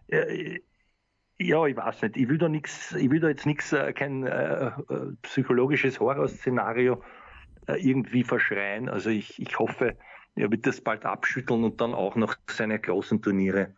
äh, 0.07 0.59
ja, 1.41 1.65
ich 1.65 1.75
weiß 1.75 2.01
nicht. 2.03 2.17
Ich 2.17 2.27
will 2.27 2.37
da 2.37 2.49
nichts, 2.49 2.93
ich 2.93 3.09
will 3.09 3.19
da 3.19 3.29
jetzt 3.29 3.45
nichts, 3.45 3.73
äh, 3.73 3.93
kein 3.93 4.25
äh, 4.25 4.67
äh, 4.67 4.71
psychologisches 5.21 5.99
Horrorszenario 5.99 7.01
äh, 7.67 7.75
irgendwie 7.77 8.23
verschreien. 8.23 8.89
Also 8.89 9.09
ich, 9.09 9.41
ich 9.41 9.59
hoffe, 9.59 9.95
er 10.35 10.51
wird 10.51 10.65
das 10.65 10.81
bald 10.81 11.05
abschütteln 11.05 11.63
und 11.63 11.81
dann 11.81 11.93
auch 11.93 12.15
noch 12.15 12.35
seine 12.49 12.79
großen 12.79 13.21
Turniere 13.21 13.73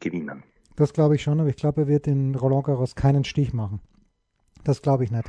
gewinnen. 0.00 0.42
Das 0.76 0.92
glaube 0.92 1.16
ich 1.16 1.22
schon, 1.22 1.40
aber 1.40 1.48
ich 1.48 1.56
glaube, 1.56 1.82
er 1.82 1.88
wird 1.88 2.06
in 2.06 2.34
Roland 2.34 2.64
Garros 2.64 2.94
keinen 2.94 3.24
Stich 3.24 3.52
machen. 3.52 3.80
Das 4.64 4.82
glaube 4.82 5.04
ich 5.04 5.10
nicht. 5.10 5.28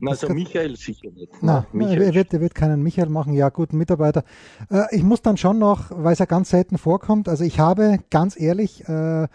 Na, 0.00 0.10
also 0.10 0.26
kann, 0.26 0.36
Michael 0.36 0.76
sicher 0.76 1.10
nicht. 1.10 1.32
Na, 1.40 1.66
Michael. 1.72 2.02
Er, 2.02 2.14
wird, 2.14 2.34
er 2.34 2.40
wird 2.40 2.54
keinen 2.54 2.82
Michael 2.82 3.08
machen. 3.08 3.32
Ja, 3.34 3.48
guten 3.50 3.78
Mitarbeiter. 3.78 4.24
Äh, 4.70 4.84
ich 4.90 5.02
muss 5.02 5.22
dann 5.22 5.36
schon 5.36 5.58
noch, 5.58 5.90
weil 5.90 6.12
es 6.12 6.18
ja 6.18 6.26
ganz 6.26 6.50
selten 6.50 6.78
vorkommt, 6.78 7.28
also 7.28 7.44
ich 7.44 7.60
habe 7.60 7.98
ganz 8.10 8.38
ehrlich 8.38 8.86
äh, 8.88 9.28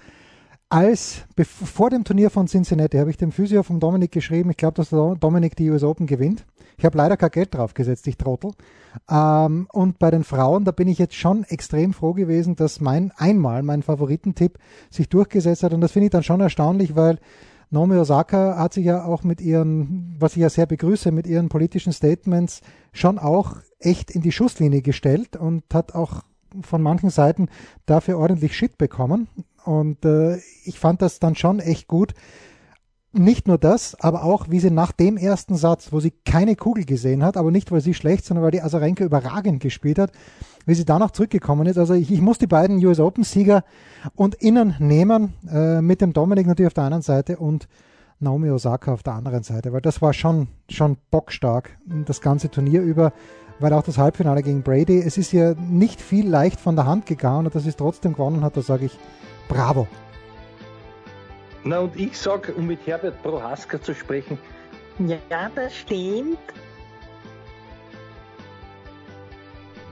als 0.69 1.25
vor 1.35 1.89
dem 1.89 2.03
Turnier 2.03 2.29
von 2.29 2.47
Cincinnati 2.47 2.97
habe 2.97 3.09
ich 3.09 3.17
dem 3.17 3.31
Physio 3.31 3.63
von 3.63 3.79
Dominik 3.79 4.11
geschrieben, 4.11 4.51
ich 4.51 4.57
glaube, 4.57 4.75
dass 4.75 4.89
Dominik 4.89 5.55
die 5.55 5.69
US 5.71 5.83
Open 5.83 6.05
gewinnt. 6.05 6.45
Ich 6.77 6.85
habe 6.85 6.97
leider 6.97 7.17
kein 7.17 7.31
Geld 7.31 7.53
draufgesetzt, 7.53 8.07
ich 8.07 8.17
trottel. 8.17 8.51
Ähm, 9.09 9.67
und 9.73 9.99
bei 9.99 10.11
den 10.11 10.23
Frauen, 10.23 10.63
da 10.63 10.71
bin 10.71 10.87
ich 10.87 10.99
jetzt 10.99 11.15
schon 11.15 11.43
extrem 11.43 11.91
froh 11.91 12.13
gewesen, 12.13 12.55
dass 12.55 12.79
mein 12.79 13.11
einmal 13.17 13.63
mein 13.63 13.83
Favoritentipp 13.83 14.57
sich 14.89 15.09
durchgesetzt 15.09 15.63
hat. 15.63 15.73
Und 15.73 15.81
das 15.81 15.91
finde 15.91 16.05
ich 16.05 16.11
dann 16.11 16.23
schon 16.23 16.39
erstaunlich, 16.39 16.95
weil 16.95 17.17
Naomi 17.71 17.97
Osaka 17.97 18.57
hat 18.57 18.73
sich 18.73 18.85
ja 18.85 19.03
auch 19.03 19.23
mit 19.23 19.41
ihren, 19.41 20.15
was 20.19 20.35
ich 20.35 20.41
ja 20.41 20.49
sehr 20.49 20.67
begrüße, 20.67 21.11
mit 21.11 21.27
ihren 21.27 21.49
politischen 21.49 21.93
Statements 21.93 22.61
schon 22.93 23.19
auch 23.19 23.57
echt 23.79 24.11
in 24.11 24.21
die 24.21 24.31
Schusslinie 24.31 24.81
gestellt 24.81 25.35
und 25.35 25.63
hat 25.73 25.95
auch 25.95 26.23
von 26.61 26.81
manchen 26.81 27.09
Seiten 27.09 27.49
dafür 27.85 28.17
ordentlich 28.17 28.55
Shit 28.55 28.77
bekommen. 28.77 29.27
Und 29.65 30.05
äh, 30.05 30.37
ich 30.63 30.79
fand 30.79 31.01
das 31.01 31.19
dann 31.19 31.35
schon 31.35 31.59
echt 31.59 31.87
gut. 31.87 32.13
Nicht 33.11 33.47
nur 33.47 33.57
das, 33.57 33.99
aber 33.99 34.23
auch, 34.23 34.49
wie 34.49 34.59
sie 34.59 34.69
nach 34.69 34.91
dem 34.91 35.17
ersten 35.17 35.55
Satz, 35.55 35.91
wo 35.91 35.99
sie 35.99 36.11
keine 36.11 36.55
Kugel 36.55 36.85
gesehen 36.85 37.23
hat, 37.23 37.37
aber 37.37 37.49
nicht, 37.49 37.71
weil 37.71 37.81
sie 37.81 37.95
schlecht, 37.95 38.23
sondern 38.23 38.43
weil 38.43 38.51
die 38.51 38.61
Asarenka 38.61 39.03
überragend 39.03 39.61
gespielt 39.61 39.97
hat, 39.97 40.11
wie 40.67 40.75
sie 40.75 40.85
danach 40.85 41.09
zurückgekommen 41.09 41.65
ist. 41.65 41.79
Also 41.79 41.95
ich, 41.95 42.11
ich 42.11 42.21
muss 42.21 42.37
die 42.37 42.45
beiden 42.45 42.83
US 42.85 42.99
Open-Sieger 42.99 43.63
und 44.13 44.35
Innen 44.35 44.75
nehmen, 44.77 45.33
äh, 45.51 45.81
mit 45.81 46.01
dem 46.01 46.13
Dominik 46.13 46.45
natürlich 46.45 46.67
auf 46.67 46.75
der 46.75 46.83
einen 46.83 47.01
Seite 47.01 47.37
und 47.37 47.67
Naomi 48.19 48.49
Osaka 48.49 48.93
auf 48.93 49.03
der 49.03 49.13
anderen 49.13 49.43
Seite, 49.43 49.71
weil 49.73 49.81
das 49.81 50.01
war 50.01 50.13
schon, 50.13 50.47
schon 50.69 50.97
bockstark, 51.11 51.77
das 52.05 52.21
ganze 52.21 52.49
Turnier 52.51 52.81
über 52.81 53.13
weil 53.59 53.73
auch 53.73 53.83
das 53.83 53.97
Halbfinale 53.97 54.41
gegen 54.41 54.63
Brady, 54.63 54.99
es 54.99 55.17
ist 55.17 55.31
ja 55.31 55.53
nicht 55.53 56.01
viel 56.01 56.27
leicht 56.27 56.59
von 56.59 56.75
der 56.75 56.85
Hand 56.85 57.05
gegangen 57.05 57.45
und 57.45 57.55
dass 57.55 57.65
es 57.65 57.75
trotzdem 57.75 58.13
gewonnen 58.13 58.43
hat, 58.43 58.57
da 58.57 58.61
sage 58.61 58.85
ich 58.85 58.97
bravo. 59.47 59.87
Na 61.63 61.79
und 61.79 61.95
ich 61.97 62.17
sage, 62.17 62.53
um 62.53 62.67
mit 62.67 62.87
Herbert 62.87 63.21
Prohaska 63.21 63.81
zu 63.81 63.93
sprechen, 63.93 64.39
ja, 64.99 65.17
das 65.55 65.75
stimmt. 65.75 66.39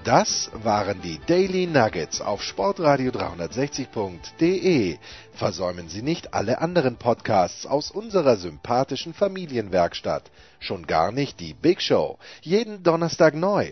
Das 0.04 0.50
waren 0.64 1.02
die 1.02 1.20
Daily 1.28 1.68
Nuggets 1.68 2.22
auf 2.22 2.42
Sportradio 2.42 3.12
360.de. 3.12 4.98
Versäumen 5.38 5.88
Sie 5.88 6.02
nicht 6.02 6.34
alle 6.34 6.62
anderen 6.62 6.98
Podcasts 6.98 7.68
aus 7.68 7.92
unserer 7.92 8.38
sympathischen 8.38 9.14
Familienwerkstatt. 9.14 10.32
Schon 10.60 10.88
gar 10.88 11.12
nicht 11.12 11.40
die 11.40 11.54
Big 11.54 11.80
Show. 11.80 12.18
Jeden 12.42 12.82
Donnerstag 12.82 13.36
neu. 13.36 13.72